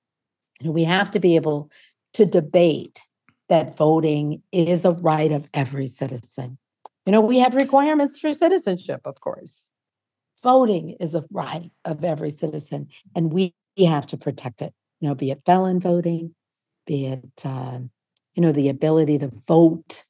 We 0.63 0.83
have 0.83 1.11
to 1.11 1.19
be 1.19 1.35
able 1.35 1.71
to 2.13 2.25
debate 2.25 3.01
that 3.49 3.77
voting 3.77 4.41
is 4.51 4.85
a 4.85 4.91
right 4.91 5.31
of 5.31 5.49
every 5.53 5.87
citizen. 5.87 6.57
You 7.05 7.11
know, 7.11 7.21
we 7.21 7.39
have 7.39 7.55
requirements 7.55 8.19
for 8.19 8.33
citizenship, 8.33 9.01
of 9.05 9.19
course. 9.21 9.69
Voting 10.43 10.91
is 10.99 11.15
a 11.15 11.25
right 11.31 11.71
of 11.85 12.03
every 12.03 12.29
citizen, 12.31 12.87
and 13.15 13.33
we 13.33 13.53
have 13.79 14.07
to 14.07 14.17
protect 14.17 14.61
it. 14.61 14.73
You 15.01 15.09
know, 15.09 15.15
be 15.15 15.31
it 15.31 15.41
felon 15.45 15.79
voting, 15.79 16.35
be 16.87 17.07
it, 17.07 17.45
um, 17.45 17.91
you 18.35 18.41
know, 18.41 18.51
the 18.51 18.69
ability 18.69 19.19
to 19.19 19.29
vote 19.47 20.03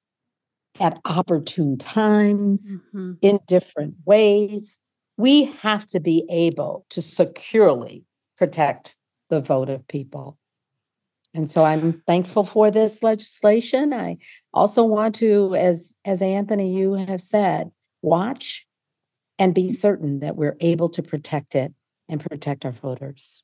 at 0.80 1.00
opportune 1.06 1.78
times 1.78 2.78
Mhm. 2.96 3.18
in 3.22 3.40
different 3.48 3.96
ways. 4.06 4.80
We 5.18 5.46
have 5.46 5.86
to 5.88 6.00
be 6.00 6.26
able 6.30 6.86
to 6.90 7.02
securely 7.02 8.06
protect 8.38 8.98
the 9.30 9.42
vote 9.42 9.70
of 9.70 9.88
people. 9.88 10.38
And 11.34 11.50
so 11.50 11.66
I'm 11.66 11.94
thankful 12.06 12.44
for 12.44 12.70
this 12.70 13.02
legislation. 13.02 13.94
I 13.94 14.18
also 14.54 14.84
want 14.84 15.16
to, 15.16 15.56
as 15.56 15.96
as 16.06 16.22
Anthony, 16.22 16.74
you 16.74 16.94
have 16.94 17.22
said, 17.22 17.72
watch 18.02 18.68
and 19.40 19.56
be 19.56 19.70
certain 19.70 20.20
that 20.20 20.36
we're 20.36 20.58
able 20.60 20.90
to 20.90 21.02
protect 21.02 21.56
it 21.56 21.74
and 22.08 22.22
protect 22.22 22.66
our 22.66 22.72
voters. 22.72 23.44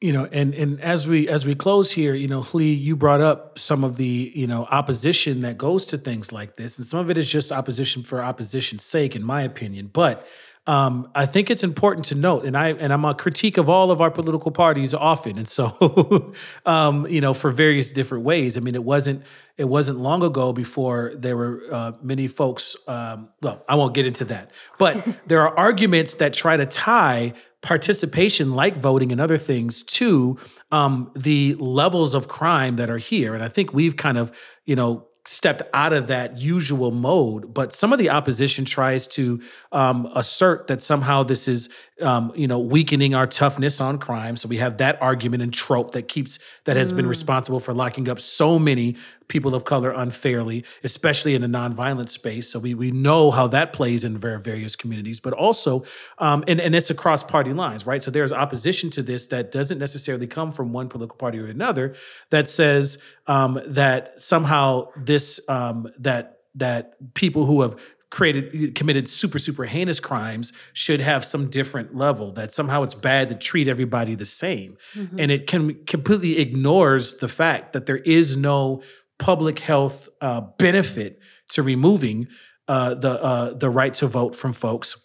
you 0.00 0.12
know 0.12 0.28
and 0.30 0.54
and 0.54 0.80
as 0.80 1.08
we 1.08 1.26
as 1.28 1.46
we 1.46 1.54
close 1.54 1.92
here 1.92 2.14
you 2.14 2.28
know 2.28 2.44
lee 2.52 2.72
you 2.72 2.94
brought 2.94 3.20
up 3.20 3.58
some 3.58 3.82
of 3.84 3.96
the 3.96 4.32
you 4.34 4.46
know 4.46 4.66
opposition 4.70 5.40
that 5.40 5.56
goes 5.56 5.86
to 5.86 5.96
things 5.96 6.32
like 6.32 6.56
this 6.56 6.78
and 6.78 6.86
some 6.86 7.00
of 7.00 7.08
it 7.10 7.16
is 7.16 7.30
just 7.30 7.50
opposition 7.50 8.02
for 8.02 8.22
opposition's 8.22 8.84
sake 8.84 9.16
in 9.16 9.22
my 9.24 9.40
opinion 9.42 9.86
but 9.86 10.26
um, 10.68 11.08
I 11.14 11.26
think 11.26 11.48
it's 11.48 11.62
important 11.62 12.06
to 12.06 12.16
note, 12.16 12.44
and 12.44 12.56
I 12.56 12.70
and 12.70 12.92
I'm 12.92 13.04
a 13.04 13.14
critique 13.14 13.56
of 13.56 13.68
all 13.68 13.92
of 13.92 14.00
our 14.00 14.10
political 14.10 14.50
parties 14.50 14.94
often, 14.94 15.38
and 15.38 15.46
so 15.46 16.32
um, 16.66 17.06
you 17.06 17.20
know 17.20 17.34
for 17.34 17.52
various 17.52 17.92
different 17.92 18.24
ways. 18.24 18.56
I 18.56 18.60
mean, 18.60 18.74
it 18.74 18.82
wasn't 18.82 19.22
it 19.56 19.66
wasn't 19.66 19.98
long 19.98 20.24
ago 20.24 20.52
before 20.52 21.12
there 21.14 21.36
were 21.36 21.62
uh, 21.70 21.92
many 22.02 22.26
folks. 22.26 22.74
Um, 22.88 23.28
well, 23.42 23.64
I 23.68 23.76
won't 23.76 23.94
get 23.94 24.06
into 24.06 24.24
that, 24.24 24.50
but 24.76 25.06
there 25.28 25.42
are 25.42 25.56
arguments 25.56 26.14
that 26.14 26.32
try 26.32 26.56
to 26.56 26.66
tie 26.66 27.34
participation, 27.62 28.52
like 28.54 28.76
voting 28.76 29.12
and 29.12 29.20
other 29.20 29.38
things, 29.38 29.84
to 29.84 30.36
um, 30.72 31.12
the 31.14 31.54
levels 31.54 32.12
of 32.12 32.26
crime 32.26 32.74
that 32.76 32.90
are 32.90 32.98
here. 32.98 33.34
And 33.34 33.42
I 33.42 33.48
think 33.48 33.72
we've 33.72 33.96
kind 33.96 34.18
of 34.18 34.36
you 34.64 34.74
know 34.74 35.06
stepped 35.28 35.62
out 35.74 35.92
of 35.92 36.06
that 36.06 36.38
usual 36.38 36.90
mode. 36.90 37.52
But 37.52 37.72
some 37.72 37.92
of 37.92 37.98
the 37.98 38.10
opposition 38.10 38.64
tries 38.64 39.06
to 39.08 39.40
um, 39.72 40.08
assert 40.14 40.66
that 40.68 40.80
somehow 40.82 41.22
this 41.24 41.48
is, 41.48 41.68
um, 42.00 42.32
you 42.36 42.46
know, 42.46 42.58
weakening 42.60 43.14
our 43.14 43.26
toughness 43.26 43.80
on 43.80 43.98
crime. 43.98 44.36
So 44.36 44.48
we 44.48 44.58
have 44.58 44.78
that 44.78 45.00
argument 45.02 45.42
and 45.42 45.52
trope 45.52 45.90
that 45.92 46.08
keeps 46.08 46.38
that 46.64 46.76
has 46.76 46.92
been 46.92 47.06
Mm. 47.06 47.16
responsible 47.16 47.60
for 47.60 47.72
locking 47.74 48.08
up 48.08 48.20
so 48.20 48.58
many 48.58 48.96
people 49.28 49.56
of 49.56 49.64
color 49.64 49.90
unfairly, 49.90 50.64
especially 50.84 51.34
in 51.34 51.42
the 51.42 51.48
nonviolent 51.48 52.08
space. 52.08 52.48
So 52.48 52.60
we 52.60 52.74
we 52.74 52.90
know 52.92 53.32
how 53.32 53.48
that 53.48 53.72
plays 53.72 54.04
in 54.04 54.16
ver- 54.18 54.38
various 54.38 54.76
communities, 54.76 55.18
but 55.26 55.32
also, 55.32 55.82
um, 56.18 56.44
and 56.46 56.60
and 56.60 56.74
it's 56.76 56.90
across 56.90 57.24
party 57.24 57.52
lines, 57.52 57.86
right? 57.86 58.02
So 58.02 58.10
there's 58.12 58.32
opposition 58.32 58.90
to 58.90 59.02
this 59.02 59.26
that 59.28 59.50
doesn't 59.50 59.78
necessarily 59.86 60.28
come 60.28 60.52
from 60.52 60.72
one 60.72 60.88
political 60.88 61.16
party 61.16 61.38
or 61.40 61.46
another 61.46 61.94
that 62.30 62.48
says 62.48 62.98
um, 63.26 63.52
that 63.66 64.20
somehow 64.20 64.88
this 64.96 65.15
um, 65.48 65.88
that 65.98 66.24
that 66.54 66.92
people 67.14 67.44
who 67.46 67.62
have 67.62 67.74
created 68.10 68.74
committed 68.74 69.08
super 69.08 69.38
super 69.38 69.64
heinous 69.64 70.00
crimes 70.00 70.52
should 70.72 71.00
have 71.00 71.24
some 71.24 71.50
different 71.50 71.94
level 71.94 72.32
that 72.32 72.52
somehow 72.52 72.82
it's 72.84 72.94
bad 72.94 73.28
to 73.28 73.34
treat 73.34 73.66
everybody 73.68 74.14
the 74.14 74.24
same 74.24 74.76
Mhm. 74.94 75.16
and 75.20 75.30
it 75.36 75.46
can 75.46 75.74
completely 75.86 76.38
ignores 76.38 77.16
the 77.16 77.28
fact 77.28 77.72
that 77.72 77.86
there 77.86 78.02
is 78.18 78.36
no 78.36 78.80
public 79.18 79.58
health 79.58 80.08
uh, 80.20 80.40
benefit 80.58 81.18
to 81.48 81.62
removing 81.62 82.28
uh, 82.68 82.94
the 82.94 83.12
uh, 83.22 83.52
the 83.54 83.70
right 83.70 83.94
to 83.94 84.06
vote 84.06 84.34
from 84.36 84.52
folks 84.52 84.96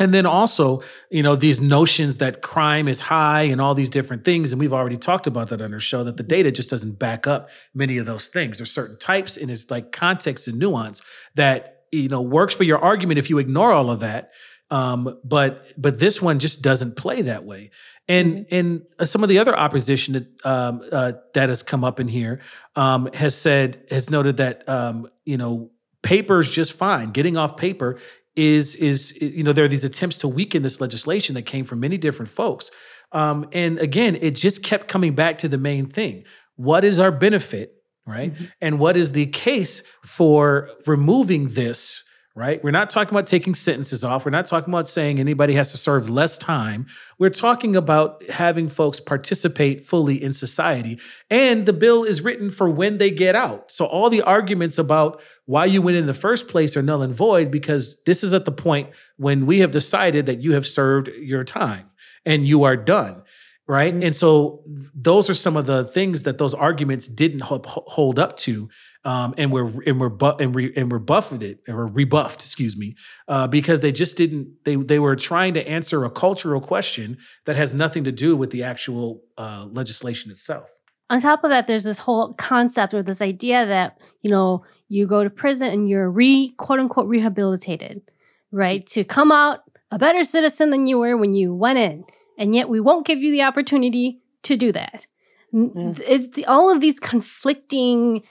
and 0.00 0.12
then 0.14 0.26
also, 0.26 0.82
you 1.10 1.22
know, 1.22 1.36
these 1.36 1.60
notions 1.60 2.16
that 2.16 2.40
crime 2.40 2.88
is 2.88 3.02
high 3.02 3.42
and 3.42 3.60
all 3.60 3.74
these 3.74 3.90
different 3.90 4.24
things. 4.24 4.50
And 4.50 4.58
we've 4.58 4.72
already 4.72 4.96
talked 4.96 5.26
about 5.26 5.50
that 5.50 5.60
on 5.60 5.74
our 5.74 5.80
show, 5.80 6.02
that 6.04 6.16
the 6.16 6.22
data 6.22 6.50
just 6.50 6.70
doesn't 6.70 6.98
back 6.98 7.26
up 7.26 7.50
many 7.74 7.98
of 7.98 8.06
those 8.06 8.28
things. 8.28 8.58
There's 8.58 8.72
certain 8.72 8.98
types 8.98 9.36
and 9.36 9.50
it's 9.50 9.70
like 9.70 9.92
context 9.92 10.48
and 10.48 10.58
nuance 10.58 11.02
that, 11.34 11.82
you 11.92 12.08
know, 12.08 12.22
works 12.22 12.54
for 12.54 12.64
your 12.64 12.78
argument 12.78 13.18
if 13.18 13.28
you 13.30 13.38
ignore 13.38 13.72
all 13.72 13.90
of 13.90 14.00
that. 14.00 14.32
Um, 14.70 15.18
but 15.24 15.66
but 15.76 15.98
this 15.98 16.22
one 16.22 16.38
just 16.38 16.62
doesn't 16.62 16.96
play 16.96 17.22
that 17.22 17.44
way. 17.44 17.70
And 18.08 18.36
Mhm. 18.36 18.46
and 18.52 18.82
uh, 18.98 19.04
some 19.04 19.22
of 19.22 19.28
the 19.28 19.38
other 19.38 19.56
opposition 19.58 20.14
that, 20.14 20.46
um, 20.46 20.80
uh, 20.90 21.12
that 21.34 21.48
has 21.48 21.62
come 21.62 21.84
up 21.84 22.00
in 22.00 22.08
here 22.08 22.40
um, 22.76 23.08
has 23.14 23.34
said 23.34 23.84
has 23.90 24.08
noted 24.10 24.38
that 24.38 24.66
um, 24.68 25.08
you 25.26 25.36
know 25.36 25.70
paper 26.02 26.38
is 26.38 26.50
just 26.52 26.72
fine. 26.72 27.10
Getting 27.10 27.36
off 27.36 27.56
paper 27.56 27.98
is 28.36 28.74
is 28.76 29.16
you 29.20 29.42
know 29.42 29.52
there 29.52 29.64
are 29.64 29.68
these 29.68 29.84
attempts 29.84 30.18
to 30.18 30.28
weaken 30.28 30.62
this 30.62 30.80
legislation 30.80 31.34
that 31.34 31.42
came 31.42 31.64
from 31.64 31.80
many 31.80 31.98
different 31.98 32.30
folks. 32.30 32.70
Um, 33.12 33.48
and 33.52 33.78
again, 33.78 34.16
it 34.20 34.32
just 34.36 34.62
kept 34.62 34.88
coming 34.88 35.14
back 35.14 35.38
to 35.38 35.48
the 35.48 35.58
main 35.58 35.86
thing: 35.86 36.24
what 36.56 36.84
is 36.84 36.98
our 36.98 37.10
benefit, 37.10 37.72
right? 38.06 38.34
Mhm. 38.34 38.50
And 38.60 38.78
what 38.78 38.96
is 38.96 39.12
the 39.12 39.26
case 39.26 39.82
for 40.04 40.70
removing 40.86 41.50
this? 41.50 42.02
Right? 42.36 42.62
We're 42.62 42.70
not 42.70 42.90
talking 42.90 43.12
about 43.12 43.26
taking 43.26 43.56
sentences 43.56 44.04
off. 44.04 44.24
We're 44.24 44.30
not 44.30 44.46
talking 44.46 44.72
about 44.72 44.86
saying 44.86 45.18
anybody 45.18 45.54
has 45.54 45.72
to 45.72 45.76
serve 45.76 46.08
less 46.08 46.38
time. 46.38 46.86
We're 47.18 47.28
talking 47.28 47.74
about 47.74 48.22
having 48.30 48.68
folks 48.68 49.00
participate 49.00 49.80
fully 49.80 50.22
in 50.22 50.32
society. 50.32 51.00
And 51.28 51.66
the 51.66 51.72
bill 51.72 52.04
is 52.04 52.22
written 52.22 52.48
for 52.48 52.70
when 52.70 52.98
they 52.98 53.10
get 53.10 53.34
out. 53.34 53.72
So 53.72 53.84
all 53.84 54.08
the 54.10 54.22
arguments 54.22 54.78
about 54.78 55.20
why 55.46 55.64
you 55.64 55.82
went 55.82 55.96
in 55.96 56.06
the 56.06 56.14
first 56.14 56.46
place 56.46 56.76
are 56.76 56.82
null 56.82 57.02
and 57.02 57.12
void 57.12 57.50
because 57.50 58.00
this 58.04 58.22
is 58.22 58.32
at 58.32 58.44
the 58.44 58.52
point 58.52 58.90
when 59.16 59.44
we 59.44 59.58
have 59.58 59.72
decided 59.72 60.26
that 60.26 60.40
you 60.40 60.52
have 60.52 60.68
served 60.68 61.08
your 61.08 61.42
time 61.42 61.90
and 62.24 62.46
you 62.46 62.62
are 62.62 62.76
done. 62.76 63.22
Right. 63.70 63.94
Mhm. 63.94 64.04
And 64.06 64.16
so 64.16 64.64
those 64.92 65.30
are 65.30 65.34
some 65.34 65.56
of 65.56 65.66
the 65.66 65.84
things 65.84 66.24
that 66.24 66.38
those 66.38 66.54
arguments 66.54 67.06
didn't 67.06 67.42
hold 67.44 68.18
up 68.18 68.36
to. 68.38 68.68
Um, 69.04 69.32
and 69.38 69.52
we're 69.52 69.70
and 69.86 70.00
we're 70.00 70.08
bu- 70.08 70.38
and, 70.40 70.52
re- 70.52 70.72
and 70.76 70.90
we're 70.90 70.98
buffeted 70.98 71.60
or 71.68 71.86
rebuffed, 71.86 72.42
excuse 72.42 72.76
me, 72.76 72.96
uh, 73.28 73.46
because 73.46 73.78
they 73.80 73.92
just 73.92 74.16
didn't. 74.16 74.48
They 74.64 74.74
they 74.74 74.98
were 74.98 75.14
trying 75.14 75.54
to 75.54 75.62
answer 75.68 76.04
a 76.04 76.10
cultural 76.10 76.60
question 76.60 77.18
that 77.44 77.54
has 77.54 77.72
nothing 77.72 78.02
to 78.04 78.12
do 78.12 78.36
with 78.36 78.50
the 78.50 78.64
actual 78.64 79.22
uh, 79.38 79.68
legislation 79.70 80.32
itself. 80.32 80.68
On 81.08 81.20
top 81.20 81.44
of 81.44 81.50
that, 81.50 81.68
there's 81.68 81.84
this 81.84 81.98
whole 81.98 82.34
concept 82.34 82.92
or 82.92 83.04
this 83.04 83.22
idea 83.22 83.66
that, 83.66 83.98
you 84.22 84.30
know, 84.30 84.64
you 84.88 85.06
go 85.06 85.22
to 85.22 85.30
prison 85.30 85.68
and 85.68 85.88
you're 85.88 86.10
re 86.10 86.52
quote 86.56 86.80
unquote 86.80 87.06
rehabilitated, 87.06 88.02
right? 88.50 88.84
To 88.88 89.04
come 89.04 89.30
out 89.30 89.60
a 89.92 89.98
better 89.98 90.24
citizen 90.24 90.70
than 90.70 90.88
you 90.88 90.98
were 90.98 91.16
when 91.16 91.34
you 91.34 91.54
went 91.54 91.78
in. 91.78 92.04
And 92.40 92.54
yet 92.54 92.70
we 92.70 92.80
won't 92.80 93.06
give 93.06 93.18
you 93.18 93.30
the 93.30 93.42
opportunity 93.42 94.18
to 94.44 94.56
do 94.56 94.72
that. 94.72 95.06
Yeah. 95.52 95.92
It's 96.06 96.28
the, 96.34 96.46
all 96.46 96.72
of 96.74 96.80
these 96.80 96.98
conflicting 96.98 98.22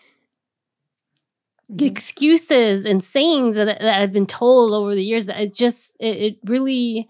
Mhm. 1.71 1.85
excuses 1.85 2.83
and 2.83 3.03
sayings 3.03 3.55
that, 3.55 3.65
that 3.65 3.99
have 3.99 4.11
been 4.11 4.25
told 4.25 4.73
over 4.73 4.95
the 4.95 5.03
years 5.03 5.27
that 5.27 5.39
it 5.39 5.53
just, 5.53 5.95
it, 5.99 6.17
it 6.17 6.37
really, 6.43 7.07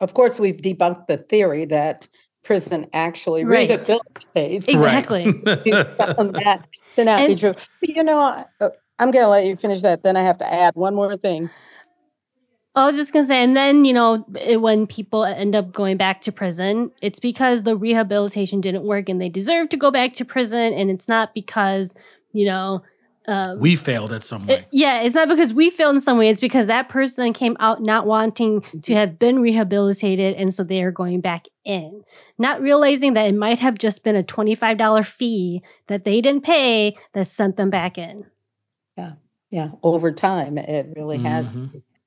Of 0.00 0.14
course, 0.14 0.38
we've 0.40 0.56
debunked 0.56 1.08
the 1.08 1.18
theory 1.18 1.66
that 1.66 2.08
prison 2.44 2.86
actually 2.94 3.44
Right. 3.44 3.68
rehabilitates. 3.68 4.68
Exactly. 4.68 5.24
We 5.24 5.72
found 5.72 6.34
that 6.36 6.66
to 6.92 7.04
not 7.04 7.26
be 7.26 7.34
true. 7.34 7.52
But 7.80 7.90
you 7.90 8.02
know, 8.04 8.44
uh, 8.60 8.70
I'm 8.98 9.10
going 9.10 9.24
to 9.24 9.28
let 9.28 9.44
you 9.44 9.56
finish 9.56 9.82
that. 9.82 10.02
Then 10.04 10.16
I 10.16 10.22
have 10.22 10.38
to 10.38 10.50
add 10.50 10.74
one 10.76 10.94
more 10.94 11.16
thing. 11.18 11.50
I 12.78 12.86
was 12.86 12.96
just 12.96 13.12
gonna 13.12 13.26
say, 13.26 13.42
and 13.42 13.56
then 13.56 13.84
you 13.84 13.92
know, 13.92 14.24
it- 14.40 14.60
when 14.60 14.86
people 14.86 15.24
end 15.24 15.54
up 15.56 15.72
going 15.72 15.96
back 15.96 16.20
to 16.22 16.32
prison, 16.32 16.90
it's 17.02 17.18
because 17.18 17.62
the 17.62 17.76
rehabilitation 17.76 18.60
didn't 18.60 18.84
work 18.84 19.08
and 19.08 19.20
they 19.20 19.28
deserve 19.28 19.68
to 19.70 19.76
go 19.76 19.90
back 19.90 20.12
to 20.14 20.24
prison, 20.24 20.72
and 20.74 20.90
it's 20.90 21.08
not 21.08 21.34
because 21.34 21.94
you 22.32 22.44
know, 22.44 22.82
uh, 23.26 23.56
we 23.58 23.74
failed 23.74 24.12
at 24.12 24.22
some 24.22 24.42
it- 24.48 24.60
way. 24.60 24.66
yeah, 24.70 25.00
it's 25.02 25.14
not 25.14 25.28
because 25.28 25.52
we 25.54 25.70
failed 25.70 25.94
in 25.96 26.00
some 26.00 26.18
way. 26.18 26.28
It's 26.28 26.40
because 26.40 26.66
that 26.66 26.88
person 26.90 27.32
came 27.32 27.56
out 27.58 27.82
not 27.82 28.06
wanting 28.06 28.60
to 28.82 28.94
have 28.94 29.18
been 29.18 29.38
rehabilitated, 29.40 30.34
and 30.36 30.52
so 30.52 30.62
they 30.62 30.82
are 30.82 30.90
going 30.92 31.20
back 31.20 31.46
in, 31.64 32.02
not 32.38 32.60
realizing 32.60 33.14
that 33.14 33.26
it 33.26 33.34
might 33.34 33.58
have 33.58 33.76
just 33.78 34.04
been 34.04 34.14
a 34.16 34.22
twenty-five 34.22 34.76
dollar 34.78 35.02
fee 35.02 35.62
that 35.88 36.04
they 36.04 36.20
didn't 36.20 36.44
pay 36.44 36.96
that 37.14 37.26
sent 37.26 37.56
them 37.56 37.70
back 37.70 37.96
in. 37.98 38.24
Yeah, 38.96 39.12
yeah. 39.50 39.70
over 39.82 40.12
time, 40.12 40.56
it 40.58 40.92
really 40.96 41.18
has 41.18 41.46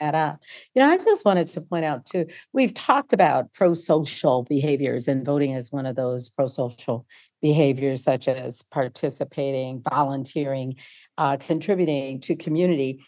Up. 0.01 0.39
You 0.73 0.81
know, 0.81 0.89
I 0.89 0.97
just 0.97 1.23
wanted 1.25 1.47
to 1.49 1.61
point 1.61 1.85
out 1.85 2.07
too, 2.07 2.25
we've 2.53 2.73
talked 2.73 3.13
about 3.13 3.53
pro-social 3.53 4.43
behaviors 4.43 5.07
and 5.07 5.23
voting 5.23 5.51
is 5.51 5.71
one 5.71 5.85
of 5.85 5.95
those 5.95 6.27
pro-social 6.27 7.05
behaviors 7.39 8.03
such 8.03 8.27
as 8.27 8.63
participating, 8.71 9.83
volunteering, 9.87 10.75
uh, 11.19 11.37
contributing 11.39 12.19
to 12.21 12.35
community. 12.35 12.99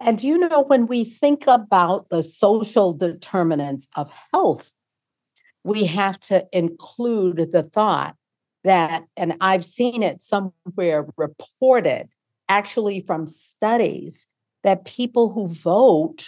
And 0.00 0.22
you 0.22 0.38
know, 0.38 0.62
when 0.62 0.86
we 0.86 1.04
think 1.04 1.46
about 1.46 2.08
the 2.08 2.22
social 2.22 2.94
determinants 2.94 3.86
of 3.94 4.10
health, 4.32 4.72
we 5.62 5.84
have 5.84 6.18
to 6.20 6.46
include 6.54 7.52
the 7.52 7.62
thought 7.62 8.16
that, 8.64 9.04
and 9.14 9.36
I've 9.42 9.64
seen 9.64 10.02
it 10.02 10.22
somewhere 10.22 11.06
reported, 11.18 12.08
actually 12.48 13.02
from 13.06 13.26
studies, 13.26 14.26
that 14.62 14.84
people 14.84 15.30
who 15.30 15.46
vote 15.48 16.26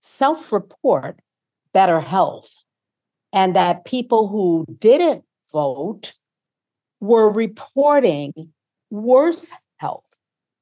self 0.00 0.52
report 0.52 1.20
better 1.72 2.00
health, 2.00 2.64
and 3.32 3.56
that 3.56 3.84
people 3.84 4.28
who 4.28 4.66
didn't 4.78 5.24
vote 5.50 6.12
were 7.00 7.30
reporting 7.30 8.32
worse 8.90 9.52
health 9.78 10.06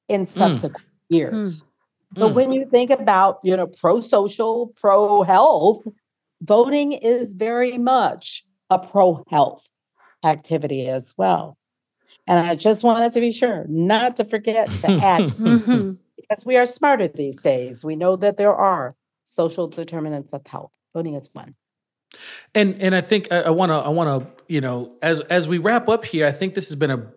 in 0.08 0.24
subsequent 0.24 0.86
years. 1.08 1.64
But 2.12 2.30
Mm. 2.30 2.34
when 2.34 2.52
you 2.52 2.64
think 2.70 2.90
about, 2.90 3.40
you 3.42 3.56
know, 3.56 3.66
pro 3.66 4.00
social, 4.00 4.68
pro 4.80 5.22
health, 5.22 5.82
voting 6.42 6.92
is 6.92 7.32
very 7.34 7.76
much 7.78 8.44
a 8.68 8.78
pro 8.78 9.22
health 9.28 9.68
activity 10.24 10.86
as 10.88 11.14
well. 11.16 11.56
And 12.26 12.38
I 12.38 12.54
just 12.54 12.84
wanted 12.84 13.12
to 13.14 13.20
be 13.20 13.32
sure 13.32 13.64
not 13.68 14.16
to 14.16 14.24
forget 14.24 14.70
to 14.80 14.86
add 15.04 15.22
Mhm. 15.38 15.98
Because 16.30 16.46
we 16.46 16.56
are 16.56 16.66
smarter 16.66 17.08
these 17.08 17.42
days. 17.42 17.84
We 17.84 17.96
know 17.96 18.16
that 18.16 18.36
there 18.36 18.54
are 18.54 18.94
social 19.24 19.66
determinants 19.66 20.32
of 20.32 20.46
health. 20.46 20.70
Voting 20.94 21.14
is 21.14 21.28
one. 21.32 21.54
And 22.54 22.80
and 22.80 22.94
I 22.94 23.00
think 23.00 23.30
I 23.30 23.50
want 23.50 23.70
to 23.70 23.76
I 23.76 23.88
want 23.88 24.24
to 24.24 24.44
you 24.52 24.60
know 24.60 24.96
as 25.02 25.20
as 25.22 25.48
we 25.48 25.58
wrap 25.58 25.88
up 25.88 26.04
here, 26.04 26.26
I 26.26 26.32
think 26.32 26.54
this 26.54 26.68
has 26.68 26.76
been 26.76 26.90
a 26.90 27.12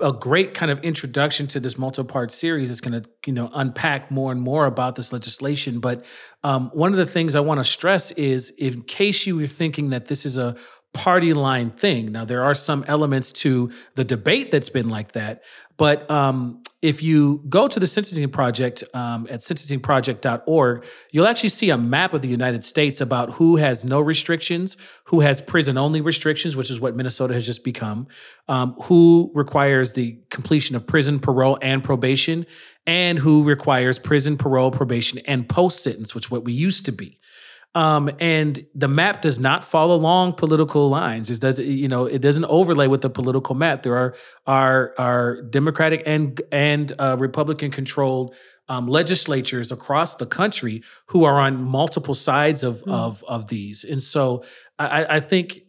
a 0.00 0.12
great 0.12 0.54
kind 0.54 0.70
of 0.70 0.78
introduction 0.84 1.48
to 1.48 1.58
this 1.58 1.76
multi-part 1.76 2.30
series. 2.30 2.70
It's 2.70 2.80
going 2.80 3.02
to 3.02 3.10
you 3.26 3.32
know 3.32 3.50
unpack 3.52 4.10
more 4.10 4.32
and 4.32 4.40
more 4.40 4.64
about 4.64 4.96
this 4.96 5.12
legislation. 5.12 5.80
But 5.80 6.04
um, 6.44 6.70
one 6.72 6.92
of 6.92 6.98
the 6.98 7.06
things 7.06 7.34
I 7.34 7.40
want 7.40 7.60
to 7.60 7.64
stress 7.64 8.10
is, 8.12 8.50
in 8.50 8.82
case 8.82 9.26
you 9.26 9.36
were 9.36 9.46
thinking 9.46 9.90
that 9.90 10.06
this 10.06 10.24
is 10.24 10.38
a 10.38 10.56
party 10.94 11.34
line 11.34 11.70
thing. 11.70 12.12
Now 12.12 12.24
there 12.24 12.42
are 12.42 12.54
some 12.54 12.84
elements 12.88 13.30
to 13.32 13.70
the 13.94 14.04
debate 14.04 14.50
that's 14.50 14.70
been 14.70 14.88
like 14.88 15.12
that, 15.12 15.42
but 15.78 16.10
um, 16.10 16.62
if 16.82 17.02
you 17.02 17.42
go 17.48 17.66
to 17.66 17.80
the 17.80 17.86
Sentencing 17.86 18.28
Project 18.30 18.84
um, 18.94 19.26
at 19.30 19.40
sentencingproject.org, 19.40 20.84
you'll 21.12 21.26
actually 21.26 21.48
see 21.48 21.70
a 21.70 21.78
map 21.78 22.12
of 22.12 22.22
the 22.22 22.28
United 22.28 22.64
States 22.64 23.00
about 23.00 23.34
who 23.34 23.56
has 23.56 23.84
no 23.84 24.00
restrictions, 24.00 24.76
who 25.04 25.20
has 25.20 25.40
prison 25.40 25.78
only 25.78 26.00
restrictions, 26.00 26.56
which 26.56 26.70
is 26.70 26.80
what 26.80 26.94
Minnesota 26.96 27.34
has 27.34 27.46
just 27.46 27.64
become, 27.64 28.08
um, 28.48 28.74
who 28.82 29.30
requires 29.34 29.92
the 29.92 30.18
completion 30.30 30.74
of 30.74 30.86
prison, 30.86 31.20
parole, 31.20 31.58
and 31.62 31.82
probation, 31.82 32.44
and 32.86 33.18
who 33.18 33.44
requires 33.44 33.98
prison, 33.98 34.36
parole, 34.36 34.70
probation, 34.70 35.20
and 35.26 35.48
post 35.48 35.82
sentence, 35.82 36.14
which 36.14 36.26
is 36.26 36.30
what 36.30 36.44
we 36.44 36.52
used 36.52 36.84
to 36.86 36.92
be. 36.92 37.17
Um, 37.78 38.10
and 38.18 38.52
the 38.74 38.88
map 38.88 39.22
does 39.22 39.38
not 39.38 39.62
follow 39.62 39.94
along 39.94 40.32
political 40.34 40.88
lines. 41.00 41.30
It 41.30 41.40
does, 41.40 41.58
you 41.60 41.88
know, 41.92 42.06
it 42.16 42.20
doesn't 42.20 42.48
overlay 42.58 42.88
with 42.88 43.02
the 43.02 43.10
political 43.10 43.54
map. 43.54 43.82
There 43.82 43.96
are 44.02 44.14
are 44.46 44.94
are 44.98 45.42
Democratic 45.42 46.02
and 46.14 46.40
and 46.50 46.92
uh, 46.98 47.16
Republican 47.26 47.70
controlled 47.70 48.34
um, 48.68 48.84
legislatures 48.88 49.72
across 49.72 50.16
the 50.16 50.26
country 50.26 50.82
who 51.10 51.20
are 51.28 51.38
on 51.46 51.54
multiple 51.62 52.14
sides 52.14 52.62
of 52.64 52.82
Mm. 52.82 52.92
of 53.04 53.24
of 53.28 53.40
these. 53.46 53.78
And 53.92 54.02
so 54.02 54.42
I, 54.78 55.16
I 55.16 55.20
think 55.20 55.62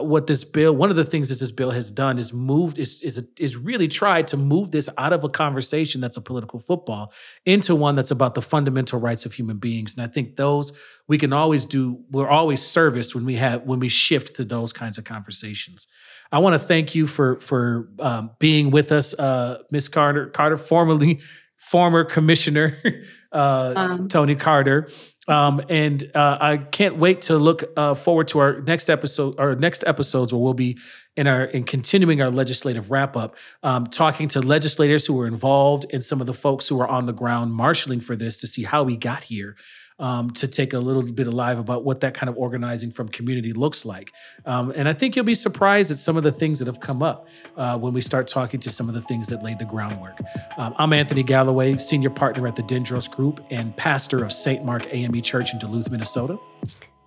what 0.00 0.26
this 0.26 0.44
bill, 0.44 0.74
one 0.74 0.90
of 0.90 0.96
the 0.96 1.04
things 1.04 1.28
that 1.28 1.38
this 1.38 1.52
bill 1.52 1.70
has 1.70 1.90
done 1.90 2.18
is 2.18 2.32
moved 2.32 2.78
is 2.78 3.02
is 3.02 3.26
is 3.38 3.56
really 3.56 3.88
tried 3.88 4.26
to 4.28 4.36
move 4.36 4.70
this 4.70 4.88
out 4.96 5.12
of 5.12 5.24
a 5.24 5.28
conversation 5.28 6.00
that's 6.00 6.16
a 6.16 6.20
political 6.20 6.58
football 6.58 7.12
into 7.44 7.74
one 7.74 7.94
that's 7.94 8.10
about 8.10 8.34
the 8.34 8.42
fundamental 8.42 8.98
rights 8.98 9.26
of 9.26 9.34
human 9.34 9.58
beings. 9.58 9.94
And 9.94 10.02
I 10.02 10.06
think 10.08 10.36
those 10.36 10.72
we 11.08 11.18
can 11.18 11.32
always 11.32 11.64
do. 11.64 12.04
We're 12.10 12.28
always 12.28 12.62
serviced 12.62 13.14
when 13.14 13.24
we 13.26 13.34
have 13.36 13.62
when 13.64 13.80
we 13.80 13.88
shift 13.88 14.36
to 14.36 14.44
those 14.44 14.72
kinds 14.72 14.96
of 14.98 15.04
conversations. 15.04 15.86
I 16.30 16.38
want 16.38 16.54
to 16.54 16.58
thank 16.58 16.94
you 16.94 17.06
for 17.06 17.38
for 17.40 17.90
um, 17.98 18.30
being 18.38 18.70
with 18.70 18.92
us, 18.92 19.12
uh, 19.14 19.62
Miss 19.70 19.88
Carter. 19.88 20.28
Carter, 20.28 20.56
formerly 20.56 21.20
former 21.58 22.04
commissioner 22.04 22.76
uh, 23.32 23.72
Um. 23.76 24.08
Toni 24.08 24.34
Carter. 24.36 24.88
Um, 25.28 25.62
and 25.68 26.10
uh, 26.14 26.38
I 26.40 26.56
can't 26.56 26.96
wait 26.96 27.22
to 27.22 27.36
look 27.36 27.62
uh, 27.76 27.94
forward 27.94 28.28
to 28.28 28.40
our 28.40 28.60
next 28.60 28.90
episode, 28.90 29.38
our 29.38 29.54
next 29.54 29.84
episodes, 29.86 30.32
where 30.32 30.40
we'll 30.42 30.54
be 30.54 30.78
in 31.16 31.26
our 31.26 31.44
in 31.44 31.64
continuing 31.64 32.20
our 32.20 32.30
legislative 32.30 32.90
wrap 32.90 33.16
up, 33.16 33.36
um, 33.62 33.86
talking 33.86 34.28
to 34.28 34.40
legislators 34.40 35.06
who 35.06 35.14
were 35.14 35.26
involved 35.26 35.86
and 35.92 36.04
some 36.04 36.20
of 36.20 36.26
the 36.26 36.34
folks 36.34 36.66
who 36.68 36.80
are 36.80 36.88
on 36.88 37.06
the 37.06 37.12
ground 37.12 37.52
marshaling 37.54 38.00
for 38.00 38.16
this 38.16 38.36
to 38.38 38.46
see 38.46 38.64
how 38.64 38.82
we 38.82 38.96
got 38.96 39.24
here. 39.24 39.56
Um, 40.02 40.32
to 40.32 40.48
take 40.48 40.72
a 40.72 40.80
little 40.80 41.02
bit 41.12 41.28
alive 41.28 41.60
about 41.60 41.84
what 41.84 42.00
that 42.00 42.12
kind 42.12 42.28
of 42.28 42.36
organizing 42.36 42.90
from 42.90 43.08
community 43.08 43.52
looks 43.52 43.84
like. 43.84 44.12
Um, 44.44 44.72
and 44.74 44.88
I 44.88 44.94
think 44.94 45.14
you'll 45.14 45.24
be 45.24 45.36
surprised 45.36 45.92
at 45.92 45.98
some 46.00 46.16
of 46.16 46.24
the 46.24 46.32
things 46.32 46.58
that 46.58 46.66
have 46.66 46.80
come 46.80 47.04
up 47.04 47.28
uh, 47.56 47.78
when 47.78 47.92
we 47.92 48.00
start 48.00 48.26
talking 48.26 48.58
to 48.58 48.68
some 48.68 48.88
of 48.88 48.96
the 48.96 49.00
things 49.00 49.28
that 49.28 49.44
laid 49.44 49.60
the 49.60 49.64
groundwork. 49.64 50.18
Um, 50.58 50.74
I'm 50.76 50.92
Anthony 50.92 51.22
Galloway, 51.22 51.76
senior 51.78 52.10
partner 52.10 52.48
at 52.48 52.56
the 52.56 52.64
Dendros 52.64 53.08
Group 53.08 53.46
and 53.52 53.76
pastor 53.76 54.24
of 54.24 54.32
St. 54.32 54.64
Mark 54.64 54.92
AME 54.92 55.22
Church 55.22 55.52
in 55.52 55.60
Duluth, 55.60 55.88
Minnesota. 55.88 56.36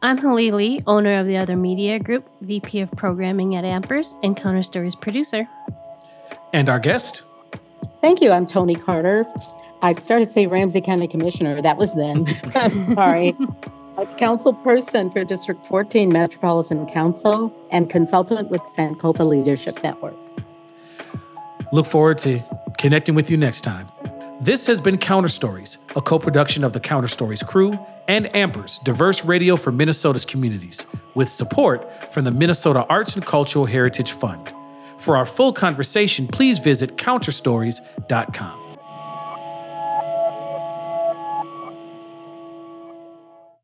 I'm 0.02 0.20
Halili, 0.20 0.84
owner 0.88 1.20
of 1.20 1.28
the 1.28 1.36
Other 1.36 1.56
Media 1.56 2.00
Group, 2.00 2.30
VP 2.42 2.80
of 2.80 2.92
Programming 2.92 3.56
at 3.56 3.64
Ampers, 3.64 4.16
and 4.24 4.38
Counter 4.38 4.64
Stories 4.64 4.96
producer. 4.96 5.50
And 6.54 6.70
our 6.70 6.80
guest. 6.80 7.24
Thank 8.02 8.22
you. 8.22 8.32
I'm 8.32 8.46
Toni 8.46 8.76
Carter. 8.76 9.26
I 9.86 9.94
started 9.94 10.26
to 10.26 10.34
say 10.34 10.48
Ramsey 10.48 10.82
County 10.82 11.08
Commissioner. 11.08 11.62
That 11.62 11.78
was 11.78 11.94
then. 11.94 12.26
I'm 12.56 12.72
sorry. 12.72 13.38
a 14.00 14.08
council 14.16 14.52
person 14.52 15.12
for 15.12 15.24
District 15.24 15.64
14 15.68 16.12
Metropolitan 16.12 16.88
Council 16.88 17.56
and 17.70 17.88
consultant 17.88 18.50
with 18.50 18.62
Sankofa 18.76 19.28
Leadership 19.28 19.84
Network. 19.84 20.16
Look 21.72 21.86
forward 21.86 22.18
to 22.20 22.42
connecting 22.80 23.14
with 23.14 23.30
you 23.30 23.38
next 23.38 23.62
time. 23.62 23.88
This 24.42 24.66
has 24.66 24.82
been 24.82 24.98
Counter 24.98 25.30
Stories, 25.30 25.78
a 25.96 26.02
co 26.02 26.18
production 26.18 26.64
of 26.64 26.74
the 26.74 26.80
Counter 26.80 27.08
Stories 27.08 27.44
crew 27.44 27.78
and 28.08 28.26
Ampers, 28.34 28.84
diverse 28.84 29.24
radio 29.24 29.56
for 29.56 29.72
Minnesota's 29.72 30.26
communities, 30.26 30.84
with 31.14 31.30
support 31.30 32.12
from 32.12 32.24
the 32.24 32.32
Minnesota 32.32 32.88
Arts 32.90 33.16
and 33.16 33.24
Cultural 33.24 33.68
Heritage 33.68 34.14
Fund. 34.14 34.50
For 34.98 35.16
our 35.16 35.28
full 35.28 35.54
conversation, 35.54 36.28
please 36.28 36.58
visit 36.58 36.98
counterstories.com. 36.98 38.65